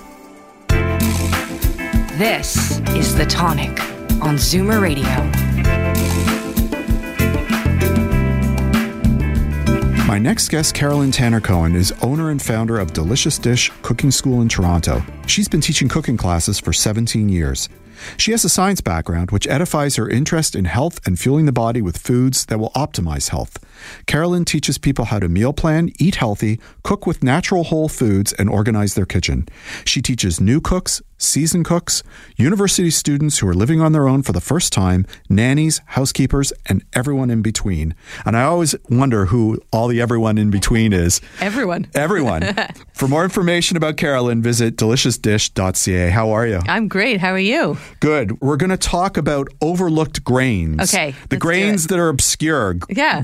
This 2.21 2.79
is 2.89 3.15
The 3.15 3.25
Tonic 3.25 3.71
on 4.21 4.35
Zoomer 4.35 4.79
Radio. 4.79 5.09
My 10.05 10.19
next 10.19 10.49
guest, 10.49 10.75
Carolyn 10.75 11.09
Tanner 11.09 11.41
Cohen, 11.41 11.75
is 11.75 11.91
owner 12.03 12.29
and 12.29 12.39
founder 12.39 12.77
of 12.77 12.93
Delicious 12.93 13.39
Dish 13.39 13.71
Cooking 13.81 14.11
School 14.11 14.39
in 14.41 14.49
Toronto. 14.49 15.03
She's 15.25 15.47
been 15.47 15.61
teaching 15.61 15.89
cooking 15.89 16.15
classes 16.15 16.59
for 16.59 16.71
17 16.71 17.27
years. 17.27 17.67
She 18.17 18.29
has 18.33 18.45
a 18.45 18.49
science 18.49 18.81
background, 18.81 19.31
which 19.31 19.47
edifies 19.47 19.95
her 19.95 20.07
interest 20.07 20.55
in 20.55 20.65
health 20.65 20.99
and 21.07 21.17
fueling 21.17 21.47
the 21.47 21.51
body 21.51 21.81
with 21.81 21.97
foods 21.97 22.45
that 22.45 22.59
will 22.59 22.71
optimize 22.75 23.29
health. 23.29 23.57
Carolyn 24.05 24.45
teaches 24.45 24.77
people 24.77 25.05
how 25.05 25.19
to 25.19 25.27
meal 25.29 25.53
plan, 25.53 25.89
eat 25.99 26.15
healthy, 26.15 26.59
cook 26.83 27.05
with 27.05 27.23
natural 27.23 27.63
whole 27.65 27.89
foods, 27.89 28.33
and 28.33 28.49
organize 28.49 28.95
their 28.95 29.05
kitchen. 29.05 29.47
She 29.85 30.01
teaches 30.01 30.39
new 30.41 30.61
cooks, 30.61 31.01
seasoned 31.17 31.65
cooks, 31.65 32.01
university 32.35 32.89
students 32.89 33.37
who 33.37 33.47
are 33.47 33.53
living 33.53 33.79
on 33.79 33.91
their 33.91 34.07
own 34.07 34.23
for 34.23 34.31
the 34.31 34.41
first 34.41 34.73
time, 34.73 35.05
nannies, 35.29 35.79
housekeepers, 35.85 36.51
and 36.65 36.83
everyone 36.93 37.29
in 37.29 37.41
between. 37.43 37.93
And 38.25 38.35
I 38.35 38.43
always 38.43 38.75
wonder 38.89 39.25
who 39.27 39.59
all 39.71 39.87
the 39.87 40.01
everyone 40.01 40.37
in 40.39 40.49
between 40.49 40.93
is. 40.93 41.21
Everyone. 41.39 41.87
Everyone. 41.93 42.41
for 42.93 43.07
more 43.07 43.23
information 43.23 43.77
about 43.77 43.97
Carolyn, 43.97 44.41
visit 44.41 44.75
deliciousdish.ca. 44.75 46.09
How 46.09 46.31
are 46.31 46.47
you? 46.47 46.59
I'm 46.67 46.87
great. 46.87 47.19
How 47.19 47.31
are 47.31 47.39
you? 47.39 47.77
Good. 47.99 48.41
We're 48.41 48.57
going 48.57 48.71
to 48.71 48.77
talk 48.77 49.17
about 49.17 49.47
overlooked 49.61 50.23
grains. 50.23 50.81
Okay, 50.81 51.13
The 51.29 51.37
grains 51.37 51.87
that 51.87 51.99
are 51.99 52.09
obscure. 52.09 52.77
Yeah. 52.89 53.21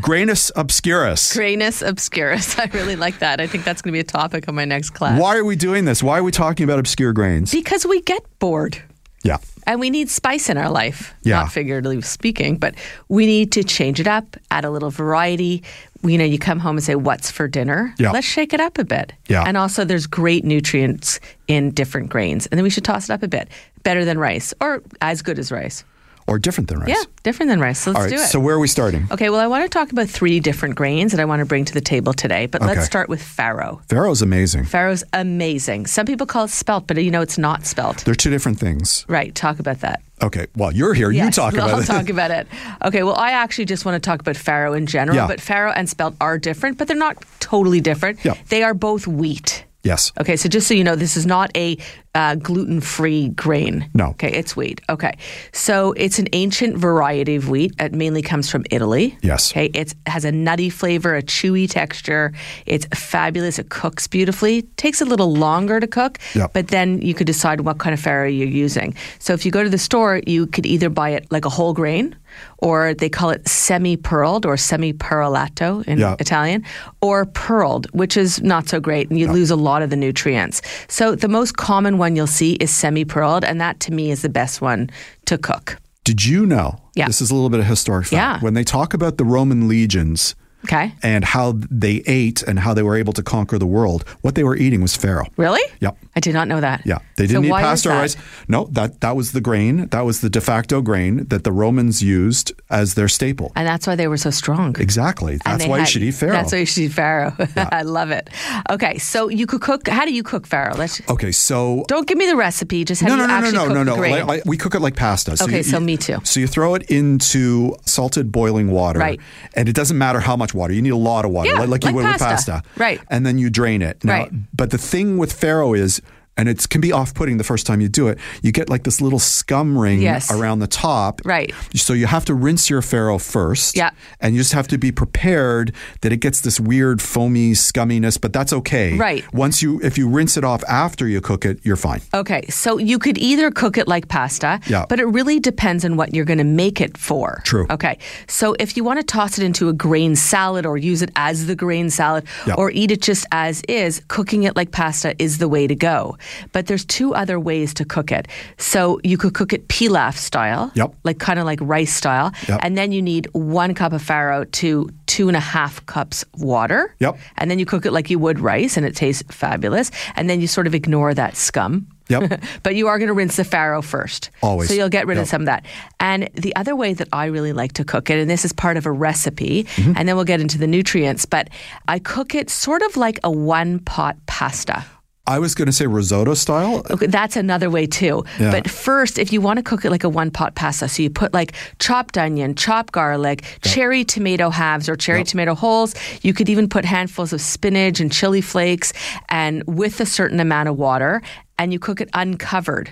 Obscurus. 0.55 1.33
Grayness 1.33 1.81
obscurus. 1.81 2.57
I 2.63 2.65
really 2.73 2.95
like 2.95 3.19
that. 3.19 3.39
I 3.39 3.47
think 3.47 3.63
that's 3.63 3.81
going 3.81 3.91
to 3.91 3.95
be 3.95 3.99
a 3.99 4.03
topic 4.03 4.47
of 4.47 4.55
my 4.55 4.65
next 4.65 4.91
class. 4.91 5.19
Why 5.19 5.37
are 5.37 5.43
we 5.45 5.55
doing 5.55 5.85
this? 5.85 6.01
Why 6.03 6.19
are 6.19 6.23
we 6.23 6.31
talking 6.31 6.63
about 6.63 6.79
obscure 6.79 7.13
grains? 7.13 7.51
Because 7.51 7.85
we 7.85 8.01
get 8.01 8.23
bored. 8.39 8.81
yeah. 9.23 9.37
And 9.65 9.81
we 9.81 9.89
need 9.89 10.09
spice 10.09 10.49
in 10.49 10.57
our 10.57 10.69
life, 10.69 11.13
Yeah. 11.23 11.39
not 11.39 11.51
figuratively 11.51 12.01
speaking, 12.01 12.55
but 12.55 12.75
we 13.09 13.25
need 13.25 13.51
to 13.51 13.65
change 13.65 13.99
it 13.99 14.07
up, 14.07 14.37
add 14.49 14.63
a 14.63 14.69
little 14.69 14.89
variety. 14.91 15.61
You 16.03 16.17
know, 16.17 16.23
you 16.23 16.39
come 16.39 16.59
home 16.59 16.77
and 16.77 16.83
say, 16.85 16.95
What's 16.95 17.29
for 17.29 17.49
dinner? 17.49 17.93
Yeah. 17.99 18.11
Let's 18.11 18.25
shake 18.25 18.53
it 18.53 18.61
up 18.61 18.77
a 18.77 18.85
bit. 18.85 19.11
Yeah. 19.27 19.43
And 19.45 19.57
also, 19.57 19.83
there's 19.83 20.07
great 20.07 20.45
nutrients 20.45 21.19
in 21.49 21.71
different 21.71 22.09
grains. 22.09 22.45
And 22.47 22.57
then 22.57 22.63
we 22.63 22.69
should 22.69 22.85
toss 22.85 23.09
it 23.09 23.13
up 23.13 23.23
a 23.23 23.27
bit. 23.27 23.49
Better 23.83 24.05
than 24.05 24.17
rice, 24.17 24.53
or 24.61 24.81
as 25.01 25.21
good 25.21 25.37
as 25.37 25.51
rice. 25.51 25.83
Or 26.27 26.37
different 26.37 26.67
than 26.69 26.79
rice. 26.79 26.89
Yeah, 26.89 27.03
different 27.23 27.49
than 27.49 27.61
rice. 27.61 27.79
So 27.79 27.91
let's 27.91 27.97
All 27.97 28.03
right. 28.03 28.09
do 28.17 28.21
it. 28.21 28.27
So 28.27 28.39
where 28.39 28.55
are 28.55 28.59
we 28.59 28.67
starting? 28.67 29.07
okay, 29.11 29.29
well, 29.29 29.39
I 29.39 29.47
want 29.47 29.63
to 29.63 29.69
talk 29.69 29.91
about 29.93 30.09
three 30.09 30.41
different 30.41 30.75
grains 30.75 31.11
that 31.13 31.21
I 31.21 31.25
want 31.25 31.39
to 31.39 31.45
bring 31.45 31.63
to 31.65 31.73
the 31.73 31.79
table 31.81 32.11
today, 32.13 32.47
but 32.47 32.61
Okay. 32.61 32.73
let's 32.75 32.85
start 32.85 33.07
with 33.07 33.21
farro. 33.21 33.81
Farro's 33.87 34.21
amazing. 34.21 34.65
Farro's 34.65 35.05
amazing. 35.13 35.85
Some 35.87 36.05
people 36.05 36.27
call 36.27 36.45
it 36.45 36.49
spelt, 36.49 36.85
but 36.85 37.01
you 37.01 37.11
know 37.11 37.21
it's 37.21 37.37
not 37.37 37.65
spelt. 37.65 38.03
They're 38.03 38.13
two 38.15 38.29
different 38.29 38.59
things. 38.59 39.05
Right, 39.07 39.33
talk 39.33 39.59
about 39.59 39.79
that. 39.81 40.01
Okay. 40.21 40.47
Well, 40.55 40.71
you're 40.73 40.93
here. 40.95 41.11
you 41.11 41.29
talk 41.31 41.53
about 41.53 41.69
it. 41.69 41.73
I'll 41.75 41.83
talk 41.83 42.09
about 42.09 42.31
it. 42.31 42.47
Okay, 42.83 43.03
well, 43.03 43.15
I 43.15 43.31
actually 43.31 43.65
just 43.65 43.85
want 43.85 44.01
to 44.01 44.05
talk 44.09 44.19
about 44.19 44.35
farro 44.35 44.75
in 44.75 44.85
general, 44.87 45.15
Yeah. 45.15 45.27
but 45.27 45.39
farro 45.39 45.71
and 45.75 45.87
spelt 45.87 46.15
are 46.19 46.37
different, 46.39 46.77
but 46.77 46.87
they're 46.87 46.97
not 46.97 47.23
totally 47.39 47.79
different. 47.81 48.19
Yeah. 48.25 48.33
They 48.49 48.63
are 48.63 48.73
both 48.73 49.05
wheat. 49.07 49.63
Yes. 49.91 50.11
Okay, 50.21 50.35
so 50.35 50.47
just 50.49 50.67
so 50.67 50.73
you 50.73 50.83
know, 50.83 50.95
this 50.95 51.15
is 51.17 51.25
not 51.25 51.49
a 51.55 51.77
uh, 52.15 52.35
gluten 52.35 52.81
free 52.81 53.29
grain. 53.29 53.75
No. 53.93 54.07
Okay, 54.15 54.31
it's 54.39 54.55
wheat. 54.57 54.81
Okay, 54.89 55.13
so 55.53 55.93
it's 55.93 56.17
an 56.19 56.27
ancient 56.33 56.77
variety 56.77 57.35
of 57.35 57.47
wheat. 57.49 57.73
It 57.79 57.93
mainly 57.93 58.21
comes 58.31 58.49
from 58.49 58.63
Italy. 58.71 59.17
Yes. 59.21 59.51
Okay, 59.51 59.67
it 59.81 59.93
has 60.07 60.25
a 60.25 60.31
nutty 60.31 60.69
flavor, 60.69 61.15
a 61.15 61.21
chewy 61.21 61.69
texture. 61.69 62.33
It's 62.65 62.85
fabulous. 62.93 63.59
It 63.59 63.69
cooks 63.69 64.07
beautifully. 64.07 64.63
takes 64.77 64.99
a 65.01 65.05
little 65.05 65.31
longer 65.33 65.79
to 65.79 65.87
cook, 65.87 66.17
Yep. 66.35 66.53
but 66.53 66.67
then 66.69 67.01
you 67.01 67.13
could 67.13 67.27
decide 67.27 67.61
what 67.61 67.77
kind 67.77 67.93
of 67.93 67.99
farro 68.01 68.25
you're 68.35 68.47
using. 68.65 68.95
So 69.19 69.33
if 69.33 69.45
you 69.45 69.51
go 69.51 69.63
to 69.63 69.69
the 69.69 69.77
store, 69.89 70.21
you 70.25 70.47
could 70.47 70.65
either 70.65 70.89
buy 70.89 71.09
it 71.11 71.31
like 71.31 71.45
a 71.45 71.49
whole 71.57 71.73
grain, 71.73 72.15
or 72.59 72.93
they 72.93 73.09
call 73.09 73.29
it 73.29 73.47
semi-pearled 73.47 74.45
or 74.45 74.57
semi-perlato 74.57 75.83
in 75.85 75.99
Yeah. 75.99 76.15
Italian, 76.19 76.63
or 77.01 77.25
pearled, 77.25 77.87
which 77.91 78.17
is 78.17 78.41
not 78.41 78.67
so 78.67 78.79
great, 78.79 79.09
and 79.09 79.19
you 79.19 79.31
lose 79.31 79.51
a 79.51 79.55
lot 79.55 79.81
of 79.81 79.89
the 79.89 79.95
nutrients. 79.95 80.61
So 80.87 81.15
the 81.15 81.27
most 81.27 81.57
common 81.57 81.97
one 81.97 82.15
you'll 82.15 82.27
see 82.27 82.53
is 82.53 82.71
semi-pearled, 82.73 83.43
and 83.43 83.59
that 83.61 83.79
to 83.81 83.93
me 83.93 84.11
is 84.11 84.21
the 84.21 84.29
best 84.29 84.61
one 84.61 84.89
to 85.25 85.37
cook. 85.37 85.77
Did 86.03 86.25
you 86.25 86.45
know? 86.45 86.79
Yeah. 86.95 87.07
This 87.07 87.21
is 87.21 87.31
a 87.31 87.35
little 87.35 87.49
bit 87.49 87.59
of 87.59 87.65
historic 87.65 88.05
fact. 88.05 88.13
Yeah. 88.13 88.39
When 88.39 88.53
they 88.53 88.63
talk 88.63 88.93
about 88.93 89.17
the 89.17 89.25
Roman 89.25 89.67
legions 89.67 90.35
Okay. 90.67 90.93
and 91.03 91.23
how 91.23 91.53
they 91.71 92.03
ate 92.05 92.43
and 92.43 92.59
how 92.59 92.73
they 92.73 92.83
were 92.83 92.97
able 92.97 93.13
to 93.13 93.23
conquer 93.23 93.57
the 93.57 93.65
world, 93.65 94.03
what 94.21 94.35
they 94.35 94.43
were 94.43 94.55
eating 94.55 94.81
was 94.81 94.97
farro. 94.97 95.25
Really? 95.37 95.61
Yep. 95.79 95.97
I 96.15 96.19
did 96.19 96.33
not 96.33 96.47
know 96.47 96.59
that. 96.61 96.81
Yeah, 96.85 96.99
they 97.15 97.27
didn't 97.27 97.45
eat 97.45 97.51
why 97.51 97.61
pasta 97.61 97.89
or 97.89 97.93
rice. 97.93 98.15
No, 98.47 98.65
that 98.71 99.01
that 99.01 99.15
was 99.15 99.31
the 99.31 99.41
grain. 99.41 99.87
That 99.87 100.01
was 100.01 100.21
the 100.21 100.29
de 100.29 100.41
facto 100.41 100.81
grain 100.81 101.25
that 101.27 101.43
the 101.43 101.51
Romans 101.51 102.01
used 102.01 102.53
as 102.69 102.95
their 102.95 103.07
staple. 103.07 103.51
And 103.55 103.67
that's 103.67 103.85
why 103.87 103.95
they 103.95 104.07
were 104.07 104.17
so 104.17 104.31
strong. 104.31 104.75
Exactly. 104.79 105.37
That's 105.45 105.65
why 105.67 105.79
you 105.79 105.85
should 105.85 106.03
eat 106.03 106.15
farro. 106.15 106.31
That's 106.31 106.51
why 106.53 106.57
you 106.59 106.65
should 106.65 106.83
eat 106.83 106.91
farro. 106.91 107.71
I 107.71 107.83
love 107.83 108.11
it. 108.11 108.29
Okay, 108.69 108.97
so 108.97 109.29
you 109.29 109.45
could 109.47 109.61
cook. 109.61 109.87
How 109.87 110.05
do 110.05 110.13
you 110.13 110.23
cook 110.23 110.47
farro? 110.47 110.77
Let's 110.77 111.01
okay, 111.09 111.31
so 111.31 111.85
don't 111.87 112.07
give 112.07 112.17
me 112.17 112.25
the 112.25 112.35
recipe. 112.35 112.83
Just 112.83 113.01
how 113.01 113.09
no, 113.09 113.15
no, 113.15 113.21
you 113.21 113.27
no, 113.27 113.33
no, 113.33 113.37
actually 113.37 113.57
no, 113.57 113.65
cook 113.65 113.73
no, 113.73 113.83
the 113.83 113.91
no. 113.91 113.95
grain. 113.97 114.11
Like, 114.13 114.27
like, 114.27 114.45
we 114.45 114.57
cook 114.57 114.75
it 114.75 114.81
like 114.81 114.95
pasta. 114.95 115.37
Okay, 115.41 115.57
you- 115.57 115.63
so 115.63 115.77
you- 115.79 115.85
me 115.85 115.97
too. 115.97 116.17
So 116.23 116.39
you 116.39 116.47
throw 116.47 116.73
it 116.75 116.83
into 116.89 117.75
salted 117.85 118.31
boiling 118.31 118.71
water, 118.71 118.99
Right. 118.99 119.19
And 119.53 119.69
it 119.69 119.73
doesn't 119.75 119.97
matter 119.97 120.19
how 120.19 120.35
much 120.35 120.53
water. 120.57 120.73
You 120.73 120.81
need 120.81 120.89
a 120.89 120.97
lot 120.97 121.23
of 121.25 121.31
water, 121.31 121.49
Yeah, 121.49 121.59
like, 121.59 121.69
like 121.69 121.83
you 121.83 121.87
like 121.89 121.95
would 121.95 122.05
pasta. 122.05 122.25
with 122.25 122.63
pasta, 122.63 122.63
Right. 122.77 122.99
And 123.09 123.25
then 123.25 123.37
you 123.37 123.49
drain 123.49 123.81
it. 123.81 124.03
Now, 124.03 124.13
Right. 124.23 124.31
But 124.55 124.71
the 124.71 124.77
thing 124.77 125.17
with 125.17 125.31
farro 125.39 125.77
is. 125.77 126.01
And 126.37 126.47
it 126.47 126.69
can 126.69 126.81
be 126.81 126.91
off-putting 126.91 127.37
the 127.37 127.43
first 127.43 127.65
time 127.65 127.81
you 127.81 127.89
do 127.89 128.07
it. 128.07 128.19
You 128.43 128.51
get 128.51 128.69
like 128.69 128.83
this 128.83 129.01
little 129.01 129.19
scum 129.19 129.77
ring 129.77 130.01
Yes. 130.01 130.31
around 130.31 130.59
the 130.59 130.67
top. 130.67 131.21
Right. 131.25 131.51
So 131.75 131.93
you 131.93 132.05
have 132.05 132.25
to 132.25 132.33
rinse 132.35 132.69
your 132.69 132.81
farro 132.81 133.19
first. 133.19 133.75
Yeah. 133.75 133.89
And 134.21 134.35
you 134.35 134.41
just 134.41 134.53
have 134.53 134.67
to 134.69 134.77
be 134.77 134.91
prepared 134.91 135.73
that 136.01 136.11
it 136.13 136.17
gets 136.17 136.41
this 136.41 136.59
weird 136.59 137.01
foamy 137.01 137.51
scumminess, 137.53 138.21
but 138.21 138.33
that's 138.33 138.53
okay. 138.53 138.95
Right. 138.95 139.23
Once 139.33 139.61
you, 139.63 139.81
if 139.81 139.97
you 139.97 140.07
rinse 140.07 140.37
it 140.37 140.43
off 140.43 140.63
after 140.69 141.07
you 141.07 141.21
cook 141.21 141.45
it, 141.45 141.59
you're 141.63 141.75
fine. 141.75 142.01
Okay, 142.13 142.45
so 142.49 142.77
you 142.77 142.99
could 142.99 143.17
either 143.17 143.49
cook 143.51 143.77
it 143.77 143.87
like 143.87 144.07
pasta, 144.07 144.59
Yeah. 144.67 144.85
but 144.87 144.99
it 144.99 145.05
really 145.05 145.39
depends 145.39 145.83
on 145.83 145.97
what 145.97 146.13
you're 146.13 146.25
going 146.25 146.37
to 146.37 146.43
make 146.43 146.79
it 146.81 146.97
for. 146.97 147.41
True. 147.45 147.65
Okay, 147.71 147.97
so 148.27 148.55
if 148.59 148.77
you 148.77 148.83
want 148.83 148.99
to 148.99 149.03
toss 149.03 149.37
it 149.39 149.43
into 149.43 149.69
a 149.69 149.73
grain 149.73 150.15
salad 150.15 150.65
or 150.65 150.77
use 150.77 151.01
it 151.01 151.09
as 151.15 151.47
the 151.47 151.55
grain 151.55 151.89
salad 151.89 152.25
Yeah. 152.45 152.53
or 152.55 152.69
eat 152.71 152.91
it 152.91 153.01
just 153.01 153.25
as 153.31 153.61
is, 153.67 154.01
cooking 154.07 154.43
it 154.43 154.55
like 154.55 154.71
pasta 154.71 155.15
is 155.17 155.39
the 155.39 155.47
way 155.47 155.65
to 155.67 155.75
go. 155.75 156.17
But 156.51 156.67
there's 156.67 156.85
two 156.85 157.13
other 157.13 157.39
ways 157.39 157.73
to 157.75 157.85
cook 157.85 158.11
it. 158.11 158.27
So 158.57 158.99
you 159.03 159.17
could 159.17 159.33
cook 159.33 159.53
it 159.53 159.67
pilaf 159.67 160.15
style, 160.17 160.71
Yep. 160.75 160.93
like 161.03 161.19
kind 161.19 161.39
of 161.39 161.45
like 161.45 161.59
rice 161.61 161.93
style, 161.93 162.31
Yep. 162.47 162.59
and 162.63 162.77
then 162.77 162.91
you 162.91 163.01
need 163.01 163.27
one 163.33 163.73
cup 163.73 163.93
of 163.93 164.01
farro 164.03 164.49
to 164.53 164.89
two 165.07 165.27
and 165.27 165.37
a 165.37 165.41
half 165.41 165.85
cups 165.85 166.23
of 166.33 166.41
water. 166.41 166.93
Yep. 166.99 167.17
And 167.37 167.49
then 167.49 167.59
you 167.59 167.65
cook 167.65 167.85
it 167.85 167.91
like 167.91 168.09
you 168.09 168.19
would 168.19 168.39
rice, 168.39 168.77
and 168.77 168.85
it 168.85 168.95
tastes 168.95 169.23
fabulous. 169.29 169.91
And 170.15 170.29
then 170.29 170.41
you 170.41 170.47
sort 170.47 170.67
of 170.67 170.75
ignore 170.75 171.13
that 171.13 171.35
scum. 171.37 171.87
Yep. 172.09 172.41
but 172.63 172.75
you 172.75 172.87
are 172.87 172.97
going 172.99 173.07
to 173.09 173.13
rinse 173.13 173.35
the 173.35 173.43
farro 173.43 173.83
first. 173.83 174.29
Always. 174.41 174.69
So 174.69 174.73
you'll 174.75 174.87
get 174.89 175.07
rid 175.07 175.15
Yep. 175.15 175.23
of 175.23 175.27
some 175.29 175.41
of 175.41 175.45
that. 175.47 175.65
And 175.99 176.29
the 176.35 176.55
other 176.55 176.73
way 176.75 176.93
that 176.93 177.09
I 177.11 177.25
really 177.25 177.51
like 177.51 177.73
to 177.73 177.83
cook 177.83 178.09
it, 178.09 178.17
and 178.19 178.29
this 178.29 178.45
is 178.45 178.53
part 178.53 178.77
of 178.77 178.85
a 178.85 178.91
recipe, 178.91 179.63
Mm-hmm. 179.75 179.93
and 179.97 180.07
then 180.07 180.15
we'll 180.15 180.23
get 180.25 180.39
into 180.39 180.57
the 180.57 180.67
nutrients, 180.67 181.25
but 181.25 181.49
I 181.87 181.99
cook 181.99 182.33
it 182.35 182.49
sort 182.49 182.81
of 182.81 182.95
like 182.95 183.19
a 183.25 183.31
one 183.31 183.79
pot 183.79 184.15
pasta. 184.25 184.85
I 185.27 185.39
was 185.39 185.53
going 185.53 185.65
to 185.65 185.73
say 185.73 185.85
risotto 185.87 186.33
style. 186.33 186.83
Okay, 186.89 187.07
that's 187.07 187.35
another 187.35 187.69
way 187.69 187.85
too. 187.85 188.23
Yeah. 188.39 188.51
But 188.51 188.69
first, 188.69 189.19
if 189.19 189.33
you 189.33 189.41
want 189.41 189.57
to 189.57 189.63
cook 189.63 189.83
it 189.83 189.91
like 189.91 190.05
a 190.05 190.09
one 190.09 190.31
pot 190.31 190.55
pasta, 190.55 190.87
so 190.87 191.03
you 191.03 191.09
put 191.09 191.33
like 191.33 191.53
chopped 191.79 192.17
onion, 192.17 192.55
chopped 192.55 192.93
garlic, 192.93 193.43
cherry 193.61 194.05
tomato 194.05 194.49
halves 194.49 194.87
or 194.87 194.95
cherry 194.95 195.25
tomato 195.25 195.53
holes. 195.53 195.93
You 196.21 196.33
could 196.33 196.47
even 196.49 196.69
put 196.69 196.85
handfuls 196.85 197.33
of 197.33 197.41
spinach 197.41 197.99
and 197.99 198.11
chili 198.11 198.41
flakes 198.41 198.93
and 199.27 199.63
with 199.67 199.99
a 199.99 200.05
certain 200.05 200.39
amount 200.39 200.69
of 200.69 200.77
water, 200.77 201.21
and 201.59 201.73
you 201.73 201.79
cook 201.79 201.99
it 201.99 202.09
uncovered 202.13 202.91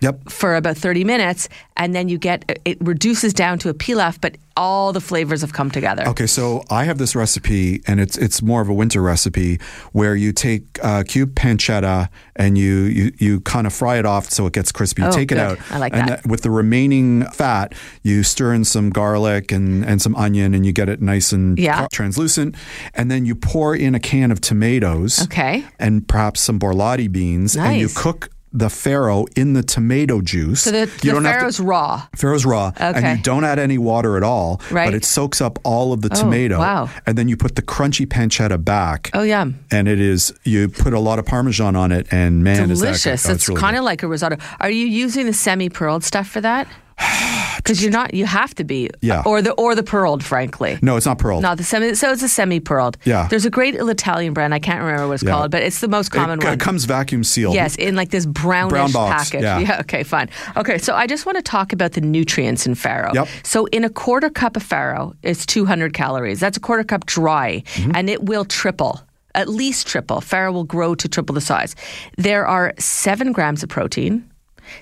Yep. 0.00 0.30
for 0.30 0.54
about 0.54 0.76
30 0.76 1.04
minutes, 1.04 1.48
and 1.76 1.94
then 1.94 2.08
you 2.08 2.18
get 2.18 2.44
it 2.64 2.78
reduces 2.80 3.32
down 3.34 3.58
to 3.60 3.68
a 3.68 3.74
pilaf, 3.74 4.20
but 4.20 4.36
all 4.56 4.92
the 4.92 5.00
flavors 5.00 5.40
have 5.40 5.52
come 5.52 5.70
together. 5.70 6.06
Okay, 6.08 6.26
so 6.26 6.64
I 6.70 6.84
have 6.84 6.98
this 6.98 7.14
recipe, 7.16 7.82
and 7.86 7.98
it's 8.00 8.16
it's 8.16 8.40
more 8.42 8.60
of 8.60 8.68
a 8.68 8.74
winter 8.74 9.02
recipe 9.02 9.58
where 9.92 10.14
you 10.16 10.32
take 10.32 10.62
uh, 10.82 11.02
cube 11.06 11.34
pancetta 11.34 12.08
and 12.36 12.56
you 12.58 12.82
you, 12.82 13.12
you 13.18 13.40
kind 13.40 13.66
of 13.66 13.72
fry 13.72 13.98
it 13.98 14.06
off 14.06 14.30
so 14.30 14.46
it 14.46 14.52
gets 14.52 14.70
crispy. 14.72 15.02
You 15.02 15.08
Oh, 15.08 15.12
take 15.12 15.28
good. 15.28 15.38
it 15.38 15.40
out, 15.40 15.58
I 15.70 15.78
like 15.78 15.94
and 15.94 16.08
that. 16.08 16.26
with 16.26 16.42
the 16.42 16.50
remaining 16.50 17.24
fat, 17.32 17.74
you 18.02 18.22
stir 18.22 18.52
in 18.54 18.64
some 18.64 18.90
garlic 18.90 19.50
and 19.52 19.84
and 19.84 20.00
some 20.02 20.14
onion, 20.16 20.54
and 20.54 20.64
you 20.66 20.72
get 20.72 20.88
it 20.88 21.00
nice 21.02 21.32
and 21.32 21.58
Yeah. 21.58 21.86
translucent. 21.92 22.54
And 22.94 23.10
then 23.10 23.24
you 23.26 23.34
pour 23.34 23.74
in 23.74 23.94
a 23.94 24.00
can 24.00 24.30
of 24.32 24.40
tomatoes, 24.40 25.22
Okay. 25.22 25.64
and 25.78 26.06
perhaps 26.06 26.40
some 26.40 26.58
borlotti 26.58 27.10
beans, 27.10 27.56
and 27.56 27.78
you 27.78 27.88
cook. 27.88 28.30
The 28.52 28.68
farro 28.68 29.26
in 29.36 29.52
the 29.52 29.62
tomato 29.62 30.20
juice. 30.22 30.62
So 30.62 30.70
the, 30.70 30.78
you 30.80 30.86
the 30.86 31.10
don't 31.12 31.24
have 31.24 31.34
to- 31.34 31.38
farro's 31.40 31.60
raw. 31.60 32.06
Farro's 32.16 32.46
raw, 32.46 32.72
and 32.78 33.18
you 33.18 33.22
don't 33.22 33.44
add 33.44 33.58
any 33.58 33.76
water 33.78 34.16
at 34.16 34.22
all, 34.22 34.60
Right. 34.70 34.86
but 34.86 34.94
it 34.94 35.04
soaks 35.04 35.40
up 35.40 35.58
all 35.64 35.92
of 35.92 36.00
the 36.00 36.08
Oh, 36.12 36.20
tomato. 36.22 36.58
wow. 36.58 36.88
And 37.06 37.18
then 37.18 37.28
you 37.28 37.36
put 37.36 37.56
the 37.56 37.62
crunchy 37.62 38.06
pancetta 38.06 38.64
back. 38.64 39.10
Oh, 39.12 39.22
yum. 39.22 39.58
And 39.70 39.86
it 39.86 40.00
is, 40.00 40.32
you 40.44 40.68
put 40.68 40.94
a 40.94 40.98
lot 41.00 41.18
of 41.18 41.26
Parmesan 41.26 41.76
on 41.76 41.92
it, 41.92 42.06
and 42.10 42.42
man, 42.42 42.70
is 42.70 42.80
that 42.80 42.86
delicious. 42.86 43.22
good. 43.24 43.30
Oh, 43.30 43.34
it's 43.34 43.48
really 43.48 43.60
kind 43.60 43.76
of 43.76 43.84
like 43.84 44.02
a 44.02 44.08
risotto. 44.08 44.36
Are 44.60 44.70
you 44.70 44.86
using 44.86 45.26
the 45.26 45.32
semi-pearled 45.34 46.02
stuff 46.02 46.26
for 46.28 46.40
that? 46.40 46.66
Because 47.58 47.82
you're 47.82 47.92
not. 47.92 48.14
You 48.14 48.24
have 48.26 48.54
to 48.56 48.64
be. 48.64 48.88
Yeah. 49.02 49.22
Or 49.26 49.42
the 49.42 49.52
or 49.52 49.74
the 49.74 49.82
pearled, 49.82 50.24
frankly. 50.24 50.78
No, 50.82 50.96
it's 50.96 51.06
not 51.06 51.18
pearl. 51.18 51.40
Not 51.40 51.58
the 51.58 51.64
semi. 51.64 51.94
So 51.94 52.10
it's 52.12 52.22
a 52.22 52.28
semi-pearled. 52.28 52.96
Yeah. 53.04 53.28
There's 53.28 53.44
a 53.44 53.50
great 53.50 53.74
Italian 53.74 54.32
brand. 54.32 54.54
I 54.54 54.58
can't 54.58 54.80
remember 54.82 55.06
what 55.08 55.14
it's 55.14 55.22
Yeah. 55.22 55.30
called, 55.32 55.50
but 55.50 55.62
it's 55.62 55.80
the 55.80 55.88
most 55.88 56.10
common 56.10 56.38
it, 56.40 56.44
one. 56.44 56.54
it 56.54 56.60
comes 56.60 56.84
vacuum 56.86 57.22
sealed. 57.24 57.54
Yes, 57.54 57.76
in 57.76 57.94
like 57.96 58.10
this 58.10 58.24
brownish 58.26 58.70
Brown 58.72 58.92
box, 58.92 59.30
package. 59.30 59.42
yeah. 59.42 59.80
okay, 59.80 60.02
fine. 60.02 60.30
Okay, 60.56 60.78
so 60.78 60.94
I 60.94 61.06
just 61.06 61.26
want 61.26 61.36
to 61.36 61.42
talk 61.42 61.72
about 61.72 61.92
the 61.92 62.00
nutrients 62.00 62.66
in 62.66 62.74
farro. 62.74 63.12
Yep. 63.14 63.28
So 63.42 63.66
in 63.66 63.84
a 63.84 63.90
quarter 63.90 64.30
cup 64.30 64.56
of 64.56 64.62
farro, 64.64 65.14
it's 65.22 65.44
200 65.46 65.92
calories. 65.92 66.40
That's 66.40 66.56
a 66.56 66.60
quarter 66.60 66.84
cup 66.84 67.06
dry, 67.06 67.62
Mm-hmm. 67.74 67.92
and 67.94 68.08
it 68.10 68.22
will 68.24 68.44
triple. 68.44 69.00
At 69.34 69.48
least 69.48 69.86
triple. 69.86 70.20
Farro 70.20 70.52
will 70.52 70.64
grow 70.64 70.94
to 70.94 71.08
triple 71.08 71.34
the 71.34 71.40
size. 71.40 71.76
There 72.16 72.46
are 72.46 72.72
seven 72.78 73.32
grams 73.32 73.62
of 73.62 73.68
protein, 73.68 74.24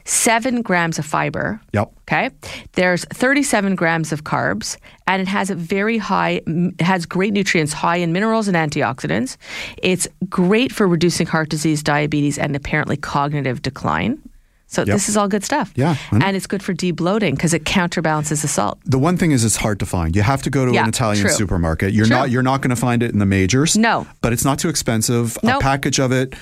seven 0.04 0.62
grams 0.62 0.98
of 0.98 1.06
fiber. 1.06 1.60
Yep. 1.72 1.92
Okay. 2.02 2.30
There's 2.72 3.04
37 3.06 3.74
grams 3.74 4.12
of 4.12 4.24
carbs, 4.24 4.76
and 5.06 5.20
it 5.20 5.28
has 5.28 5.50
a 5.50 5.54
very 5.54 5.98
high, 5.98 6.40
it 6.46 6.80
has 6.80 7.04
great 7.06 7.32
nutrients, 7.32 7.72
high 7.72 7.96
in 7.96 8.12
minerals 8.12 8.48
and 8.48 8.56
antioxidants. 8.56 9.36
It's 9.82 10.06
great 10.28 10.72
for 10.72 10.86
reducing 10.86 11.26
heart 11.26 11.48
disease, 11.48 11.82
diabetes, 11.82 12.38
and 12.38 12.54
apparently 12.54 12.96
cognitive 12.96 13.62
decline. 13.62 14.20
So 14.68 14.84
this 14.84 15.08
is 15.08 15.16
all 15.16 15.28
good 15.28 15.44
stuff. 15.44 15.72
Yeah. 15.76 15.96
And 16.10 16.36
it's 16.36 16.46
good 16.48 16.62
for 16.62 16.74
debloating 16.74 17.32
because 17.32 17.54
it 17.54 17.64
counterbalances 17.64 18.42
the 18.42 18.48
salt. 18.48 18.78
The 18.84 18.98
one 18.98 19.16
thing 19.16 19.30
is, 19.30 19.44
it's 19.44 19.56
hard 19.56 19.78
to 19.78 19.86
find. 19.86 20.16
You 20.16 20.22
have 20.22 20.42
to 20.42 20.50
go 20.50 20.66
to 20.66 20.72
Yeah, 20.72 20.82
an 20.82 20.88
Italian 20.88 21.22
true. 21.24 21.30
supermarket. 21.32 21.92
You're 21.94 22.06
True. 22.06 22.16
not. 22.16 22.30
You're 22.30 22.42
not 22.42 22.62
going 22.62 22.70
to 22.70 22.76
find 22.80 23.02
it 23.02 23.12
in 23.12 23.18
the 23.20 23.26
majors. 23.26 23.76
No. 23.76 24.06
but 24.22 24.32
it's 24.32 24.44
not 24.44 24.58
too 24.58 24.68
expensive. 24.68 25.38
A 25.44 25.58
package 25.60 26.00
of 26.00 26.10
it, 26.12 26.34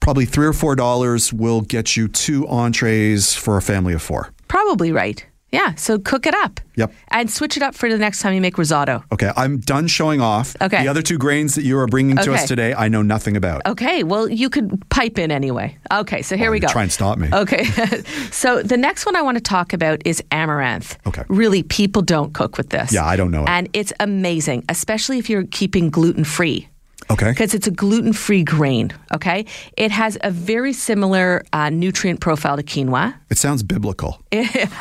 probably 0.00 0.24
three 0.26 0.46
or 0.46 0.52
four 0.52 0.76
dollars, 0.76 1.32
will 1.32 1.60
get 1.60 1.96
you 1.96 2.06
two 2.08 2.46
entrees 2.48 3.34
for 3.34 3.56
a 3.56 3.62
family 3.62 3.92
of 3.94 4.02
four. 4.02 4.30
Probably 4.48 4.92
right. 4.92 5.24
Yeah. 5.52 5.74
So 5.74 5.98
cook 5.98 6.26
it 6.26 6.34
up. 6.34 6.60
Yep. 6.76 6.92
And 7.08 7.30
switch 7.30 7.56
it 7.56 7.62
up 7.62 7.74
for 7.74 7.90
the 7.90 7.98
next 7.98 8.20
time 8.20 8.32
you 8.32 8.40
make 8.40 8.56
risotto. 8.56 9.04
Okay, 9.12 9.30
I'm 9.36 9.58
done 9.60 9.86
showing 9.86 10.22
off. 10.22 10.56
Okay. 10.60 10.82
The 10.82 10.88
other 10.88 11.02
two 11.02 11.18
grains 11.18 11.54
that 11.54 11.64
you 11.64 11.78
are 11.78 11.86
bringing 11.86 12.16
to 12.16 12.32
us 12.32 12.48
today, 12.48 12.72
I 12.72 12.88
know 12.88 13.02
nothing 13.02 13.36
about. 13.36 13.66
Okay, 13.66 14.02
well, 14.02 14.28
you 14.28 14.48
could 14.48 14.88
pipe 14.88 15.18
in 15.18 15.30
anyway. 15.30 15.76
Okay, 15.92 16.22
so 16.22 16.36
here 16.36 16.50
we 16.50 16.60
go. 16.60 16.68
try 16.68 16.82
and 16.82 16.90
stop 16.90 17.18
me. 17.18 17.28
Okay, 17.32 17.64
so 18.30 18.62
the 18.62 18.78
next 18.78 19.04
one 19.04 19.16
I 19.16 19.22
want 19.22 19.36
to 19.36 19.42
talk 19.42 19.74
about 19.74 20.00
is 20.06 20.22
amaranth. 20.30 20.96
Okay. 21.06 21.24
Really, 21.28 21.62
people 21.62 22.00
don't 22.00 22.32
cook 22.32 22.56
with 22.56 22.70
this. 22.70 22.92
Yeah, 22.92 23.04
I 23.04 23.16
don't 23.16 23.30
know 23.30 23.42
it. 23.42 23.50
And 23.50 23.68
it's 23.74 23.92
amazing, 24.00 24.64
especially 24.70 25.18
if 25.18 25.28
you're 25.28 25.44
keeping 25.44 25.90
gluten 25.90 26.24
free. 26.24 26.68
Okay. 27.12 27.30
Because 27.30 27.54
it's 27.54 27.66
a 27.66 27.70
gluten 27.70 28.12
free 28.12 28.42
grain, 28.44 28.92
okay? 29.12 29.44
It 29.76 29.90
has 29.90 30.16
a 30.22 30.30
very 30.30 30.72
similar 30.72 31.44
uh, 31.52 31.70
nutrient 31.70 32.20
profile 32.20 32.56
to 32.56 32.62
quinoa. 32.62 33.14
It 33.30 33.38
sounds 33.38 33.62
biblical. 33.62 34.18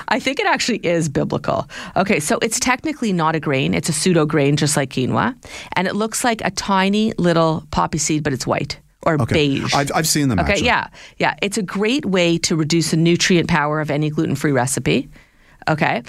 I 0.07 0.19
think 0.19 0.39
it 0.39 0.47
actually 0.47 0.79
is 0.85 1.09
biblical. 1.09 1.67
Okay, 1.95 2.19
so 2.19 2.37
it's 2.41 2.59
technically 2.59 3.13
not 3.13 3.35
a 3.35 3.39
grain, 3.39 3.73
it's 3.73 3.89
a 3.89 3.93
pseudo 3.93 4.25
grain, 4.25 4.55
just 4.57 4.77
like 4.77 4.89
quinoa. 4.91 5.35
And 5.75 5.87
it 5.87 5.95
looks 5.95 6.23
like 6.23 6.41
a 6.45 6.51
tiny 6.51 7.13
little 7.17 7.63
poppy 7.71 7.97
seed, 7.97 8.23
but 8.23 8.33
it's 8.33 8.47
white 8.47 8.79
or 9.05 9.19
Okay. 9.21 9.33
beige. 9.33 9.73
I've, 9.73 9.91
I've 9.95 10.07
seen 10.07 10.29
them 10.29 10.39
Okay, 10.39 10.51
actually. 10.53 10.67
yeah, 10.67 10.87
yeah. 11.17 11.35
It's 11.41 11.57
a 11.57 11.63
great 11.63 12.05
way 12.05 12.37
to 12.39 12.55
reduce 12.55 12.91
the 12.91 12.97
nutrient 12.97 13.49
power 13.49 13.81
of 13.81 13.89
any 13.91 14.09
gluten 14.09 14.35
free 14.35 14.51
recipe. 14.51 15.09
Okay. 15.67 16.01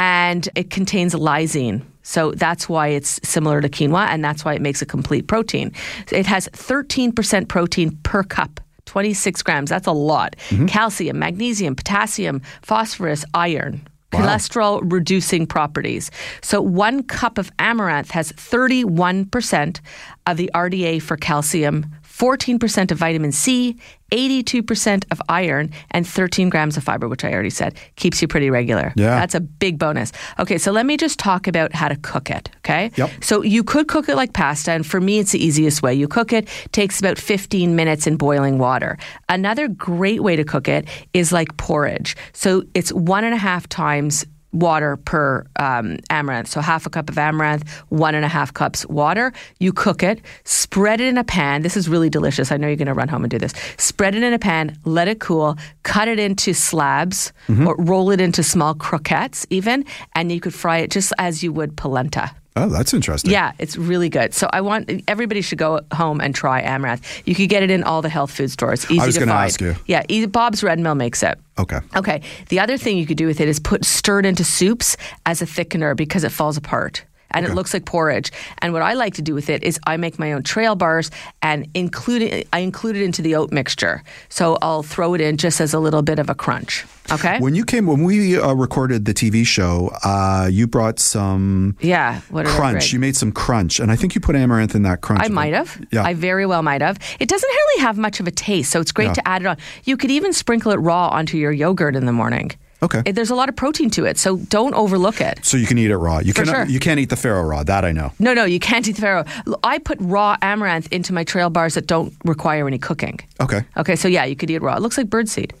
And 0.00 0.48
it 0.56 0.70
contains 0.70 1.14
lysine. 1.14 1.82
So 2.02 2.32
that's 2.32 2.68
why 2.68 2.88
it's 2.88 3.20
similar 3.22 3.60
to 3.60 3.68
quinoa, 3.68 4.06
and 4.08 4.24
that's 4.24 4.44
why 4.44 4.54
it 4.54 4.62
makes 4.62 4.82
a 4.82 4.86
complete 4.86 5.28
protein. 5.28 5.72
It 6.10 6.26
has 6.26 6.48
13% 6.48 7.48
protein 7.48 7.96
per 8.02 8.22
cup. 8.22 8.60
26 8.86 9.42
grams, 9.42 9.70
that's 9.70 9.86
a 9.86 9.92
lot. 9.92 10.34
Mm-hmm. 10.48 10.66
Calcium, 10.66 11.18
magnesium, 11.18 11.76
potassium, 11.76 12.40
phosphorus, 12.62 13.24
iron, 13.34 13.86
cholesterol 14.10 14.80
reducing 14.82 15.46
properties. 15.46 16.10
So, 16.42 16.60
one 16.60 17.04
cup 17.04 17.38
of 17.38 17.52
amaranth 17.60 18.10
has 18.10 18.32
31% 18.32 19.80
of 20.26 20.36
the 20.36 20.50
RDA 20.54 21.02
for 21.02 21.16
calcium, 21.16 21.86
14% 22.20 22.90
of 22.90 22.98
vitamin 22.98 23.32
C, 23.32 23.78
82% 24.12 25.04
of 25.10 25.22
iron, 25.30 25.70
and 25.90 26.06
13 26.06 26.50
grams 26.50 26.76
of 26.76 26.84
fiber, 26.84 27.08
which 27.08 27.24
I 27.24 27.32
already 27.32 27.48
said 27.48 27.78
keeps 27.96 28.20
you 28.20 28.28
pretty 28.28 28.50
regular. 28.50 28.92
Yeah. 28.94 29.18
That's 29.18 29.34
a 29.34 29.40
big 29.40 29.78
bonus. 29.78 30.12
Okay, 30.38 30.58
so 30.58 30.70
let 30.70 30.84
me 30.84 30.98
just 30.98 31.18
talk 31.18 31.46
about 31.46 31.72
how 31.72 31.88
to 31.88 31.96
cook 31.96 32.28
it. 32.28 32.50
Okay. 32.58 32.90
Yep. 32.96 33.10
So 33.22 33.42
you 33.42 33.64
could 33.64 33.88
cook 33.88 34.10
it 34.10 34.16
like 34.16 34.34
pasta, 34.34 34.72
and 34.72 34.86
for 34.86 35.00
me, 35.00 35.18
it's 35.18 35.32
the 35.32 35.42
easiest 35.42 35.82
way. 35.82 35.94
You 35.94 36.08
cook 36.08 36.30
it, 36.30 36.46
takes 36.72 37.00
about 37.00 37.18
15 37.18 37.74
minutes 37.74 38.06
in 38.06 38.18
boiling 38.18 38.58
water. 38.58 38.98
Another 39.30 39.66
great 39.66 40.22
way 40.22 40.36
to 40.36 40.44
cook 40.44 40.68
it 40.68 40.86
is 41.14 41.32
like 41.32 41.56
porridge. 41.56 42.18
So 42.34 42.64
it's 42.74 42.92
one 42.92 43.24
and 43.24 43.32
a 43.32 43.38
half 43.38 43.66
times 43.66 44.26
water 44.52 44.96
per 44.96 45.46
um, 45.56 45.98
amaranth. 46.10 46.48
So 46.48 46.60
half 46.60 46.86
a 46.86 46.90
cup 46.90 47.08
of 47.08 47.18
amaranth, 47.18 47.68
one 47.88 48.14
and 48.14 48.24
a 48.24 48.28
half 48.28 48.52
cups 48.52 48.86
water. 48.86 49.32
You 49.58 49.72
cook 49.72 50.02
it, 50.02 50.20
spread 50.44 51.00
it 51.00 51.08
in 51.08 51.18
a 51.18 51.24
pan. 51.24 51.62
This 51.62 51.76
is 51.76 51.88
really 51.88 52.10
delicious. 52.10 52.50
I 52.50 52.56
know 52.56 52.66
you're 52.66 52.76
going 52.76 52.86
to 52.86 52.94
run 52.94 53.08
home 53.08 53.24
and 53.24 53.30
do 53.30 53.38
this. 53.38 53.52
Spread 53.78 54.14
it 54.14 54.22
in 54.22 54.32
a 54.32 54.38
pan, 54.38 54.76
let 54.84 55.08
it 55.08 55.20
cool, 55.20 55.56
cut 55.82 56.08
it 56.08 56.18
into 56.18 56.52
slabs 56.54 57.32
or 57.66 57.76
roll 57.78 58.10
it 58.10 58.20
into 58.20 58.42
small 58.42 58.74
croquettes 58.74 59.46
even, 59.50 59.84
and 60.14 60.32
you 60.32 60.40
could 60.40 60.54
fry 60.54 60.78
it 60.78 60.90
just 60.90 61.12
as 61.18 61.42
you 61.42 61.52
would 61.52 61.76
polenta. 61.76 62.30
Oh, 62.56 62.68
that's 62.68 62.92
interesting. 62.92 63.30
Yeah, 63.30 63.52
it's 63.58 63.76
really 63.76 64.08
good. 64.08 64.34
So 64.34 64.48
I 64.52 64.60
want 64.60 64.90
everybody 65.06 65.40
should 65.40 65.58
go 65.58 65.80
home 65.94 66.20
and 66.20 66.34
try 66.34 66.60
amaranth. 66.60 67.22
You 67.26 67.34
could 67.34 67.48
get 67.48 67.62
it 67.62 67.70
in 67.70 67.84
all 67.84 68.02
the 68.02 68.08
health 68.08 68.32
food 68.32 68.50
stores. 68.50 68.84
Easy 68.90 69.00
I 69.00 69.06
was 69.06 69.14
to 69.14 69.20
gonna 69.20 69.32
find. 69.32 69.44
ask 69.50 69.60
you. 69.60 69.76
Yeah, 69.86 70.02
e- 70.08 70.26
Bob's 70.26 70.62
Red 70.64 70.78
Mill 70.80 70.96
makes 70.96 71.22
it. 71.22 71.38
Okay. 71.58 71.78
Okay. 71.96 72.22
The 72.48 72.58
other 72.58 72.76
thing 72.76 72.98
you 72.98 73.06
could 73.06 73.16
do 73.16 73.26
with 73.26 73.40
it 73.40 73.48
is 73.48 73.60
put 73.60 73.84
stir 73.84 74.20
it 74.20 74.26
into 74.26 74.42
soups 74.44 74.96
as 75.26 75.40
a 75.42 75.46
thickener 75.46 75.96
because 75.96 76.24
it 76.24 76.32
falls 76.32 76.56
apart. 76.56 77.04
And 77.32 77.46
it 77.46 77.54
looks 77.54 77.72
like 77.72 77.84
porridge. 77.84 78.32
And 78.58 78.72
what 78.72 78.82
I 78.82 78.94
like 78.94 79.14
to 79.14 79.22
do 79.22 79.34
with 79.34 79.48
it 79.50 79.62
is 79.62 79.78
I 79.86 79.96
make 79.96 80.18
my 80.18 80.32
own 80.32 80.42
trail 80.42 80.74
bars 80.74 81.10
and 81.42 81.66
include 81.74 82.22
it, 82.22 82.48
I 82.52 82.60
include 82.60 82.96
it 82.96 83.02
into 83.02 83.22
the 83.22 83.34
oat 83.36 83.52
mixture. 83.52 84.02
So 84.28 84.58
I'll 84.62 84.82
throw 84.82 85.14
it 85.14 85.20
in 85.20 85.36
just 85.36 85.60
as 85.60 85.72
a 85.74 85.78
little 85.78 86.02
bit 86.02 86.18
of 86.18 86.28
a 86.28 86.34
crunch. 86.34 86.84
Okay. 87.12 87.40
When 87.40 87.54
you 87.54 87.64
came, 87.64 87.86
when 87.86 88.04
we 88.04 88.38
uh, 88.38 88.52
recorded 88.54 89.04
the 89.04 89.14
TV 89.14 89.44
show, 89.44 89.90
uh, 90.04 90.48
you 90.50 90.66
brought 90.66 90.98
some 91.00 91.76
yeah. 91.80 92.20
What 92.30 92.46
crunch. 92.46 92.92
You 92.92 93.00
made 93.00 93.16
some 93.16 93.32
crunch, 93.32 93.80
and 93.80 93.90
I 93.90 93.96
think 93.96 94.14
you 94.14 94.20
put 94.20 94.36
amaranth 94.36 94.74
in 94.76 94.82
that 94.82 95.00
crunch. 95.00 95.22
I 95.24 95.28
might 95.28 95.52
have. 95.52 95.84
Yeah. 95.90 96.04
I 96.04 96.14
very 96.14 96.46
well 96.46 96.62
might 96.62 96.82
have. 96.82 96.98
It 97.18 97.28
doesn't 97.28 97.48
really 97.48 97.82
have 97.82 97.98
much 97.98 98.20
of 98.20 98.28
a 98.28 98.30
taste, 98.30 98.70
so 98.70 98.80
it's 98.80 98.92
great 98.92 99.06
Yeah. 99.06 99.14
to 99.14 99.28
add 99.28 99.42
it 99.42 99.46
on. 99.46 99.56
You 99.84 99.96
could 99.96 100.10
even 100.12 100.32
sprinkle 100.32 100.70
it 100.70 100.76
raw 100.76 101.08
onto 101.08 101.36
your 101.36 101.50
yogurt 101.52 101.96
in 101.96 102.06
the 102.06 102.12
morning. 102.12 102.52
Okay. 102.82 103.02
It- 103.04 103.12
there's 103.14 103.30
a 103.30 103.34
lot 103.34 103.48
of 103.48 103.56
protein 103.56 103.90
to 103.90 104.04
it, 104.06 104.18
so 104.18 104.36
don't 104.36 104.74
overlook 104.74 105.20
it. 105.20 105.40
So 105.44 105.56
you 105.56 105.66
can 105.66 105.76
eat 105.78 105.90
it 105.90 105.96
raw. 105.96 106.18
You 106.20 106.32
For 106.32 106.44
can 106.44 106.54
sure. 106.54 106.64
you 106.66 106.80
can't 106.80 106.98
eat 107.00 107.10
the 107.10 107.16
farro 107.16 107.46
raw. 107.48 107.62
That 107.62 107.84
I 107.84 107.92
know. 107.92 108.12
No, 108.18 108.32
no, 108.34 108.44
you 108.44 108.58
can't 108.58 108.86
eat 108.88 108.96
the 108.96 109.02
farro. 109.02 109.56
I 109.62 109.78
put 109.78 109.98
raw 110.00 110.36
amaranth 110.42 110.88
into 110.90 111.12
my 111.12 111.24
trail 111.24 111.50
bars 111.50 111.74
that 111.74 111.86
don't 111.86 112.14
require 112.24 112.66
any 112.66 112.78
cooking. 112.78 113.20
Okay. 113.40 113.62
Okay, 113.76 113.96
so 113.96 114.08
yeah, 114.08 114.24
you 114.24 114.34
could 114.36 114.50
eat 114.50 114.56
it 114.56 114.62
raw. 114.62 114.76
It 114.76 114.82
looks 114.82 114.96
like 114.98 115.08
birdseed. 115.08 115.52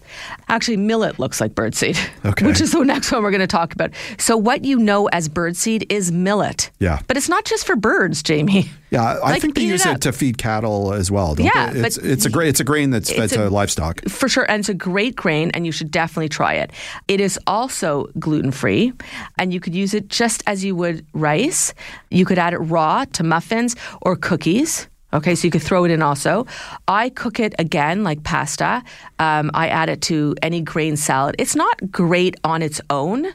Actually, 0.48 0.76
millet 0.78 1.18
looks 1.18 1.40
like 1.40 1.52
birdseed, 1.54 1.98
Okay. 2.24 2.46
which 2.46 2.60
is 2.60 2.72
the 2.72 2.82
next 2.84 3.12
one 3.12 3.22
we're 3.22 3.30
going 3.30 3.40
to 3.40 3.46
talk 3.46 3.72
about. 3.74 3.90
So, 4.18 4.36
what 4.36 4.64
you 4.64 4.78
know 4.78 5.06
as 5.08 5.28
birdseed 5.28 5.86
is 5.92 6.10
millet. 6.12 6.70
Yeah. 6.78 7.00
But 7.06 7.16
it's 7.16 7.28
not 7.28 7.44
just 7.44 7.66
for 7.66 7.76
birds, 7.76 8.22
Jamie. 8.22 8.70
Yeah, 8.90 9.02
I 9.04 9.18
Like, 9.32 9.42
think 9.42 9.54
they 9.54 9.62
eat 9.62 9.68
it 9.68 9.72
use 9.72 9.86
it, 9.86 10.00
to 10.02 10.12
feed 10.12 10.36
cattle 10.38 10.92
as 10.92 11.10
well. 11.10 11.34
Don't 11.36 11.46
Yeah, 11.46 11.70
they? 11.70 11.80
it's 11.86 11.96
but 11.96 12.04
it's 12.06 12.26
a 12.26 12.30
grain. 12.30 12.48
It's 12.48 12.60
a 12.60 12.64
grain 12.64 12.90
that's 12.90 13.10
fed 13.12 13.30
to 13.30 13.46
a- 13.46 13.48
livestock. 13.48 14.00
For 14.08 14.28
sure, 14.28 14.44
and 14.50 14.60
it's 14.60 14.68
a 14.68 14.74
great 14.74 15.14
grain, 15.14 15.50
and 15.54 15.64
you 15.64 15.72
should 15.72 15.90
definitely 15.90 16.28
try 16.28 16.54
it. 16.54 16.72
It 17.06 17.20
is 17.20 17.38
also 17.46 18.08
gluten 18.18 18.50
free, 18.50 18.92
and 19.38 19.52
you 19.54 19.60
could 19.60 19.74
use 19.74 19.94
it 19.94 20.08
just 20.08 20.42
as 20.46 20.64
you 20.64 20.74
would 20.74 21.06
rice. 21.12 21.72
You 22.10 22.24
could 22.24 22.38
add 22.38 22.52
it 22.52 22.58
raw 22.58 23.04
to 23.12 23.22
muffins 23.22 23.76
or 24.02 24.16
cookies. 24.16 24.88
Okay, 25.12 25.34
so 25.34 25.44
you 25.46 25.50
could 25.50 25.62
throw 25.62 25.84
it 25.84 25.90
in 25.90 26.02
also. 26.02 26.46
I 26.86 27.08
cook 27.10 27.40
it 27.40 27.52
again 27.58 28.04
like 28.04 28.22
pasta. 28.22 28.80
Um, 29.18 29.50
I 29.54 29.66
add 29.66 29.88
it 29.88 30.02
to 30.02 30.36
any 30.40 30.60
grain 30.60 30.96
salad. 30.96 31.34
It's 31.36 31.56
not 31.56 31.90
great 31.90 32.36
on 32.44 32.62
its 32.62 32.80
own. 32.90 33.26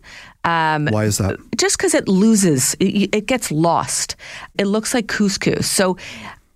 Um, 0.45 0.85
Why 0.87 1.05
is 1.05 1.17
that? 1.17 1.37
just 1.57 1.77
because 1.77 1.93
it 1.93 2.07
loses, 2.07 2.75
it, 2.79 3.09
it 3.13 3.25
gets 3.25 3.51
lost. 3.51 4.15
It 4.57 4.65
looks 4.65 4.93
like 4.93 5.07
couscous. 5.07 5.65
So 5.65 5.97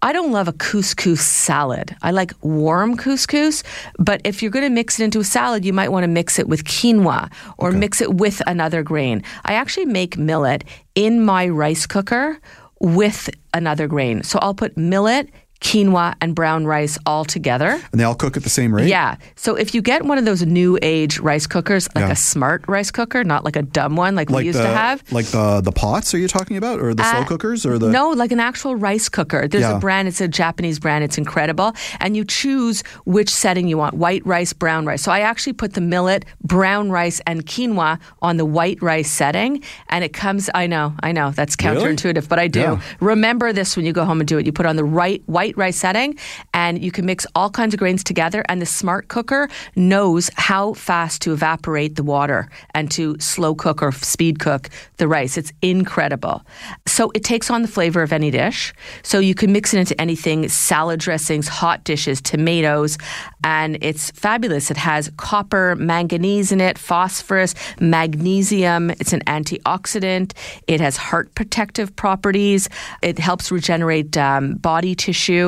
I 0.01 0.13
don't 0.13 0.31
love 0.31 0.47
a 0.47 0.53
couscous 0.53 1.19
salad. 1.19 1.93
I 2.01 2.11
like 2.11 2.31
warm 2.41 2.95
couscous, 2.95 3.63
but 3.97 4.21
if 4.23 4.41
you're 4.41 4.51
going 4.51 4.63
to 4.63 4.69
mix 4.69 4.97
it 4.99 5.03
into 5.03 5.19
a 5.19 5.25
salad, 5.25 5.65
you 5.65 5.73
might 5.73 5.89
want 5.89 6.03
to 6.03 6.07
mix 6.07 6.39
it 6.39 6.47
with 6.47 6.63
quinoa 6.63 7.29
or 7.57 7.71
mix 7.71 7.99
it 7.99 8.13
with 8.13 8.41
another 8.47 8.81
grain. 8.81 9.23
I 9.43 9.53
actually 9.53 9.87
make 9.87 10.17
millet 10.17 10.63
in 10.95 11.25
my 11.25 11.49
rice 11.49 11.85
cooker 11.85 12.39
with 12.79 13.29
another 13.53 13.87
grain. 13.87 14.23
So 14.23 14.39
I'll 14.41 14.53
put 14.53 14.77
millet, 14.77 15.29
quinoa, 15.61 16.15
and 16.21 16.33
brown 16.33 16.65
rice 16.65 16.97
all 17.05 17.25
together. 17.25 17.79
And 17.91 17.99
they 17.99 18.03
all 18.05 18.15
cook 18.15 18.37
at 18.37 18.43
the 18.43 18.49
same 18.49 18.73
rate. 18.73 18.87
Yeah. 18.87 19.15
So 19.35 19.55
if 19.55 19.75
you 19.75 19.81
get 19.81 20.05
one 20.05 20.17
of 20.17 20.25
those 20.25 20.45
new 20.45 20.79
age 20.81 21.19
rice 21.19 21.47
cookers, 21.47 21.87
like 21.95 22.05
Yeah. 22.05 22.11
a 22.11 22.15
smart 22.15 22.63
rice 22.67 22.91
cooker, 22.91 23.23
not 23.23 23.43
like 23.43 23.55
a 23.57 23.61
dumb 23.61 23.95
one 23.97 24.15
like, 24.15 24.29
like 24.29 24.39
we 24.41 24.45
used 24.45 24.59
the 24.59 24.63
to 24.63 24.69
have. 24.69 25.03
like 25.11 25.25
the 25.27 25.61
the 25.61 25.71
pots. 25.71 26.13
Are 26.13 26.17
you 26.17 26.27
talking 26.27 26.55
about, 26.57 26.79
or 26.79 26.93
the 26.93 27.03
slow 27.03 27.21
Uh, 27.21 27.25
cookers, 27.25 27.65
or 27.65 27.77
the 27.77 27.89
No, 27.89 28.09
like 28.11 28.31
an 28.31 28.39
actual 28.39 28.75
rice 28.75 29.09
cooker. 29.09 29.47
There's 29.47 29.63
Yeah. 29.63 29.75
a 29.75 29.79
brand, 29.79 30.07
it's 30.07 30.21
a 30.21 30.27
Japanese 30.27 30.79
brand, 30.79 31.03
it's 31.03 31.17
incredible. 31.17 31.73
And 31.99 32.15
you 32.15 32.23
choose 32.23 32.81
which 33.05 33.29
setting 33.29 33.67
you 33.67 33.77
want 33.77 33.95
white 33.95 34.25
rice, 34.25 34.53
brown 34.53 34.85
rice. 34.85 35.01
So 35.01 35.11
I 35.11 35.19
actually 35.21 35.53
put 35.53 35.73
the 35.73 35.81
millet, 35.81 36.23
brown 36.43 36.89
rice, 36.89 37.19
and 37.27 37.45
quinoa 37.45 37.99
on 38.21 38.37
the 38.37 38.45
white 38.45 38.81
rice 38.81 39.11
setting. 39.11 39.61
And 39.89 40.03
it 40.03 40.13
comes, 40.13 40.49
I 40.55 40.67
know, 40.67 40.93
I 41.03 41.11
know, 41.11 41.31
that's 41.31 41.55
Really? 41.61 41.75
counterintuitive, 41.95 42.27
but 42.29 42.39
I 42.39 42.47
do. 42.47 42.59
Yeah. 42.61 42.79
Remember 43.01 43.51
this 43.51 43.75
when 43.75 43.85
you 43.85 43.91
go 43.91 44.05
home 44.05 44.21
and 44.21 44.27
do 44.27 44.37
it. 44.37 44.45
You 44.45 44.51
put 44.53 44.65
on 44.65 44.75
the 44.77 44.83
right 44.85 45.21
white 45.25 45.48
rice 45.57 45.77
setting, 45.77 46.17
and 46.53 46.81
you 46.81 46.91
can 46.91 47.05
mix 47.05 47.25
all 47.35 47.49
kinds 47.49 47.73
of 47.73 47.79
grains 47.79 48.03
together. 48.03 48.43
And 48.49 48.61
the 48.61 48.65
smart 48.65 49.07
cooker 49.07 49.49
knows 49.75 50.29
how 50.35 50.73
fast 50.73 51.21
to 51.23 51.33
evaporate 51.33 51.95
the 51.95 52.03
water 52.03 52.49
and 52.73 52.89
to 52.91 53.17
slow 53.19 53.55
cook 53.55 53.81
or 53.81 53.91
speed 53.91 54.39
cook 54.39 54.69
the 54.97 55.07
rice. 55.07 55.37
It's 55.37 55.53
incredible. 55.61 56.43
So 56.85 57.11
it 57.13 57.23
takes 57.23 57.49
on 57.49 57.61
the 57.61 57.67
flavor 57.67 58.01
of 58.01 58.11
any 58.11 58.31
dish. 58.31 58.73
So 59.03 59.19
you 59.19 59.35
can 59.35 59.51
mix 59.51 59.73
it 59.73 59.79
into 59.79 59.99
anything 59.99 60.47
salad 60.49 60.99
dressings, 60.99 61.47
hot 61.47 61.83
dishes, 61.83 62.21
tomatoes, 62.21 62.97
and 63.43 63.77
it's 63.81 64.11
fabulous. 64.11 64.69
It 64.69 64.77
has 64.77 65.11
copper, 65.17 65.75
manganese 65.75 66.51
in 66.51 66.61
it, 66.61 66.77
phosphorus, 66.77 67.55
magnesium. 67.79 68.91
It's 68.91 69.13
an 69.13 69.21
antioxidant. 69.21 70.33
It 70.67 70.79
has 70.81 70.97
heart 70.97 71.33
protective 71.35 71.95
properties. 71.95 72.69
It 73.01 73.17
helps 73.17 73.51
regenerate 73.51 74.15
um, 74.17 74.55
body 74.55 74.93
tissue. 74.95 75.38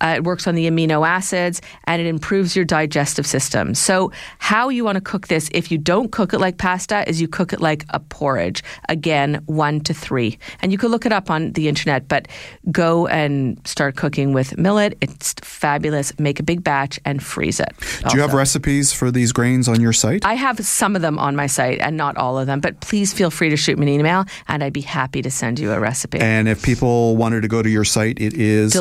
Uh, 0.00 0.14
it 0.16 0.24
works 0.24 0.46
on 0.46 0.54
the 0.54 0.68
amino 0.68 1.06
acids 1.06 1.60
and 1.84 2.00
it 2.00 2.06
improves 2.06 2.54
your 2.56 2.64
digestive 2.64 3.26
system. 3.26 3.74
So, 3.74 4.12
how 4.38 4.68
you 4.68 4.84
want 4.84 4.96
to 4.96 5.00
cook 5.00 5.28
this, 5.28 5.48
if 5.52 5.70
you 5.70 5.78
don't 5.78 6.10
cook 6.12 6.32
it 6.34 6.38
like 6.40 6.58
pasta, 6.58 7.08
is 7.08 7.20
you 7.20 7.28
cook 7.28 7.52
it 7.52 7.60
like 7.60 7.84
a 7.90 8.00
porridge. 8.00 8.62
Again, 8.88 9.42
one 9.46 9.80
to 9.80 9.94
three. 9.94 10.38
And 10.60 10.72
you 10.72 10.78
can 10.78 10.90
look 10.90 11.06
it 11.06 11.12
up 11.12 11.30
on 11.30 11.52
the 11.52 11.68
internet, 11.68 12.08
but 12.08 12.28
go 12.70 13.06
and 13.06 13.60
start 13.66 13.96
cooking 13.96 14.32
with 14.32 14.58
millet. 14.58 14.96
It's 15.00 15.34
fabulous. 15.42 16.12
Make 16.18 16.40
a 16.40 16.42
big 16.42 16.62
batch 16.62 16.98
and 17.04 17.22
freeze 17.22 17.60
it. 17.60 17.72
Do 18.08 18.16
you 18.16 18.22
have 18.22 18.34
recipes 18.34 18.92
for 18.92 19.10
these 19.10 19.32
grains 19.32 19.68
on 19.68 19.80
your 19.80 19.92
site? 19.92 20.24
I 20.24 20.34
have 20.34 20.58
some 20.64 20.96
of 20.96 21.02
them 21.02 21.18
on 21.18 21.36
my 21.36 21.46
site 21.46 21.78
and 21.80 21.96
not 21.96 22.16
all 22.16 22.38
of 22.38 22.46
them, 22.46 22.60
but 22.60 22.80
please 22.80 23.12
feel 23.12 23.30
free 23.30 23.50
to 23.50 23.56
shoot 23.56 23.78
me 23.78 23.86
an 23.86 24.00
email 24.00 24.24
and 24.48 24.62
I'd 24.62 24.72
be 24.72 24.80
happy 24.80 25.22
to 25.22 25.30
send 25.30 25.58
you 25.58 25.72
a 25.72 25.80
recipe. 25.80 26.18
and 26.18 26.48
if 26.48 26.62
people 26.62 27.16
wanted 27.16 27.42
to 27.42 27.48
go 27.48 27.62
to 27.62 27.70
your 27.70 27.84
site, 27.84 28.20
it 28.20 28.34
is. 28.34 28.72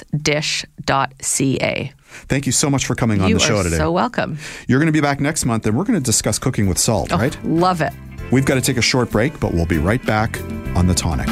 Deliciousdish.ca. 0.00 1.92
Thank 2.28 2.46
you 2.46 2.52
so 2.52 2.68
much 2.70 2.86
for 2.86 2.94
coming 2.94 3.20
on 3.20 3.28
you 3.28 3.34
the 3.38 3.40
show 3.40 3.58
are 3.58 3.62
today. 3.64 3.76
so 3.76 3.90
welcome. 3.90 4.38
You're 4.68 4.78
going 4.78 4.86
to 4.86 4.92
be 4.92 5.00
back 5.00 5.20
next 5.20 5.44
month, 5.44 5.66
and 5.66 5.76
we're 5.76 5.84
going 5.84 5.98
to 5.98 6.04
discuss 6.04 6.38
cooking 6.38 6.68
with 6.68 6.78
salt, 6.78 7.12
Oh, 7.12 7.16
right? 7.18 7.36
Love 7.44 7.80
it. 7.80 7.92
We've 8.30 8.44
got 8.44 8.54
to 8.54 8.60
take 8.60 8.76
a 8.76 8.82
short 8.82 9.10
break, 9.10 9.38
but 9.40 9.52
we'll 9.52 9.66
be 9.66 9.78
right 9.78 10.04
back 10.06 10.40
on 10.76 10.86
the 10.86 10.94
tonic. 10.94 11.28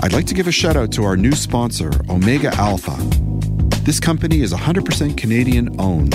I'd 0.00 0.12
like 0.12 0.26
to 0.26 0.34
give 0.34 0.46
a 0.46 0.52
shout 0.52 0.76
out 0.76 0.92
to 0.92 1.02
our 1.04 1.16
new 1.16 1.32
sponsor, 1.32 1.90
Omega 2.08 2.54
Alpha. 2.54 2.94
This 3.82 3.98
company 3.98 4.40
is 4.42 4.52
100% 4.52 5.16
Canadian 5.16 5.74
owned. 5.80 6.14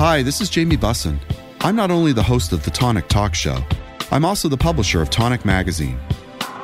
Hi, 0.00 0.22
this 0.22 0.40
is 0.40 0.48
Jamie 0.48 0.78
Bussin. 0.78 1.18
I'm 1.60 1.76
not 1.76 1.90
only 1.90 2.14
the 2.14 2.22
host 2.22 2.54
of 2.54 2.64
the 2.64 2.70
Tonic 2.70 3.06
Talk 3.08 3.34
Show, 3.34 3.62
I'm 4.10 4.24
also 4.24 4.48
the 4.48 4.56
publisher 4.56 5.02
of 5.02 5.10
Tonic 5.10 5.44
Magazine. 5.44 6.00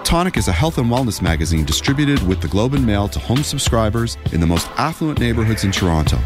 Tonic 0.04 0.38
is 0.38 0.48
a 0.48 0.52
health 0.52 0.78
and 0.78 0.90
wellness 0.90 1.20
magazine 1.20 1.66
distributed 1.66 2.26
with 2.26 2.40
the 2.40 2.48
Globe 2.48 2.72
and 2.72 2.86
Mail 2.86 3.08
to 3.08 3.18
home 3.18 3.42
subscribers 3.42 4.16
in 4.32 4.40
the 4.40 4.46
most 4.46 4.70
affluent 4.78 5.20
neighborhoods 5.20 5.64
in 5.64 5.70
Toronto. 5.70 6.18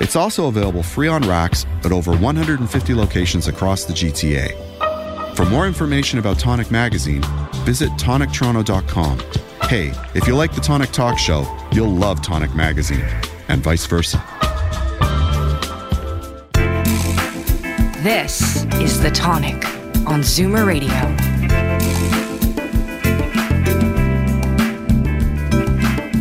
It's 0.00 0.16
also 0.16 0.48
available 0.48 0.82
free 0.82 1.06
on 1.06 1.22
racks 1.28 1.64
at 1.84 1.92
over 1.92 2.10
150 2.16 2.92
locations 2.92 3.46
across 3.46 3.84
the 3.84 3.92
GTA. 3.92 5.36
For 5.36 5.44
more 5.44 5.68
information 5.68 6.18
about 6.18 6.40
Tonic 6.40 6.72
Magazine, 6.72 7.22
visit 7.64 7.90
tonictoronto.com. 7.90 9.20
Hey, 9.68 9.92
if 10.16 10.26
you 10.26 10.34
like 10.34 10.52
the 10.56 10.60
Tonic 10.60 10.90
Talk 10.90 11.20
Show, 11.20 11.46
you'll 11.70 11.94
love 11.94 12.20
Tonic 12.20 12.52
Magazine, 12.56 13.06
and 13.46 13.62
vice 13.62 13.86
versa. 13.86 14.20
This 18.02 18.64
is 18.80 19.00
The 19.00 19.12
Tonic 19.12 19.64
on 20.08 20.22
Zoomer 20.22 20.66
Radio. 20.66 20.90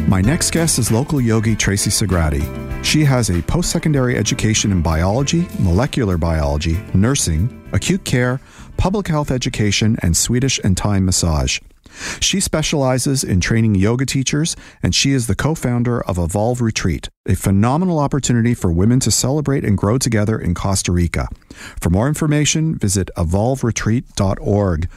My 0.08 0.22
next 0.22 0.52
guest 0.52 0.78
is 0.78 0.92
local 0.92 1.20
yogi 1.20 1.56
Tracy 1.56 1.90
Sagrati. 1.90 2.86
She 2.86 3.04
has 3.06 3.32
a 3.32 3.42
post 3.42 3.72
secondary 3.72 4.16
education 4.16 4.72
in 4.72 4.84
biology, 4.84 5.48
molecular 5.58 6.20
biology, 6.20 6.80
nursing, 6.94 7.68
acute 7.74 8.06
care, 8.06 8.40
public 8.78 9.08
health 9.08 9.32
education, 9.32 9.98
and 10.04 10.16
Swedish 10.16 10.60
and 10.64 10.78
Thai 10.78 11.00
massage. 11.00 11.60
She 12.20 12.40
specializes 12.40 13.24
in 13.24 13.42
training 13.42 13.76
yoga 13.76 14.06
teachers, 14.06 14.56
and 14.82 14.94
she 14.94 15.12
is 15.12 15.28
the 15.28 15.36
co 15.36 15.56
founder 15.56 16.02
of 16.02 16.18
Evolve 16.18 16.62
Retreat, 16.62 17.10
a 17.26 17.36
phenomenal 17.36 18.00
opportunity 18.00 18.54
for 18.54 18.72
women 18.72 19.00
to 19.02 19.12
celebrate 19.12 19.64
and 19.64 19.78
grow 19.78 19.98
together 19.98 20.40
in 20.40 20.54
Costa 20.54 20.92
Rica. 20.92 21.28
For 21.80 21.90
more 21.90 22.08
information, 22.08 22.78
visit 22.78 23.10
evolveretreat.org. 23.18 24.90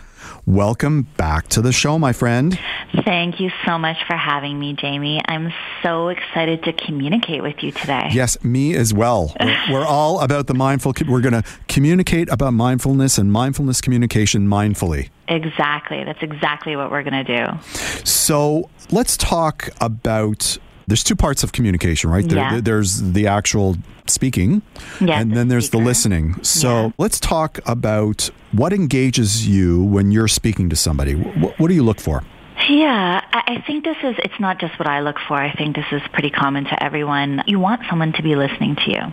Welcome 0.46 1.08
back 1.16 1.48
to 1.48 1.62
the 1.62 1.72
show, 1.72 1.98
my 1.98 2.12
friend. 2.12 2.58
Thank 3.06 3.40
you 3.40 3.50
so 3.64 3.78
much 3.78 3.96
for 4.06 4.14
having 4.14 4.60
me, 4.60 4.74
Jamie. 4.74 5.22
I'm 5.26 5.50
so 5.82 6.08
excited 6.08 6.62
to 6.64 6.74
communicate 6.74 7.42
with 7.42 7.62
you 7.62 7.72
today. 7.72 8.10
Yes, 8.12 8.42
me 8.44 8.74
as 8.74 8.92
well. 8.92 9.34
We're, 9.40 9.56
we're 9.70 9.86
all 9.86 10.20
about 10.20 10.46
the 10.46 10.52
mindful. 10.52 10.92
We're 11.08 11.22
going 11.22 11.32
to 11.32 11.44
communicate 11.68 12.28
about 12.28 12.52
mindfulness 12.52 13.16
and 13.16 13.32
mindfulness 13.32 13.80
communication 13.80 14.46
mindfully. 14.46 15.08
Exactly. 15.28 16.04
That's 16.04 16.22
exactly 16.22 16.76
what 16.76 16.90
we're 16.90 17.02
going 17.02 17.24
to 17.24 17.46
do. 17.46 17.58
So 18.04 18.68
let's 18.90 19.16
talk 19.16 19.70
about 19.80 20.58
there's 20.86 21.02
two 21.04 21.16
parts 21.16 21.42
of 21.42 21.52
communication, 21.52 22.10
right? 22.10 22.26
There, 22.28 22.38
Yeah. 22.38 22.60
There's 22.62 23.00
the 23.12 23.26
actual 23.26 23.76
speaking, 24.06 24.62
Yeah, 25.00 25.18
and 25.20 25.32
then 25.36 25.48
there's 25.48 25.70
the 25.70 25.78
listening. 25.78 26.36
So 26.42 26.68
Yeah. 26.68 26.90
let's 26.98 27.18
talk 27.18 27.58
about 27.66 28.30
what 28.52 28.72
engages 28.72 29.46
you 29.48 29.82
when 29.82 30.10
you're 30.12 30.28
speaking 30.28 30.68
to 30.70 30.76
somebody. 30.76 31.14
What, 31.14 31.58
what 31.58 31.68
do 31.68 31.74
you 31.74 31.82
look 31.82 32.00
for? 32.00 32.22
Yeah, 32.68 33.20
I 33.32 33.42
I 33.46 33.60
think 33.66 33.84
this 33.84 33.96
is, 34.02 34.14
it's 34.24 34.40
not 34.40 34.58
just 34.58 34.78
what 34.78 34.88
I 34.88 35.00
look 35.00 35.16
for. 35.28 35.34
I 35.34 35.52
think 35.52 35.76
this 35.76 35.84
is 35.92 36.00
pretty 36.12 36.30
common 36.30 36.64
to 36.64 36.82
everyone. 36.82 37.42
You 37.46 37.58
want 37.60 37.82
someone 37.90 38.12
to 38.14 38.22
be 38.22 38.36
listening 38.36 38.76
to 38.76 38.90
you. 38.90 39.12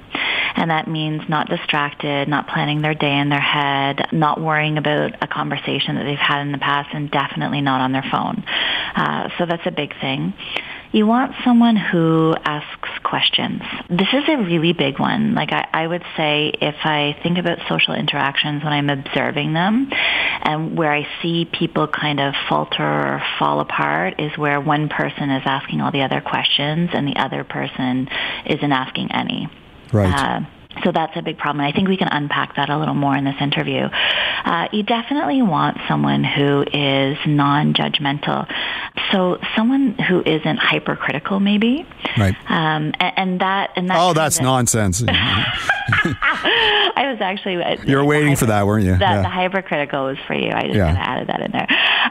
And 0.55 0.69
that 0.71 0.87
means 0.87 1.21
not 1.29 1.47
distracted, 1.49 2.27
not 2.27 2.47
planning 2.47 2.81
their 2.81 2.93
day 2.93 3.17
in 3.17 3.29
their 3.29 3.39
head, 3.41 4.07
not 4.11 4.39
worrying 4.39 4.77
about 4.77 5.15
a 5.21 5.27
conversation 5.27 5.95
that 5.95 6.03
they've 6.03 6.17
had 6.17 6.41
in 6.41 6.51
the 6.51 6.57
past, 6.57 6.89
and 6.93 7.09
definitely 7.11 7.61
not 7.61 7.81
on 7.81 7.91
their 7.93 8.03
phone. 8.11 8.43
Uh, 8.95 9.29
so 9.37 9.45
that's 9.45 9.65
a 9.65 9.71
big 9.71 9.93
thing. 9.99 10.33
You 10.91 11.07
want 11.07 11.33
someone 11.45 11.77
who 11.77 12.35
asks 12.43 12.89
questions. 13.03 13.61
This 13.89 14.09
is 14.13 14.23
a 14.27 14.37
really 14.37 14.73
big 14.73 14.99
one. 14.99 15.35
Like 15.35 15.53
I, 15.53 15.67
I 15.71 15.87
would 15.87 16.03
say 16.17 16.51
if 16.61 16.75
I 16.83 17.17
think 17.23 17.37
about 17.37 17.59
social 17.69 17.93
interactions 17.93 18.63
when 18.63 18.73
I'm 18.73 18.89
observing 18.89 19.53
them 19.53 19.89
and 19.91 20.77
where 20.77 20.91
I 20.91 21.07
see 21.21 21.45
people 21.45 21.87
kind 21.87 22.19
of 22.19 22.33
falter 22.49 22.83
or 22.83 23.23
fall 23.39 23.61
apart 23.61 24.19
is 24.19 24.37
where 24.37 24.59
one 24.59 24.89
person 24.89 25.29
is 25.29 25.43
asking 25.45 25.79
all 25.79 25.91
the 25.91 26.01
other 26.01 26.19
questions 26.19 26.89
and 26.93 27.07
the 27.07 27.15
other 27.15 27.45
person 27.45 28.09
isn't 28.45 28.71
asking 28.71 29.11
any. 29.11 29.49
Right. 29.93 30.13
Uh, 30.13 30.41
so 30.83 30.91
that's 30.91 31.15
a 31.17 31.21
big 31.21 31.37
problem. 31.37 31.63
And 31.65 31.71
I 31.73 31.75
think 31.75 31.87
we 31.89 31.97
can 31.97 32.07
unpack 32.07 32.55
that 32.55 32.69
a 32.69 32.77
little 32.77 32.93
more 32.95 33.15
in 33.15 33.23
this 33.25 33.35
interview. 33.39 33.83
Uh, 34.43 34.67
you 34.71 34.83
definitely 34.83 35.41
want 35.41 35.77
someone 35.87 36.23
who 36.23 36.63
is 36.73 37.17
non-judgmental. 37.25 38.47
So 39.11 39.37
someone 39.55 39.93
who 39.93 40.21
isn't 40.25 40.57
hypercritical, 40.57 41.39
maybe. 41.39 41.85
Right. 42.17 42.35
Um, 42.49 42.93
and, 42.99 43.13
and 43.17 43.41
that 43.41 43.71
and 43.75 43.89
that. 43.89 43.97
Oh, 43.99 44.13
that's 44.13 44.37
of- 44.37 44.43
nonsense. 44.43 45.03
I 45.93 47.09
was 47.11 47.19
actually. 47.21 47.63
You 47.89 47.97
were 47.97 48.05
waiting 48.05 48.35
for 48.35 48.45
that, 48.47 48.65
weren't 48.65 48.85
you? 48.85 48.91
That, 48.97 48.99
Yeah. 49.15 49.21
The 49.21 49.29
hypercritical 49.29 50.05
was 50.05 50.17
for 50.27 50.33
you. 50.33 50.51
I 50.51 50.63
just 50.63 50.75
Yeah. 50.75 50.85
kind 50.93 50.97
of 50.97 51.03
added 51.03 51.27
that 51.27 51.41
in 51.41 51.51
there. 51.51 51.67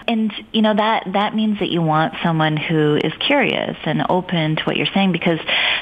And 0.09 0.33
you 0.53 0.63
know 0.63 0.75
that 0.75 1.05
that 1.13 1.35
means 1.35 1.59
that 1.61 1.69
you 1.71 1.83
want 1.83 2.15
someone 2.23 2.57
who 2.57 2.97
is 3.03 3.13
curious 3.27 3.77
and 3.85 4.03
open 4.09 4.57
to 4.57 4.63
what 4.65 4.77
you're 4.77 4.87
saying 4.95 5.13
because 5.13 5.39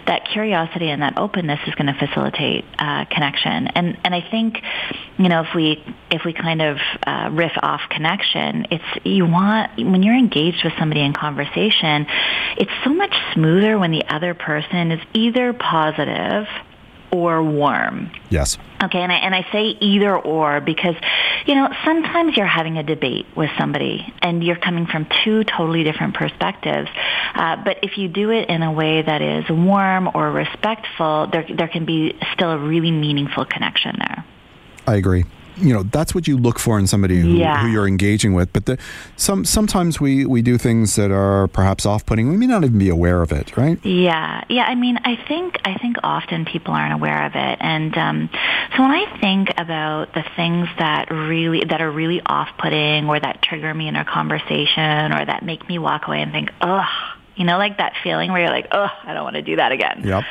that 0.07 0.29
curiosity 0.33 0.91
and 0.91 1.03
that 1.03 1.17
openness 1.19 1.61
is 1.67 1.75
going 1.75 1.93
to 1.93 2.07
facilitate 2.07 2.65
uh, 2.79 3.05
connection. 3.07 3.69
And 3.69 3.99
and 4.05 4.15
I 4.15 4.21
think 4.31 4.59
you 5.19 5.29
know 5.29 5.43
if 5.43 5.55
we 5.55 5.83
if 6.11 6.25
we 6.25 6.33
kind 6.33 6.63
of 6.63 6.79
uh, 7.07 7.31
riff 7.33 7.53
off 7.63 7.83
connection, 7.91 8.67
it's 8.71 9.07
you 9.07 9.27
want 9.27 9.77
when 9.77 10.03
you're 10.03 10.19
engaged 10.19 10.65
with 10.65 10.73
somebody 10.79 11.03
in 11.03 11.13
conversation, 11.13 12.07
it's 12.57 12.73
so 12.85 12.91
much 12.91 13.15
smoother 13.35 13.79
when 13.79 13.91
the 13.91 14.05
other 14.09 14.35
person 14.35 14.93
is 14.93 15.01
either 15.15 15.53
positive 15.53 16.47
or 17.11 17.43
warm. 17.43 18.11
yes. 18.31 18.59
Okay, 18.81 19.01
and 19.01 19.11
I, 19.11 19.17
and 19.17 19.35
I 19.35 19.45
say 19.51 19.77
either 19.81 20.17
or 20.17 20.61
because, 20.61 20.95
you 21.47 21.57
know, 21.57 21.69
sometimes 21.85 22.37
you're 22.37 22.47
having 22.47 22.79
a 22.79 22.85
debate 22.85 23.27
with 23.37 23.51
somebody 23.59 24.07
and 24.23 24.45
you're 24.45 24.57
coming 24.57 24.87
from 24.87 25.09
two 25.25 25.43
totally 25.43 25.83
different 25.83 26.15
perspectives. 26.15 26.89
Uh, 27.35 27.57
but 27.65 27.79
if 27.83 27.99
you 27.99 28.07
do 28.07 28.31
it 28.31 28.49
in 28.49 28.63
a 28.63 28.71
way 28.71 29.03
that 29.03 29.21
is 29.21 29.45
warm 29.51 30.09
or 30.15 30.31
respectful, 30.31 31.27
there, 31.33 31.45
there 31.53 31.67
can 31.67 31.87
be 31.87 32.17
still 32.35 32.53
a 32.53 32.59
really 32.59 32.93
meaningful 32.93 33.45
connection 33.45 33.97
there. 33.99 34.25
I 34.87 34.95
agree. 34.95 35.25
You 35.61 35.75
know, 35.75 35.83
that's 35.83 36.15
what 36.15 36.27
you 36.29 36.37
look 36.39 36.59
for 36.59 36.79
in 36.79 36.87
somebody 36.87 37.19
who, 37.21 37.29
Yeah. 37.37 37.63
who 37.63 37.69
you're 37.69 37.87
engaging 37.89 38.33
with. 38.35 38.53
But 38.53 38.67
the, 38.67 38.79
some 39.17 39.45
sometimes 39.45 40.01
we, 40.01 40.25
we 40.25 40.43
do 40.43 40.59
things 40.59 40.97
that 40.97 41.11
are 41.11 41.49
perhaps 41.49 41.85
off-putting. 41.87 42.29
We 42.29 42.37
may 42.37 42.47
not 42.47 42.65
even 42.65 42.79
be 42.79 42.89
aware 42.89 43.23
of 43.23 43.33
it, 43.33 43.57
right? 43.57 43.85
Yeah, 43.85 44.45
yeah. 44.49 44.65
I 44.65 44.75
mean, 44.75 44.99
I 45.05 45.17
think 45.29 45.59
I 45.65 45.77
think 45.79 45.97
often 46.03 46.45
people 46.45 46.75
aren't 46.75 46.95
aware 46.95 47.27
of 47.27 47.33
it, 47.35 47.59
and 47.61 47.97
um, 47.97 48.31
so 48.77 48.83
when 48.83 48.91
I 48.93 49.19
think 49.21 49.49
about 49.59 50.15
the 50.15 50.25
things 50.37 50.69
that 50.79 51.11
really 51.11 51.65
that 51.69 51.81
are 51.81 51.91
really 51.91 52.21
off-putting, 52.25 53.09
or 53.09 53.19
that 53.21 53.43
trigger 53.43 53.73
me 53.75 53.89
in 53.89 53.97
a 53.97 54.05
conversation, 54.05 55.13
or 55.13 55.25
that 55.25 55.43
make 55.45 55.69
me 55.69 55.79
walk 55.79 56.07
away 56.09 56.23
and 56.23 56.33
think, 56.33 56.51
ugh. 56.61 56.87
You 57.39 57.45
know, 57.45 57.57
like 57.57 57.79
that 57.79 57.95
feeling 58.03 58.31
where 58.33 58.43
you're 58.43 58.51
like, 58.51 58.69
oh, 58.73 58.89
I 59.05 59.15
don't 59.15 59.25
want 59.25 59.37
to 59.37 59.43
do 59.43 59.57
that 59.57 59.73
again. 59.73 60.03
Yep. 60.05 60.25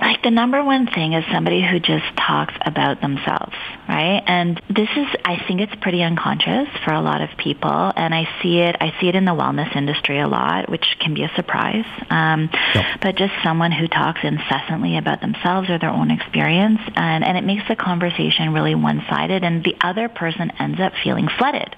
Like 0.00 0.22
the 0.22 0.30
number 0.30 0.64
one 0.64 0.86
thing 0.86 1.12
is 1.12 1.24
somebody 1.30 1.62
who 1.62 1.78
just 1.78 2.04
talks 2.16 2.54
about 2.64 3.00
themselves, 3.00 3.54
right? 3.88 4.22
And 4.26 4.60
this 4.68 4.88
is, 4.96 5.06
I 5.24 5.42
think 5.46 5.60
it's 5.60 5.74
pretty 5.80 6.02
unconscious 6.02 6.68
for 6.84 6.92
a 6.92 7.00
lot 7.00 7.20
of 7.20 7.30
people, 7.38 7.92
and 7.96 8.14
I 8.14 8.28
see 8.42 8.58
it. 8.58 8.76
I 8.80 8.94
see 9.00 9.08
it 9.08 9.14
in 9.14 9.24
the 9.24 9.32
wellness 9.32 9.74
industry 9.76 10.18
a 10.18 10.28
lot, 10.28 10.68
which 10.68 10.96
can 10.98 11.14
be 11.14 11.22
a 11.22 11.30
surprise. 11.36 11.84
Um, 12.10 12.50
But 13.00 13.16
just 13.16 13.32
someone 13.42 13.72
who 13.72 13.88
talks 13.88 14.20
incessantly 14.22 14.96
about 14.96 15.20
themselves 15.20 15.68
or 15.70 15.78
their 15.78 15.90
own 15.90 16.10
experience, 16.10 16.80
and 16.94 17.24
and 17.24 17.36
it 17.36 17.44
makes 17.44 17.66
the 17.68 17.76
conversation 17.76 18.52
really 18.52 18.74
one-sided, 18.74 19.44
and 19.44 19.62
the 19.62 19.76
other 19.80 20.08
person 20.08 20.50
ends 20.58 20.80
up 20.80 20.92
feeling 21.04 21.28
flooded. 21.28 21.76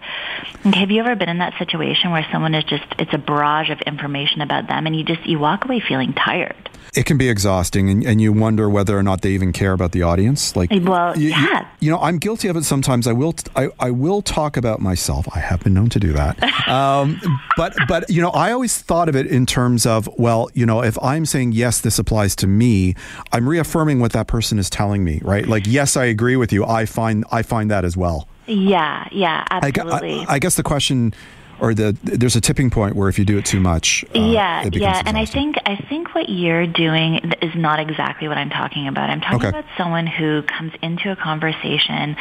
Okay, 0.67 0.81
have 0.81 0.91
you 0.91 1.01
ever 1.01 1.17
been 1.17 1.29
in 1.29 1.39
that 1.39 1.59
situation 1.59 2.11
where 2.11 2.27
someone 2.33 2.55
is 2.55 2.65
just 2.65 2.85
it's 2.99 3.13
a 3.13 3.19
barrage 3.19 3.71
of 3.71 3.81
information 3.83 4.41
about 4.41 4.68
them, 4.69 4.87
and 4.87 4.95
you 4.97 5.05
just 5.05 5.27
you 5.27 5.39
walk 5.39 5.65
away 5.65 5.81
feeling 5.81 6.13
tired? 6.15 6.55
It 6.95 7.05
can 7.05 7.19
be 7.19 7.29
exhausting, 7.29 7.91
and, 7.91 8.05
and 8.05 8.21
you 8.21 8.33
wonder 8.33 8.69
whether 8.69 8.97
or 8.99 9.03
not 9.03 9.21
they 9.21 9.31
even 9.33 9.53
care 9.53 9.73
about 9.73 9.93
the 9.93 10.03
audience. 10.03 10.57
Like, 10.57 10.71
Well, 10.73 11.17
you, 11.19 11.27
you- 11.29 11.31
yeah. 11.35 11.69
you 11.81 11.91
know, 11.91 11.99
I'm 12.01 12.17
guilty 12.19 12.49
of 12.49 12.57
it 12.57 12.65
sometimes. 12.65 13.07
I 13.07 13.13
will, 13.13 13.35
t- 13.35 13.51
I, 13.55 13.69
I 13.79 13.91
will 13.91 14.23
talk 14.23 14.57
about 14.57 14.81
myself. 14.81 15.29
I 15.37 15.39
have 15.41 15.61
been 15.61 15.75
known 15.75 15.91
to 15.91 16.01
do 16.01 16.13
that. 16.15 16.39
Um, 16.69 17.19
but, 17.57 17.75
but 17.89 18.11
you 18.11 18.21
know, 18.21 18.29
I 18.29 18.53
always 18.53 18.77
thought 18.77 19.09
of 19.09 19.17
it 19.17 19.27
in 19.27 19.47
terms 19.47 19.87
of, 19.87 20.07
well, 20.19 20.51
you 20.53 20.67
know, 20.67 20.83
if 20.83 21.03
I'm 21.03 21.25
saying 21.25 21.53
yes, 21.53 21.81
this 21.81 21.99
applies 21.99 22.37
to 22.37 22.47
me, 22.47 22.95
I'm 23.33 23.49
reaffirming 23.49 24.01
what 24.01 24.13
that 24.13 24.27
person 24.27 24.59
is 24.59 24.69
telling 24.69 25.03
me, 25.03 25.19
right? 25.25 25.47
Like, 25.47 25.67
yes, 25.67 25.97
I 25.97 26.05
agree 26.05 26.37
with 26.37 26.53
you. 26.53 26.67
I 26.67 26.85
find, 26.85 27.25
I 27.33 27.41
find 27.41 27.71
that 27.71 27.87
as 27.87 27.97
well. 27.97 28.29
Yeah, 28.47 29.09
yeah, 29.13 29.45
I, 29.51 29.69
absolutely. 29.69 30.21
I, 30.29 30.35
I 30.35 30.39
guess 30.39 30.57
the 30.57 30.63
question, 30.63 31.15
or 31.61 31.75
the 31.75 31.97
there's 32.03 32.37
a 32.37 32.41
tipping 32.41 32.71
point 32.71 32.97
where 32.97 33.09
if 33.09 33.19
you 33.19 33.25
do 33.25 33.39
it 33.39 33.45
too 33.45 33.61
much, 33.61 34.05
uh, 34.15 34.19
yeah, 34.19 34.69
yeah, 34.73 35.03
and 35.07 35.17
I 35.17 35.25
think 35.25 35.57
I 35.67 35.77
think 35.89 36.15
what 36.15 36.29
you're 36.29 36.67
doing 36.67 37.17
is 37.43 37.55
not 37.55 37.81
exactly 37.81 38.29
what 38.29 38.39
I'm 38.39 38.51
talking 38.51 38.89
about. 38.89 39.11
I'm 39.11 39.21
talking 39.21 39.39
Okay. 39.39 39.49
about 39.49 39.65
someone 39.77 40.07
who 40.07 40.43
comes 40.43 40.73
into 40.83 41.11
a 41.13 41.17
conversation 41.17 42.17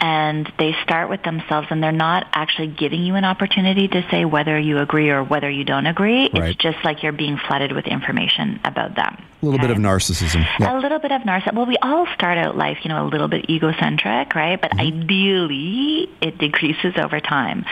and 0.00 0.50
they 0.58 0.74
start 0.82 1.08
with 1.10 1.22
themselves, 1.22 1.68
and 1.70 1.82
they're 1.82 1.92
not 1.92 2.26
actually 2.32 2.68
giving 2.68 3.02
you 3.04 3.14
an 3.14 3.24
opportunity 3.24 3.88
to 3.88 4.04
say 4.10 4.24
whether 4.24 4.58
you 4.58 4.78
agree 4.78 5.10
or 5.10 5.22
whether 5.22 5.48
you 5.50 5.64
don't 5.64 5.86
agree. 5.86 6.28
Right. 6.32 6.50
It's 6.50 6.58
just 6.58 6.78
like 6.84 7.02
you're 7.02 7.12
being 7.12 7.38
flooded 7.46 7.72
with 7.72 7.86
information 7.86 8.60
about 8.64 8.96
them. 8.96 9.16
a 9.42 9.44
little 9.44 9.60
bit 9.60 9.70
of 9.70 9.78
narcissism. 9.78 10.46
Yeah. 10.60 10.78
A 10.78 10.80
little 10.80 10.98
bit 11.00 11.10
of 11.12 11.22
narcissism. 11.22 11.54
Well, 11.54 11.66
we 11.66 11.76
all 11.82 12.06
start 12.14 12.38
out 12.38 12.56
life, 12.56 12.78
you 12.84 12.88
know, 12.90 13.04
a 13.04 13.08
little 13.08 13.28
bit 13.28 13.50
egocentric, 13.50 14.34
right? 14.36 14.60
But 14.60 14.72
ideally, 14.78 16.08
it 16.20 16.38
decreases 16.38 16.94
over 16.96 17.20
time. 17.20 17.64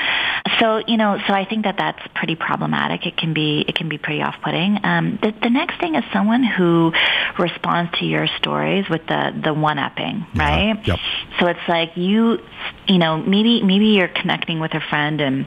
So, 0.58 0.82
you 0.86 0.96
know, 0.96 0.99
so 1.26 1.32
I 1.34 1.46
think 1.48 1.64
that 1.64 1.76
that's 1.78 2.00
pretty 2.14 2.36
problematic. 2.36 3.06
It 3.06 3.16
can 3.16 3.32
be, 3.34 3.64
it 3.66 3.74
can 3.74 3.88
be 3.88 3.98
pretty 3.98 4.22
off-putting. 4.22 4.78
Um, 4.84 5.18
the, 5.22 5.32
the 5.42 5.50
next 5.50 5.80
thing 5.80 5.94
is 5.94 6.04
someone 6.12 6.42
who 6.42 6.92
responds 7.38 7.98
to 7.98 8.04
your 8.04 8.26
stories 8.38 8.84
with 8.88 9.06
the 9.06 9.40
the 9.44 9.54
one-upping, 9.54 10.26
right? 10.34 10.76
Yep. 10.86 10.98
So 11.38 11.46
it's 11.46 11.68
like 11.68 11.96
you, 11.96 12.38
you 12.86 12.98
know, 12.98 13.16
maybe 13.16 13.62
maybe 13.62 13.86
you're 13.86 14.08
connecting 14.08 14.60
with 14.60 14.74
a 14.74 14.80
friend 14.90 15.20
and 15.20 15.46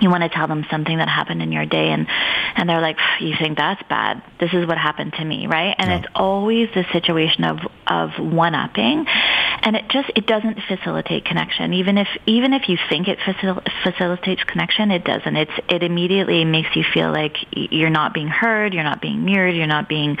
you 0.00 0.10
want 0.10 0.22
to 0.22 0.28
tell 0.28 0.46
them 0.48 0.64
something 0.70 0.96
that 0.98 1.08
happened 1.08 1.42
in 1.42 1.52
your 1.52 1.66
day 1.66 1.90
and 1.90 2.06
and 2.56 2.68
they're 2.68 2.80
like 2.80 2.96
you 3.20 3.34
think 3.38 3.56
that's 3.58 3.82
bad 3.88 4.22
this 4.40 4.52
is 4.52 4.66
what 4.66 4.78
happened 4.78 5.12
to 5.14 5.24
me 5.24 5.46
right 5.46 5.74
and 5.78 5.90
Yeah. 5.90 5.98
it's 5.98 6.08
always 6.14 6.68
the 6.74 6.84
situation 6.92 7.44
of 7.44 7.58
of 7.86 8.10
one 8.18 8.54
upping 8.54 9.06
and 9.62 9.76
it 9.76 9.88
just 9.90 10.10
it 10.16 10.26
doesn't 10.26 10.58
facilitate 10.68 11.24
connection 11.24 11.72
even 11.74 11.98
if 11.98 12.08
even 12.26 12.52
if 12.52 12.68
you 12.68 12.78
think 12.88 13.08
it 13.08 13.18
facil- 13.18 13.62
facilitates 13.82 14.42
connection 14.44 14.90
it 14.90 15.04
doesn't 15.04 15.36
it's 15.36 15.52
it 15.68 15.82
immediately 15.82 16.44
makes 16.44 16.74
you 16.76 16.84
feel 16.94 17.10
like 17.12 17.36
you're 17.52 17.90
not 17.90 18.14
being 18.14 18.28
heard 18.28 18.72
you're 18.74 18.84
not 18.84 19.00
being 19.00 19.24
mirrored 19.24 19.54
you're 19.54 19.66
not 19.66 19.88
being 19.88 20.16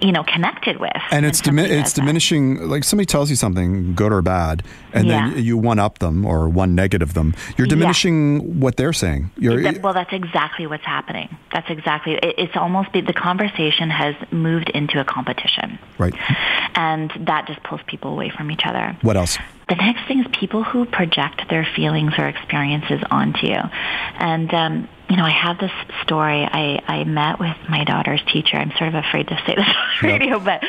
you 0.00 0.12
know 0.12 0.22
connected 0.24 0.78
with 0.78 0.92
and 1.10 1.26
it's 1.26 1.40
dimi- 1.40 1.64
it's 1.64 1.70
does 1.70 1.92
that. 1.94 2.00
diminishing. 2.00 2.68
Like 2.68 2.84
somebody 2.84 3.06
tells 3.06 3.30
you 3.30 3.36
something, 3.36 3.94
good 3.94 4.12
or 4.12 4.22
bad, 4.22 4.62
and 4.98 5.08
Yeah. 5.08 5.30
then 5.30 5.42
you 5.44 5.56
one 5.56 5.78
up 5.78 5.98
them 5.98 6.24
or 6.24 6.48
one 6.48 6.74
negative 6.74 7.14
them. 7.14 7.34
You're 7.56 7.66
Yeah. 7.66 7.70
diminishing 7.70 8.60
what 8.60 8.76
they're 8.76 8.92
saying. 8.92 9.30
That- 9.38 9.80
well, 9.82 9.94
that's 9.94 10.12
exactly 10.12 10.66
what's 10.66 10.84
happening. 10.84 11.28
That's 11.52 11.68
exactly. 11.70 12.14
It, 12.14 12.34
it's 12.38 12.56
almost 12.56 12.92
the, 12.92 13.00
the 13.00 13.12
conversation 13.12 13.90
has 13.90 14.14
moved 14.30 14.68
into 14.70 15.00
a 15.00 15.04
competition, 15.04 15.78
right. 15.98 16.14
and 16.74 17.10
that 17.20 17.46
just 17.46 17.62
pulls 17.62 17.80
people 17.86 18.12
away 18.12 18.30
from 18.30 18.50
each 18.50 18.62
other. 18.64 18.96
What 19.02 19.16
else? 19.16 19.38
The 19.68 19.74
next 19.74 20.08
thing 20.08 20.20
is 20.20 20.26
people 20.32 20.64
who 20.64 20.86
project 20.86 21.42
their 21.50 21.66
feelings 21.76 22.14
or 22.16 22.26
experiences 22.26 23.02
onto 23.10 23.46
you. 23.46 23.60
And, 24.18 24.52
um, 24.54 24.88
you 25.10 25.16
know, 25.16 25.24
I 25.24 25.30
have 25.30 25.58
this 25.58 25.72
story. 26.02 26.42
I, 26.44 26.82
I 26.86 27.04
met 27.04 27.38
with 27.38 27.54
my 27.68 27.84
daughter's 27.84 28.22
teacher. 28.32 28.56
I'm 28.56 28.72
sort 28.78 28.88
of 28.88 28.94
afraid 28.94 29.28
to 29.28 29.36
say 29.46 29.54
this 29.56 29.66
on 30.02 30.08
radio, 30.08 30.38
but, 30.38 30.62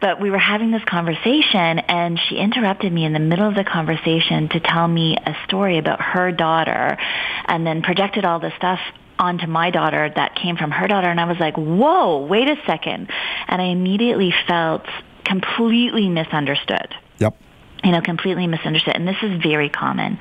but 0.00 0.20
we 0.20 0.30
were 0.30 0.38
having 0.38 0.70
this 0.70 0.84
conversation 0.84 1.78
and 1.78 2.18
she 2.18 2.36
interrupted 2.36 2.90
me 2.90 3.04
in 3.04 3.12
the 3.12 3.18
middle 3.18 3.46
of 3.46 3.54
the 3.54 3.64
conversation 3.64 4.48
to 4.48 4.60
tell 4.60 4.88
me 4.88 5.16
a 5.16 5.36
story 5.44 5.76
about 5.76 6.00
her 6.00 6.32
daughter 6.32 6.96
and 7.44 7.66
then 7.66 7.82
projected 7.82 8.24
all 8.24 8.40
this 8.40 8.54
stuff 8.56 8.80
onto 9.18 9.46
my 9.46 9.70
daughter 9.70 10.10
that 10.14 10.36
came 10.36 10.56
from 10.56 10.70
her 10.70 10.86
daughter 10.86 11.08
and 11.08 11.20
I 11.20 11.26
was 11.26 11.38
like, 11.38 11.56
whoa, 11.56 12.24
wait 12.24 12.48
a 12.48 12.56
second. 12.66 13.10
And 13.46 13.60
I 13.60 13.66
immediately 13.66 14.32
felt 14.46 14.86
completely 15.24 16.08
misunderstood. 16.08 16.94
You 17.84 17.92
know, 17.92 18.00
completely 18.00 18.46
misunderstood. 18.46 18.94
And 18.96 19.06
this 19.06 19.16
is 19.22 19.40
very 19.42 19.68
common. 19.68 20.18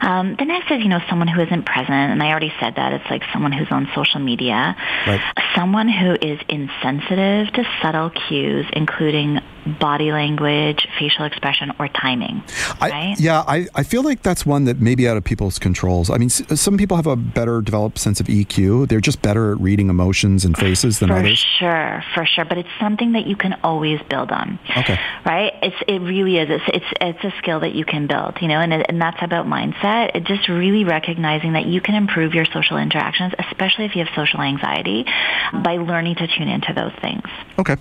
Um, 0.00 0.36
the 0.38 0.44
next 0.44 0.70
is, 0.70 0.82
you 0.82 0.88
know, 0.88 1.00
someone 1.08 1.28
who 1.28 1.40
isn't 1.40 1.64
present. 1.64 1.90
And 1.90 2.22
I 2.22 2.30
already 2.30 2.52
said 2.60 2.74
that. 2.76 2.92
It's 2.92 3.10
like 3.10 3.22
someone 3.32 3.52
who's 3.52 3.70
on 3.70 3.88
social 3.94 4.20
media. 4.20 4.76
Right. 5.06 5.20
Someone 5.54 5.88
who 5.88 6.14
is 6.20 6.40
insensitive 6.48 7.52
to 7.54 7.64
subtle 7.80 8.10
cues, 8.10 8.66
including 8.72 9.40
body 9.80 10.12
language, 10.12 10.86
facial 10.98 11.24
expression, 11.24 11.72
or 11.78 11.88
timing. 11.88 12.42
I, 12.80 12.90
right? 12.90 13.16
Yeah, 13.20 13.40
I, 13.46 13.66
I 13.74 13.82
feel 13.82 14.02
like 14.02 14.22
that's 14.22 14.46
one 14.46 14.64
that 14.64 14.80
may 14.80 14.94
be 14.94 15.08
out 15.08 15.16
of 15.16 15.24
people's 15.24 15.58
controls. 15.58 16.10
I 16.10 16.18
mean, 16.18 16.26
s- 16.26 16.60
some 16.60 16.76
people 16.76 16.96
have 16.96 17.06
a 17.06 17.16
better 17.16 17.60
developed 17.60 17.98
sense 17.98 18.20
of 18.20 18.26
EQ. 18.26 18.88
They're 18.88 19.00
just 19.00 19.22
better 19.22 19.52
at 19.52 19.60
reading 19.60 19.90
emotions 19.90 20.44
and 20.44 20.56
faces 20.56 20.98
than 21.00 21.08
for 21.08 21.16
others. 21.16 21.38
sure, 21.58 22.02
for 22.14 22.24
sure. 22.26 22.44
But 22.44 22.58
it's 22.58 22.68
something 22.80 23.12
that 23.12 23.26
you 23.26 23.36
can 23.36 23.58
always 23.64 24.00
build 24.08 24.30
on. 24.30 24.58
Okay. 24.76 24.98
Right? 25.24 25.52
It's 25.62 25.76
it 25.88 26.00
really 26.00 26.38
is. 26.38 26.48
It's 26.50 26.64
it's 26.72 26.92
it's 27.00 27.24
a 27.24 27.36
skill 27.38 27.60
that 27.60 27.74
you 27.74 27.84
can 27.84 28.06
build. 28.06 28.38
You 28.40 28.48
know, 28.48 28.60
and 28.60 28.72
it, 28.72 28.86
and 28.88 29.00
that's 29.00 29.20
about 29.22 29.46
mindset. 29.46 30.14
It 30.14 30.24
just 30.24 30.48
really 30.48 30.84
recognizing 30.84 31.52
that 31.54 31.66
you 31.66 31.80
can 31.80 31.94
improve 31.94 32.34
your 32.34 32.44
social 32.46 32.76
interactions, 32.76 33.32
especially 33.38 33.84
if 33.86 33.96
you 33.96 34.04
have 34.04 34.14
social 34.14 34.40
anxiety, 34.40 35.04
by 35.52 35.76
learning 35.78 36.16
to 36.16 36.26
tune 36.26 36.48
into 36.48 36.72
those 36.72 36.92
things. 37.00 37.22
Okay. 37.58 37.76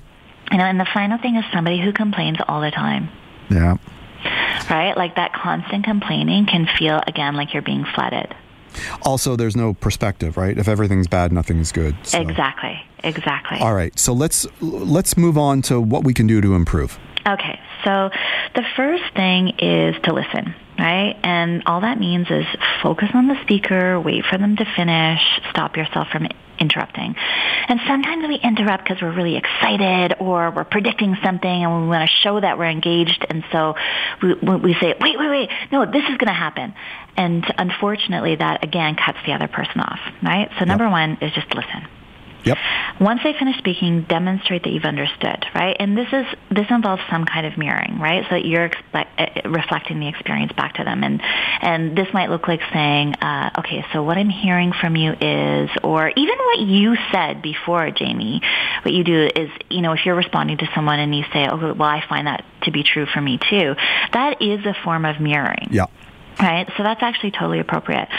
You 0.51 0.57
know, 0.57 0.63
and 0.65 0.79
the 0.79 0.87
final 0.93 1.17
thing 1.17 1.35
is 1.35 1.43
somebody 1.53 1.81
who 1.81 1.91
complains 1.91 2.37
all 2.47 2.61
the 2.61 2.71
time. 2.71 3.09
Yeah. 3.49 3.77
Right? 4.69 4.95
Like 4.95 5.15
that 5.15 5.33
constant 5.33 5.83
complaining 5.85 6.45
can 6.45 6.67
feel 6.77 7.01
again 7.07 7.35
like 7.35 7.53
you're 7.53 7.61
being 7.63 7.85
flooded. 7.85 8.33
Also, 9.03 9.35
there's 9.35 9.55
no 9.55 9.73
perspective, 9.73 10.35
right? 10.37 10.57
If 10.57 10.67
everything's 10.67 11.07
bad, 11.07 11.31
nothing's 11.31 11.71
good. 11.71 11.95
So- 12.03 12.19
Exactly. 12.19 12.81
Exactly. 13.03 13.59
All 13.59 13.73
right. 13.75 13.97
So 13.99 14.13
let's 14.13 14.47
let's 14.61 15.15
move 15.15 15.37
on 15.37 15.61
to 15.63 15.79
what 15.79 16.03
we 16.03 16.13
can 16.13 16.25
do 16.25 16.41
to 16.41 16.55
improve. 16.55 16.97
Okay, 17.27 17.59
so 17.83 18.09
the 18.55 18.63
first 18.75 19.03
thing 19.15 19.49
is 19.59 19.95
to 20.03 20.13
listen, 20.13 20.53
right? 20.77 21.15
And 21.23 21.63
all 21.65 21.81
that 21.81 21.99
means 21.99 22.27
is 22.29 22.45
focus 22.83 23.09
on 23.13 23.27
the 23.27 23.35
speaker, 23.43 23.99
wait 23.99 24.25
for 24.25 24.37
them 24.37 24.55
to 24.57 24.65
finish, 24.75 25.19
stop 25.49 25.75
yourself 25.77 26.07
from 26.11 26.27
interrupting. 26.59 27.15
And 27.67 27.79
sometimes 27.87 28.27
we 28.27 28.35
interrupt 28.35 28.83
because 28.83 29.01
we're 29.01 29.15
really 29.15 29.37
excited 29.37 30.15
or 30.19 30.51
we're 30.51 30.63
predicting 30.63 31.15
something 31.23 31.49
and 31.49 31.83
we 31.83 31.87
want 31.87 32.09
to 32.09 32.15
show 32.23 32.39
that 32.39 32.57
we're 32.57 32.69
engaged. 32.69 33.25
And 33.29 33.43
so 33.51 33.75
we, 34.21 34.33
we 34.33 34.73
say, 34.75 34.95
wait, 34.99 35.17
wait, 35.17 35.29
wait, 35.29 35.49
no, 35.71 35.85
this 35.85 36.03
is 36.03 36.17
going 36.17 36.27
to 36.27 36.33
happen. 36.33 36.73
And 37.17 37.45
unfortunately, 37.57 38.35
that 38.35 38.63
again 38.63 38.95
cuts 38.95 39.17
the 39.25 39.33
other 39.33 39.47
person 39.47 39.79
off, 39.81 39.99
right? 40.21 40.49
So 40.59 40.65
number 40.65 40.89
one 40.89 41.17
is 41.21 41.31
just 41.33 41.53
listen. 41.55 41.87
Yep. 42.45 42.57
Once 42.99 43.21
they 43.23 43.33
finish 43.33 43.57
speaking, 43.57 44.03
demonstrate 44.03 44.63
that 44.63 44.71
you've 44.71 44.85
understood, 44.85 45.45
right? 45.53 45.75
And 45.79 45.97
this 45.97 46.07
is 46.13 46.25
this 46.49 46.67
involves 46.69 47.01
some 47.09 47.25
kind 47.25 47.45
of 47.45 47.57
mirroring, 47.57 47.99
right? 47.99 48.23
So 48.29 48.35
that 48.35 48.45
you're 48.45 48.69
expe- 48.69 49.07
uh, 49.17 49.49
reflecting 49.49 49.99
the 49.99 50.07
experience 50.07 50.53
back 50.53 50.75
to 50.75 50.83
them, 50.83 51.03
and 51.03 51.21
and 51.61 51.97
this 51.97 52.07
might 52.13 52.29
look 52.29 52.47
like 52.47 52.61
saying, 52.71 53.15
uh, 53.15 53.49
okay, 53.59 53.85
so 53.91 54.03
what 54.03 54.17
I'm 54.17 54.29
hearing 54.29 54.71
from 54.79 54.95
you 54.95 55.11
is, 55.11 55.69
or 55.83 56.11
even 56.15 56.37
what 56.37 56.59
you 56.59 56.95
said 57.11 57.41
before, 57.41 57.91
Jamie. 57.91 58.41
What 58.83 58.93
you 58.93 59.03
do 59.03 59.29
is, 59.35 59.49
you 59.69 59.81
know, 59.81 59.93
if 59.93 60.05
you're 60.05 60.15
responding 60.15 60.57
to 60.57 60.69
someone 60.75 60.99
and 60.99 61.15
you 61.15 61.23
say, 61.33 61.47
oh, 61.49 61.73
well, 61.73 61.89
I 61.89 62.03
find 62.07 62.27
that 62.27 62.45
to 62.63 62.71
be 62.71 62.83
true 62.83 63.05
for 63.05 63.21
me 63.21 63.39
too, 63.49 63.75
that 64.13 64.41
is 64.41 64.65
a 64.65 64.75
form 64.83 65.05
of 65.05 65.19
mirroring. 65.19 65.69
Yeah. 65.71 65.85
Right? 66.39 66.69
So 66.75 66.83
that's 66.83 67.01
actually 67.01 67.31
totally 67.31 67.59
appropriate. 67.59 68.09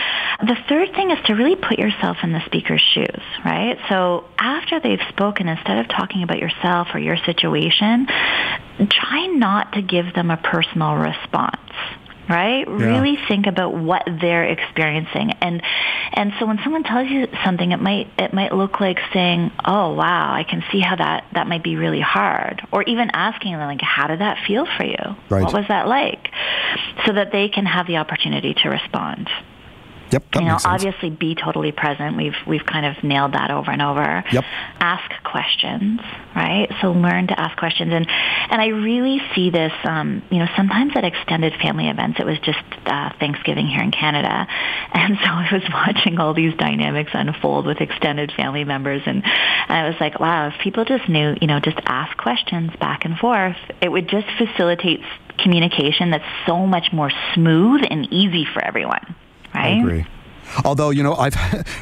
The 0.40 0.56
third 0.68 0.92
thing 0.94 1.10
is 1.10 1.18
to 1.26 1.34
really 1.34 1.56
put 1.56 1.78
yourself 1.78 2.18
in 2.22 2.32
the 2.32 2.44
speaker's 2.44 2.82
shoes, 2.82 3.22
right? 3.44 3.78
So 3.88 4.24
after 4.38 4.80
they've 4.80 5.00
spoken, 5.08 5.48
instead 5.48 5.78
of 5.78 5.88
talking 5.88 6.22
about 6.22 6.38
yourself 6.38 6.88
or 6.92 6.98
your 6.98 7.16
situation, 7.16 8.06
try 8.90 9.26
not 9.28 9.72
to 9.72 9.82
give 9.82 10.12
them 10.14 10.30
a 10.30 10.36
personal 10.36 10.96
response. 10.96 11.60
Right? 12.28 12.66
Really 12.66 13.16
think 13.28 13.46
about 13.46 13.72
what 13.76 14.02
they're 14.20 14.42
experiencing. 14.42 15.30
And 15.40 15.62
and 16.12 16.32
so 16.40 16.46
when 16.46 16.58
someone 16.64 16.82
tells 16.82 17.08
you 17.08 17.28
something 17.44 17.70
it 17.70 17.80
might 17.80 18.08
it 18.18 18.34
might 18.34 18.52
look 18.52 18.80
like 18.80 18.98
saying, 19.12 19.52
"Oh, 19.64 19.94
wow, 19.94 20.32
I 20.34 20.42
can 20.42 20.64
see 20.72 20.80
how 20.80 20.96
that 20.96 21.22
that 21.34 21.46
might 21.46 21.62
be 21.62 21.76
really 21.76 22.00
hard." 22.00 22.66
Or 22.72 22.82
even 22.82 23.10
asking 23.12 23.52
them 23.52 23.60
like, 23.60 23.80
"How 23.80 24.08
did 24.08 24.18
that 24.18 24.38
feel 24.44 24.66
for 24.76 24.84
you? 24.84 24.96
Right. 25.30 25.44
What 25.44 25.52
was 25.52 25.68
that 25.68 25.86
like?" 25.86 26.32
So 27.06 27.12
that 27.12 27.30
they 27.30 27.48
can 27.48 27.64
have 27.64 27.86
the 27.86 27.98
opportunity 27.98 28.54
to 28.54 28.70
respond 28.70 29.30
Yep. 30.10 30.24
You 30.36 30.40
know, 30.42 30.58
obviously 30.64 31.10
be 31.10 31.34
totally 31.34 31.72
present. 31.72 32.16
We've 32.16 32.36
we've 32.46 32.64
kind 32.64 32.86
of 32.86 33.02
nailed 33.02 33.32
that 33.32 33.50
over 33.50 33.70
and 33.70 33.82
over. 33.82 34.24
Yep. 34.30 34.44
Ask 34.78 35.10
questions, 35.24 36.00
right? 36.34 36.68
So 36.80 36.92
learn 36.92 37.26
to 37.28 37.38
ask 37.38 37.56
questions, 37.58 37.92
and 37.92 38.06
and 38.08 38.62
I 38.62 38.68
really 38.68 39.20
see 39.34 39.50
this. 39.50 39.72
Um, 39.84 40.22
you 40.30 40.38
know, 40.38 40.46
sometimes 40.56 40.92
at 40.94 41.04
extended 41.04 41.54
family 41.60 41.88
events, 41.88 42.20
it 42.20 42.26
was 42.26 42.38
just 42.38 42.62
uh, 42.86 43.10
Thanksgiving 43.18 43.66
here 43.66 43.82
in 43.82 43.90
Canada, 43.90 44.28
and 44.92 45.18
so 45.18 45.30
I 45.30 45.48
was 45.52 45.62
watching 45.72 46.18
all 46.18 46.34
these 46.34 46.54
dynamics 46.54 47.10
unfold 47.12 47.66
with 47.66 47.80
extended 47.80 48.32
family 48.36 48.64
members, 48.64 49.02
and, 49.06 49.24
and 49.24 49.72
I 49.72 49.88
was 49.88 49.96
like, 50.00 50.20
wow, 50.20 50.48
if 50.48 50.54
people 50.62 50.84
just 50.84 51.08
knew, 51.08 51.34
you 51.40 51.48
know, 51.48 51.58
just 51.60 51.78
ask 51.84 52.16
questions 52.16 52.70
back 52.78 53.04
and 53.04 53.16
forth, 53.18 53.56
it 53.80 53.90
would 53.90 54.08
just 54.08 54.26
facilitate 54.38 55.00
communication 55.38 56.10
that's 56.10 56.24
so 56.46 56.66
much 56.66 56.92
more 56.92 57.10
smooth 57.34 57.82
and 57.90 58.12
easy 58.12 58.46
for 58.52 58.64
everyone. 58.64 59.16
Right? 59.56 59.74
I 59.74 59.78
agree. 59.80 60.06
Although 60.64 60.90
you 60.90 61.02
know, 61.02 61.14
I've 61.14 61.36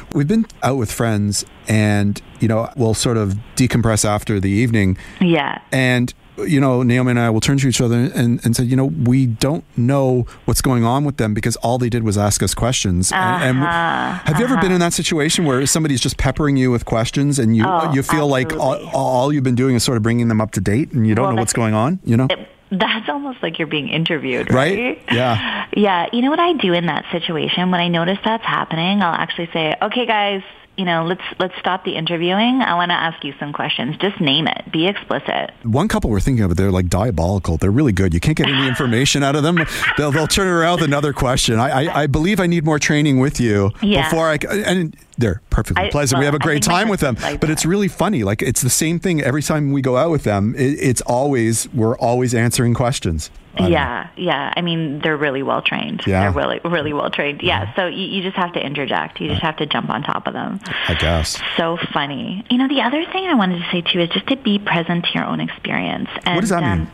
we've 0.13 0.27
been 0.27 0.45
out 0.63 0.77
with 0.77 0.91
friends, 0.91 1.45
and 1.67 2.19
you 2.39 2.47
know, 2.47 2.69
we'll 2.75 2.93
sort 2.95 3.17
of 3.17 3.35
decompress 3.55 4.03
after 4.05 4.39
the 4.39 4.49
evening, 4.49 4.97
Yeah. 5.21 5.59
and 5.71 6.13
you 6.37 6.59
know, 6.59 6.83
Naomi 6.83 7.11
and 7.11 7.19
I 7.19 7.29
will 7.29 7.39
turn 7.39 7.57
to 7.59 7.67
each 7.69 7.79
other 7.79 7.95
and, 8.13 8.43
and 8.43 8.53
say, 8.57 8.65
you 8.65 8.75
know, 8.75 8.87
we 8.87 9.25
don't 9.25 9.63
know 9.77 10.25
what's 10.43 10.61
going 10.61 10.83
on 10.83 11.05
with 11.05 11.15
them 11.15 11.33
because 11.33 11.55
all 11.57 11.77
they 11.77 11.87
did 11.87 12.03
was 12.03 12.17
ask 12.17 12.43
us 12.43 12.53
questions. 12.53 13.09
And- 13.13 13.43
And, 13.43 13.57
Uh-huh, 13.63 14.19
have 14.25 14.37
you 14.39 14.43
ever 14.43 14.57
been 14.57 14.73
in 14.73 14.81
that 14.81 14.91
situation 14.91 15.45
where 15.45 15.65
somebody's 15.65 16.01
just 16.01 16.17
peppering 16.17 16.57
you 16.57 16.71
with 16.71 16.83
questions 16.83 17.39
and 17.39 17.55
you 17.55 17.63
Oh, 17.65 17.89
you 17.93 18.03
feel 18.03 18.27
like 18.27 18.51
all, 18.51 18.75
all 18.93 19.31
you've 19.31 19.45
been 19.45 19.55
doing 19.55 19.75
is 19.75 19.83
sort 19.85 19.95
of 19.95 20.03
bringing 20.03 20.27
them 20.27 20.41
up 20.41 20.51
to 20.51 20.59
date 20.59 20.91
and 20.91 21.07
you 21.07 21.15
don't 21.15 21.27
Well, 21.27 21.35
know 21.35 21.41
what's 21.41 21.53
going 21.53 21.73
on? 21.73 21.99
You 22.03 22.17
know, 22.17 22.27
It- 22.29 22.49
that's 22.79 23.09
almost 23.09 23.41
like 23.41 23.57
you're 23.59 23.67
being 23.67 23.89
interviewed, 23.89 24.53
right? 24.53 24.77
right? 24.77 25.03
Yeah. 25.11 25.65
Yeah. 25.75 26.07
You 26.13 26.21
know 26.21 26.29
what 26.29 26.39
I 26.39 26.53
do 26.53 26.73
in 26.73 26.85
that 26.85 27.05
situation 27.11 27.71
when 27.71 27.81
I 27.81 27.87
notice 27.89 28.17
that's 28.23 28.45
happening? 28.45 29.01
I'll 29.01 29.13
actually 29.13 29.49
say, 29.51 29.75
"Okay, 29.81 30.05
guys, 30.05 30.41
you 30.77 30.85
know, 30.85 31.03
let's 31.05 31.21
let's 31.39 31.53
stop 31.59 31.83
the 31.83 31.95
interviewing. 31.97 32.61
I 32.61 32.75
want 32.75 32.91
to 32.91 32.95
ask 32.95 33.21
you 33.25 33.33
some 33.39 33.51
questions. 33.51 33.97
Just 33.97 34.21
name 34.21 34.47
it. 34.47 34.71
Be 34.71 34.87
explicit." 34.87 35.51
One 35.63 35.87
couple 35.87 36.09
we're 36.11 36.19
thinking 36.21 36.45
of, 36.45 36.55
they're 36.55 36.71
like 36.71 36.87
diabolical. 36.87 37.57
They're 37.57 37.71
really 37.71 37.91
good. 37.91 38.13
You 38.13 38.19
can't 38.21 38.37
get 38.37 38.47
any 38.47 38.67
information 38.73 39.21
out 39.23 39.35
of 39.35 39.43
them. 39.43 39.57
They'll, 39.97 40.11
they'll 40.11 40.27
turn 40.27 40.47
around 40.47 40.75
with 40.79 40.85
another 40.85 41.11
question. 41.13 41.59
I, 41.59 41.85
I, 41.87 42.01
I 42.03 42.07
believe 42.07 42.39
I 42.39 42.47
need 42.47 42.63
more 42.63 42.79
training 42.79 43.19
with 43.19 43.39
you 43.41 43.71
Yeah. 43.81 44.07
before 44.07 44.29
I 44.29 44.37
And 44.53 44.95
they're 45.17 45.41
perfectly 45.49 45.85
I- 45.85 45.89
pleasant. 45.89 46.19
we 46.19 46.25
have 46.25 46.35
a 46.35 46.39
great 46.39 46.63
time 46.63 46.89
with 46.89 46.99
them. 46.99 47.15
like 47.21 47.39
but 47.39 47.49
it's 47.49 47.65
really 47.65 47.87
funny. 47.87 48.23
Like 48.23 48.41
it's 48.41 48.61
the 48.61 48.69
same 48.69 48.99
thing 48.99 49.21
every 49.21 49.41
time 49.41 49.71
we 49.71 49.81
go 49.81 49.97
out 49.97 50.11
with 50.11 50.23
them. 50.23 50.53
It, 50.55 50.79
it's 50.79 51.01
always 51.01 51.67
we're 51.73 51.97
always 51.97 52.33
answering 52.33 52.73
questions. 52.73 53.29
Don't 53.57 53.67
know. 53.67 53.71
Yeah, 53.71 54.09
yeah. 54.17 54.53
I 54.57 54.61
mean, 54.61 54.99
they're 54.99 55.15
really 55.15 55.41
well 55.41 55.61
trained. 55.61 56.03
Yeah. 56.05 56.23
They're 56.23 56.31
really, 56.33 56.59
really 56.65 56.91
well 56.91 57.09
trained. 57.09 57.41
Yeah. 57.41 57.73
So 57.77 57.87
you, 57.87 58.03
you 58.05 58.21
just 58.21 58.35
have 58.35 58.51
to 58.51 58.59
interject. 58.59 59.21
You 59.21 59.29
just 59.29 59.41
have 59.43 59.55
to 59.57 59.65
jump 59.65 59.89
on 59.89 60.03
top 60.03 60.27
of 60.27 60.33
them. 60.33 60.59
I 60.89 60.93
guess. 60.95 61.41
So 61.55 61.77
funny. 61.93 62.43
You 62.49 62.57
know, 62.57 62.67
the 62.67 62.81
other 62.81 63.05
thing 63.05 63.23
I 63.27 63.33
wanted 63.35 63.59
to 63.59 63.69
say 63.71 63.79
too 63.81 64.01
is 64.01 64.09
just 64.09 64.27
to 64.27 64.35
be 64.35 64.59
present 64.59 65.05
to 65.05 65.11
your 65.13 65.23
own 65.23 65.39
experience. 65.39 66.09
And, 66.25 66.35
What 66.35 66.41
does 66.41 66.49
that 66.49 66.63
mean? 66.63 66.81
um, 66.81 66.91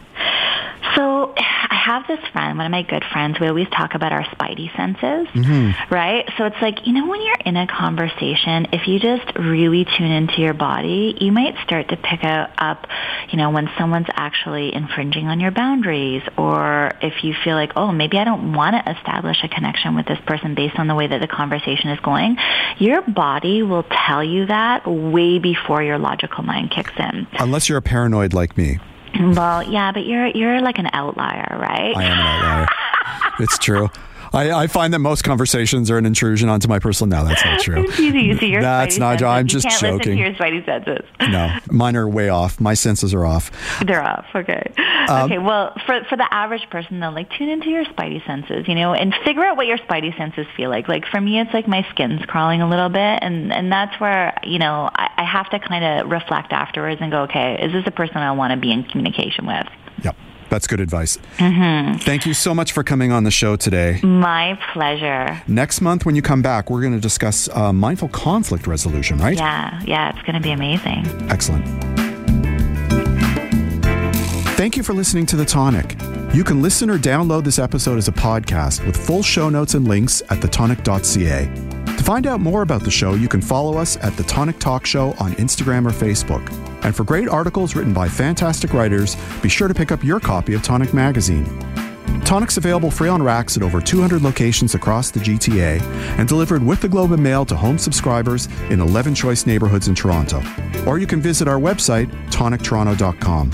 so 0.95 1.33
I 1.37 1.75
have 1.85 2.05
this 2.07 2.19
friend, 2.31 2.57
one 2.57 2.65
of 2.67 2.71
my 2.71 2.83
good 2.83 3.03
friends. 3.11 3.39
We 3.39 3.47
always 3.47 3.67
talk 3.69 3.95
about 3.95 4.11
our 4.11 4.23
spidey 4.25 4.75
senses, 4.75 5.27
Mm-hmm. 5.33 5.93
right? 5.93 6.29
So 6.37 6.45
it's 6.45 6.61
like, 6.61 6.85
you 6.85 6.93
know, 6.93 7.07
when 7.07 7.21
you're 7.21 7.37
in 7.45 7.57
a 7.57 7.65
conversation, 7.67 8.67
if 8.73 8.87
you 8.87 8.99
just 8.99 9.35
really 9.37 9.85
tune 9.85 10.11
into 10.11 10.41
your 10.41 10.53
body, 10.53 11.15
you 11.19 11.31
might 11.31 11.55
start 11.63 11.89
to 11.89 11.97
pick 11.97 12.23
up, 12.23 12.87
you 13.29 13.37
know, 13.37 13.49
when 13.49 13.69
someone's 13.77 14.07
actually 14.13 14.73
infringing 14.73 15.27
on 15.27 15.39
your 15.39 15.51
boundaries 15.51 16.21
or 16.37 16.91
if 17.01 17.23
you 17.23 17.33
feel 17.43 17.55
like, 17.55 17.71
oh, 17.75 17.91
maybe 17.91 18.17
I 18.17 18.23
don't 18.25 18.53
want 18.53 18.75
to 18.75 18.91
establish 18.91 19.37
a 19.43 19.47
connection 19.47 19.95
with 19.95 20.05
this 20.05 20.19
person 20.27 20.53
based 20.55 20.77
on 20.77 20.87
the 20.87 20.95
way 20.95 21.07
that 21.07 21.19
the 21.21 21.27
conversation 21.27 21.89
is 21.89 21.99
going, 22.01 22.37
your 22.77 23.01
body 23.01 23.63
will 23.63 23.85
tell 24.07 24.23
you 24.23 24.45
that 24.47 24.85
way 24.87 25.39
before 25.39 25.81
your 25.81 25.97
logical 25.97 26.43
mind 26.43 26.71
kicks 26.71 26.93
in. 26.97 27.27
Unless 27.39 27.69
you're 27.69 27.77
a 27.77 27.81
paranoid 27.81 28.33
like 28.33 28.57
me. 28.57 28.79
Well, 29.19 29.63
yeah, 29.63 29.91
but 29.91 30.05
you're 30.05 30.27
you're 30.27 30.61
like 30.61 30.79
an 30.79 30.89
outlier, 30.93 31.57
right? 31.59 31.95
I 31.95 32.03
am 32.03 32.19
an 32.19 32.25
outlier. 32.25 32.67
it's 33.39 33.57
true. 33.57 33.89
I, 34.33 34.51
I 34.63 34.67
find 34.67 34.93
that 34.93 34.99
most 34.99 35.23
conversations 35.23 35.91
are 35.91 35.97
an 35.97 36.05
intrusion 36.05 36.47
onto 36.47 36.67
my 36.67 36.79
personal. 36.79 37.19
No, 37.19 37.27
that's 37.27 37.43
not 37.43 37.59
true. 37.59 37.85
Easy. 37.99 38.21
You 38.21 38.37
see 38.37 38.47
your 38.47 38.61
That's 38.61 38.97
not- 38.97 39.19
senses. 39.19 39.25
I'm 39.27 39.47
just 39.47 39.79
joking. 39.81 40.15
to 40.15 40.15
your 40.15 40.31
spidey 40.33 40.65
senses. 40.65 41.05
No, 41.29 41.57
mine 41.69 41.95
are 41.97 42.07
way 42.07 42.29
off. 42.29 42.59
My 42.61 42.73
senses 42.73 43.13
are 43.13 43.25
off. 43.25 43.51
They're 43.85 44.01
off. 44.01 44.25
Okay. 44.33 44.71
Um, 45.09 45.23
okay. 45.25 45.37
Well, 45.37 45.73
for 45.85 46.03
for 46.09 46.15
the 46.15 46.33
average 46.33 46.69
person 46.69 46.99
though, 47.01 47.09
like 47.09 47.29
tune 47.31 47.49
into 47.49 47.69
your 47.69 47.83
spidey 47.85 48.25
senses, 48.25 48.67
you 48.67 48.75
know, 48.75 48.93
and 48.93 49.13
figure 49.25 49.43
out 49.43 49.57
what 49.57 49.67
your 49.67 49.77
spidey 49.79 50.15
senses 50.17 50.45
feel 50.55 50.69
like. 50.69 50.87
Like 50.87 51.05
for 51.07 51.19
me, 51.19 51.39
it's 51.39 51.53
like 51.53 51.67
my 51.67 51.85
skin's 51.89 52.23
crawling 52.25 52.61
a 52.61 52.69
little 52.69 52.89
bit, 52.89 53.19
and 53.21 53.51
and 53.51 53.71
that's 53.71 53.99
where 53.99 54.37
you 54.43 54.59
know 54.59 54.89
I, 54.95 55.09
I 55.17 55.23
have 55.25 55.49
to 55.49 55.59
kind 55.59 55.83
of 55.83 56.09
reflect 56.09 56.53
afterwards 56.53 57.01
and 57.01 57.11
go, 57.11 57.23
okay, 57.23 57.61
is 57.61 57.73
this 57.73 57.83
a 57.85 57.91
person 57.91 58.17
I 58.17 58.31
want 58.31 58.51
to 58.51 58.57
be 58.57 58.71
in 58.71 58.83
communication 58.85 59.45
with? 59.45 59.67
Yep, 60.03 60.15
that's 60.51 60.67
good 60.67 60.79
advice. 60.81 61.17
Thank 61.37 62.27
you 62.27 62.35
so 62.35 62.53
much 62.53 62.73
for 62.73 62.83
coming 62.83 63.11
on 63.11 63.23
the 63.23 63.31
show 63.31 63.55
today. 63.55 63.99
My 64.03 64.59
pleasure. 64.73 65.41
Next 65.47 65.81
month, 65.81 66.05
when 66.05 66.15
you 66.15 66.21
come 66.21 66.41
back, 66.43 66.69
we're 66.69 66.81
going 66.81 66.93
to 66.93 66.99
discuss 66.99 67.49
uh, 67.49 67.73
mindful 67.73 68.09
conflict 68.09 68.67
resolution, 68.67 69.17
right? 69.17 69.37
Yeah, 69.37 69.81
yeah, 69.85 70.09
it's 70.09 70.21
going 70.21 70.35
to 70.35 70.41
be 70.41 70.51
amazing. 70.51 71.07
Excellent. 71.31 71.65
Thank 74.57 74.77
you 74.77 74.83
for 74.83 74.93
listening 74.93 75.25
to 75.27 75.35
The 75.35 75.45
Tonic. 75.45 75.95
You 76.35 76.43
can 76.43 76.61
listen 76.61 76.89
or 76.89 76.99
download 76.99 77.43
this 77.43 77.57
episode 77.57 77.97
as 77.97 78.07
a 78.07 78.11
podcast 78.11 78.85
with 78.85 78.95
full 78.95 79.23
show 79.23 79.49
notes 79.49 79.73
and 79.73 79.87
links 79.87 80.21
at 80.29 80.39
thetonic.ca. 80.39 81.95
To 81.97 82.03
find 82.03 82.27
out 82.27 82.41
more 82.41 82.61
about 82.61 82.83
the 82.83 82.91
show, 82.91 83.13
you 83.13 83.27
can 83.27 83.41
follow 83.41 83.77
us 83.77 83.97
at 83.97 84.15
The 84.17 84.23
Tonic 84.23 84.59
Talk 84.59 84.85
Show 84.85 85.13
on 85.19 85.33
Instagram 85.33 85.85
or 85.87 85.91
Facebook. 85.91 86.70
And 86.83 86.95
for 86.95 87.03
great 87.03 87.29
articles 87.29 87.75
written 87.75 87.93
by 87.93 88.07
fantastic 88.07 88.73
writers, 88.73 89.15
be 89.41 89.49
sure 89.49 89.67
to 89.67 89.73
pick 89.73 89.91
up 89.91 90.03
your 90.03 90.19
copy 90.19 90.53
of 90.53 90.63
Tonic 90.63 90.93
Magazine. 90.93 91.45
Tonic's 92.25 92.57
available 92.57 92.89
free 92.89 93.09
on 93.09 93.21
racks 93.21 93.57
at 93.57 93.63
over 93.63 93.81
200 93.81 94.21
locations 94.21 94.73
across 94.73 95.11
the 95.11 95.19
GTA 95.19 95.81
and 96.17 96.29
delivered 96.29 96.63
with 96.63 96.79
the 96.79 96.87
Globe 96.87 97.11
and 97.11 97.21
Mail 97.21 97.45
to 97.45 97.55
home 97.55 97.77
subscribers 97.77 98.47
in 98.69 98.79
11 98.79 99.15
choice 99.15 99.45
neighborhoods 99.45 99.87
in 99.89 99.95
Toronto. 99.95 100.41
Or 100.85 100.97
you 100.97 101.07
can 101.07 101.19
visit 101.19 101.47
our 101.47 101.59
website, 101.59 102.09
tonictoronto.com. 102.31 103.51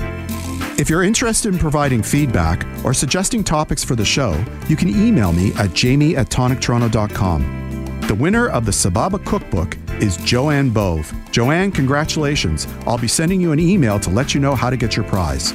If 0.79 0.91
you're 0.91 1.01
interested 1.01 1.51
in 1.51 1.59
providing 1.59 2.03
feedback 2.03 2.67
or 2.85 2.93
suggesting 2.93 3.43
topics 3.43 3.83
for 3.83 3.95
the 3.95 4.05
show, 4.05 4.39
you 4.67 4.75
can 4.75 4.89
email 4.89 5.33
me 5.33 5.51
at 5.55 5.73
jamie 5.73 6.15
at 6.15 6.29
tonictoronto.com. 6.29 8.01
The 8.01 8.13
winner 8.15 8.47
of 8.47 8.65
the 8.65 8.71
Sababa 8.71 9.23
Cookbook 9.25 9.75
is 10.01 10.17
Joanne 10.17 10.69
Bove. 10.69 11.13
Joanne, 11.31 11.71
congratulations. 11.71 12.67
I'll 12.85 12.97
be 12.97 13.07
sending 13.07 13.41
you 13.41 13.51
an 13.51 13.59
email 13.59 13.99
to 13.99 14.09
let 14.09 14.33
you 14.33 14.39
know 14.39 14.55
how 14.55 14.69
to 14.69 14.77
get 14.77 14.95
your 14.95 15.05
prize. 15.05 15.53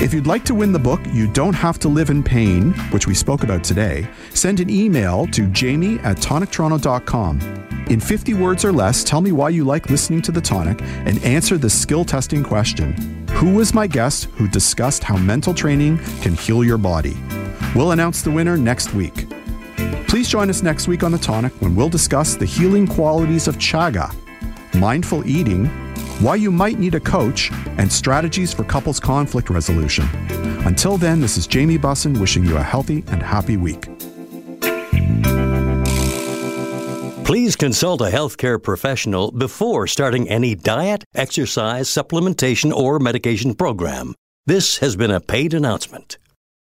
If 0.00 0.14
you'd 0.14 0.26
like 0.26 0.44
to 0.44 0.54
win 0.54 0.72
the 0.72 0.78
book, 0.78 1.00
You 1.12 1.26
Don't 1.26 1.54
Have 1.54 1.78
to 1.80 1.88
Live 1.88 2.10
in 2.10 2.22
Pain, 2.22 2.72
which 2.90 3.06
we 3.06 3.14
spoke 3.14 3.42
about 3.42 3.64
today, 3.64 4.08
send 4.32 4.60
an 4.60 4.70
email 4.70 5.26
to 5.28 5.46
jamie 5.48 5.98
at 6.00 6.18
tonictoronto.com. 6.18 7.40
In 7.90 8.00
50 8.00 8.34
words 8.34 8.64
or 8.64 8.72
less, 8.72 9.02
tell 9.02 9.20
me 9.20 9.32
why 9.32 9.48
you 9.48 9.64
like 9.64 9.90
listening 9.90 10.22
to 10.22 10.32
The 10.32 10.40
Tonic 10.40 10.80
and 10.82 11.22
answer 11.24 11.58
the 11.58 11.70
skill 11.70 12.04
testing 12.04 12.44
question 12.44 13.26
Who 13.32 13.54
was 13.54 13.74
my 13.74 13.86
guest 13.86 14.24
who 14.36 14.48
discussed 14.48 15.02
how 15.04 15.16
mental 15.16 15.54
training 15.54 15.98
can 16.20 16.34
heal 16.34 16.62
your 16.62 16.78
body? 16.78 17.16
We'll 17.74 17.92
announce 17.92 18.22
the 18.22 18.30
winner 18.30 18.56
next 18.56 18.94
week. 18.94 19.27
Please 20.08 20.26
join 20.26 20.48
us 20.48 20.62
next 20.62 20.88
week 20.88 21.02
on 21.02 21.12
The 21.12 21.18
Tonic 21.18 21.52
when 21.60 21.76
we'll 21.76 21.90
discuss 21.90 22.34
the 22.34 22.46
healing 22.46 22.86
qualities 22.86 23.46
of 23.46 23.58
chaga, 23.58 24.10
mindful 24.74 25.28
eating, 25.28 25.66
why 26.20 26.36
you 26.36 26.50
might 26.50 26.78
need 26.78 26.94
a 26.94 27.00
coach, 27.00 27.52
and 27.76 27.92
strategies 27.92 28.54
for 28.54 28.64
couples 28.64 28.98
conflict 28.98 29.50
resolution. 29.50 30.08
Until 30.64 30.96
then, 30.96 31.20
this 31.20 31.36
is 31.36 31.46
Jamie 31.46 31.76
Bussin 31.76 32.18
wishing 32.18 32.46
you 32.46 32.56
a 32.56 32.62
healthy 32.62 33.04
and 33.08 33.22
happy 33.22 33.58
week. 33.58 33.82
Please 37.26 37.54
consult 37.54 38.00
a 38.00 38.04
healthcare 38.04 38.60
professional 38.60 39.30
before 39.30 39.86
starting 39.86 40.26
any 40.30 40.54
diet, 40.54 41.04
exercise, 41.14 41.86
supplementation, 41.86 42.72
or 42.72 42.98
medication 42.98 43.54
program. 43.54 44.14
This 44.46 44.78
has 44.78 44.96
been 44.96 45.10
a 45.10 45.20
paid 45.20 45.52
announcement. 45.52 46.16